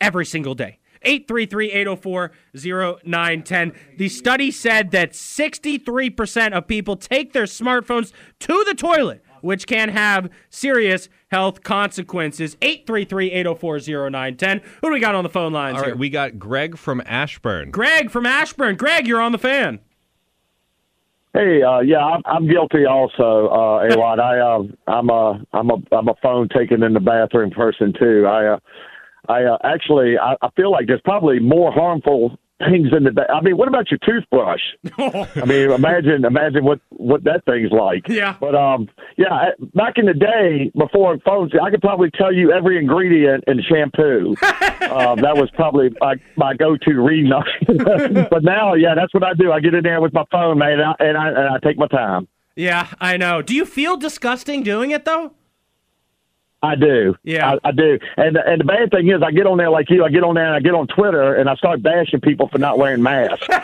every 0.00 0.24
single 0.26 0.54
day? 0.54 0.78
833-804-0910. 1.04 3.74
The 3.98 4.08
study 4.08 4.50
said 4.50 4.90
that 4.92 5.12
63% 5.12 6.52
of 6.52 6.66
people 6.66 6.96
take 6.96 7.34
their 7.34 7.44
smartphones 7.44 8.12
to 8.40 8.64
the 8.66 8.74
toilet, 8.74 9.22
which 9.42 9.66
can 9.66 9.90
have 9.90 10.30
serious 10.48 11.10
health 11.30 11.62
consequences. 11.62 12.56
833-804-0910. 12.56 14.62
Who 14.62 14.88
do 14.88 14.92
we 14.92 15.00
got 15.00 15.14
on 15.14 15.24
the 15.24 15.30
phone 15.30 15.52
lines 15.52 15.74
All 15.76 15.82
right, 15.82 15.88
here? 15.88 15.96
we 15.96 16.08
got 16.08 16.38
Greg 16.38 16.78
from 16.78 17.02
Ashburn. 17.04 17.70
Greg 17.70 18.10
from 18.10 18.24
Ashburn. 18.26 18.76
Greg, 18.76 19.06
you're 19.06 19.20
on 19.20 19.32
the 19.32 19.38
fan. 19.38 19.80
Hey, 21.34 21.62
uh, 21.62 21.80
yeah, 21.80 21.98
I'm, 21.98 22.22
I'm 22.26 22.48
guilty 22.48 22.86
also, 22.86 23.48
uh, 23.48 23.90
AWadd. 23.90 24.20
I, 24.20 24.38
uh, 24.38 24.62
I'm 24.86 25.10
a, 25.10 25.44
I'm 25.52 25.68
a, 25.68 25.76
I'm 25.90 26.08
a 26.08 26.14
phone 26.22 26.48
taken 26.48 26.84
in 26.84 26.94
the 26.94 27.00
bathroom 27.00 27.50
person 27.50 27.92
too. 27.98 28.24
I, 28.24 28.54
uh, 28.54 28.58
I 29.28 29.42
uh, 29.42 29.58
actually, 29.64 30.16
I, 30.16 30.36
I 30.42 30.50
feel 30.54 30.70
like 30.70 30.86
there's 30.86 31.00
probably 31.04 31.40
more 31.40 31.72
harmful 31.72 32.38
things 32.70 32.88
in 32.96 33.04
the. 33.04 33.12
Ba- 33.12 33.30
I 33.30 33.40
mean, 33.40 33.56
what 33.56 33.68
about 33.68 33.90
your 33.90 33.98
toothbrush? 34.04 34.60
I 34.98 35.44
mean, 35.44 35.70
imagine, 35.70 36.24
imagine 36.24 36.64
what 36.64 36.80
what 36.90 37.24
that 37.24 37.44
thing's 37.44 37.72
like. 37.72 38.08
Yeah. 38.08 38.36
But 38.40 38.54
um, 38.54 38.88
yeah, 39.16 39.50
back 39.74 39.94
in 39.96 40.06
the 40.06 40.14
day 40.14 40.70
before 40.76 41.18
phones, 41.24 41.52
I 41.60 41.70
could 41.70 41.80
probably 41.80 42.10
tell 42.10 42.32
you 42.32 42.52
every 42.52 42.78
ingredient 42.78 43.44
in 43.46 43.62
shampoo. 43.62 44.34
um, 44.42 45.20
that 45.20 45.36
was 45.36 45.50
probably 45.54 45.90
my 46.00 46.14
my 46.36 46.54
go-to 46.54 47.00
reading. 47.00 47.30
but 47.66 48.42
now, 48.42 48.74
yeah, 48.74 48.94
that's 48.94 49.14
what 49.14 49.24
I 49.24 49.34
do. 49.34 49.52
I 49.52 49.60
get 49.60 49.74
in 49.74 49.82
there 49.82 50.00
with 50.00 50.12
my 50.12 50.24
phone, 50.30 50.58
man, 50.58 50.80
and 50.80 50.82
I, 50.82 50.94
and 50.98 51.16
I, 51.18 51.28
and 51.28 51.38
I 51.38 51.58
take 51.62 51.78
my 51.78 51.86
time. 51.88 52.28
Yeah, 52.56 52.88
I 53.00 53.16
know. 53.16 53.42
Do 53.42 53.54
you 53.54 53.64
feel 53.64 53.96
disgusting 53.96 54.62
doing 54.62 54.90
it 54.90 55.04
though? 55.04 55.32
I 56.64 56.74
do. 56.76 57.14
Yeah. 57.22 57.52
I, 57.64 57.68
I 57.68 57.72
do. 57.72 57.98
And 58.16 58.36
and 58.36 58.60
the 58.60 58.64
bad 58.64 58.90
thing 58.90 59.08
is, 59.08 59.22
I 59.22 59.30
get 59.30 59.46
on 59.46 59.58
there 59.58 59.70
like 59.70 59.90
you. 59.90 60.04
I 60.04 60.08
get 60.08 60.24
on 60.24 60.34
there 60.34 60.46
and 60.46 60.54
I 60.54 60.60
get 60.60 60.74
on 60.74 60.86
Twitter 60.86 61.34
and 61.34 61.48
I 61.48 61.54
start 61.56 61.82
bashing 61.82 62.20
people 62.20 62.48
for 62.48 62.58
not 62.58 62.78
wearing 62.78 63.02
masks. 63.02 63.46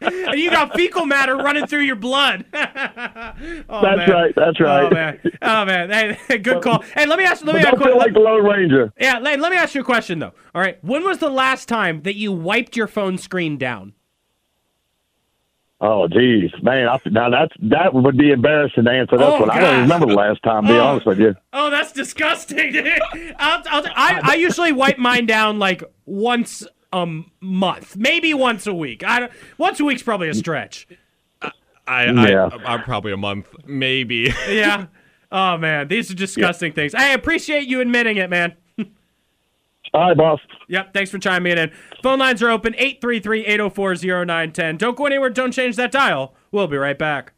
and 0.00 0.38
you 0.38 0.50
got 0.50 0.74
fecal 0.74 1.06
matter 1.06 1.36
running 1.36 1.66
through 1.66 1.82
your 1.82 1.96
blood. 1.96 2.44
oh, 2.54 2.62
That's 2.62 3.64
man. 3.68 4.10
right, 4.10 4.34
that's 4.34 4.60
right. 4.60 4.84
Oh 4.84 4.90
man. 4.90 5.20
Oh 5.42 5.64
man. 5.64 6.16
Hey, 6.28 6.38
good 6.42 6.62
call. 6.62 6.82
Hey, 6.94 7.06
let 7.06 7.18
me 7.18 7.24
ask. 7.24 7.44
Let 7.44 7.54
me 7.54 7.60
ask. 7.60 7.70
don't 7.70 7.82
feel 7.82 7.98
like 7.98 8.12
the 8.12 8.20
Lone 8.20 8.44
Ranger. 8.44 8.92
Yeah, 9.00 9.18
Lane, 9.18 9.40
let 9.40 9.50
me 9.50 9.56
ask 9.56 9.74
you 9.74 9.80
a 9.80 9.84
question 9.84 10.18
though. 10.18 10.32
All 10.54 10.60
right, 10.60 10.82
when 10.84 11.04
was 11.04 11.18
the 11.18 11.30
last 11.30 11.68
time 11.68 12.02
that 12.02 12.16
you 12.16 12.32
wiped 12.32 12.76
your 12.76 12.86
phone 12.86 13.18
screen 13.18 13.56
down? 13.56 13.94
Oh, 15.80 16.08
geez, 16.08 16.50
man! 16.60 16.88
I, 16.88 16.98
now 17.06 17.30
that's 17.30 17.52
that 17.62 17.94
would 17.94 18.18
be 18.18 18.32
embarrassing 18.32 18.84
to 18.84 18.90
answer 18.90 19.16
this 19.16 19.24
Oh, 19.26 19.40
one. 19.40 19.50
I 19.50 19.60
don't 19.60 19.80
remember 19.82 20.06
the 20.06 20.14
last 20.14 20.42
time. 20.42 20.64
To 20.64 20.68
be 20.72 20.74
Oh. 20.78 20.82
honest 20.84 21.06
with 21.06 21.20
you. 21.20 21.36
Oh, 21.52 21.70
that's 21.70 21.92
disgusting. 21.92 22.74
I'll, 23.38 23.62
I'll, 23.70 23.86
I, 23.94 24.20
I 24.24 24.34
usually 24.34 24.72
wipe 24.72 24.98
mine 24.98 25.26
down 25.26 25.60
like 25.60 25.84
once 26.04 26.66
a 26.92 27.06
month, 27.40 27.96
maybe 27.96 28.34
once 28.34 28.66
a 28.66 28.74
week. 28.74 29.04
I 29.04 29.20
don't, 29.20 29.32
once 29.56 29.78
a 29.78 29.84
week's 29.84 30.02
probably 30.02 30.28
a 30.28 30.34
stretch. 30.34 30.88
I, 31.86 32.06
Yeah. 32.06 32.48
I, 32.66 32.74
I'm 32.74 32.82
probably 32.82 33.12
a 33.12 33.16
month, 33.16 33.46
maybe. 33.64 34.32
Yeah. 34.48 34.86
Oh 35.30 35.58
man, 35.58 35.86
these 35.88 36.10
are 36.10 36.14
disgusting 36.14 36.72
things. 36.72 36.92
I 36.94 37.10
appreciate 37.10 37.68
you 37.68 37.80
admitting 37.80 38.16
it, 38.16 38.30
man. 38.30 38.56
Right, 39.94 40.16
boss. 40.16 40.40
Yep, 40.68 40.92
thanks 40.92 41.10
for 41.10 41.18
chiming 41.18 41.58
in. 41.58 41.72
Phone 42.02 42.18
lines 42.18 42.42
are 42.42 42.50
open 42.50 42.74
833 42.76 43.46
804 43.46 43.94
0910. 43.94 44.76
Don't 44.76 44.96
go 44.96 45.06
anywhere, 45.06 45.30
don't 45.30 45.52
change 45.52 45.76
that 45.76 45.92
dial. 45.92 46.34
We'll 46.50 46.66
be 46.66 46.76
right 46.76 46.98
back. 46.98 47.32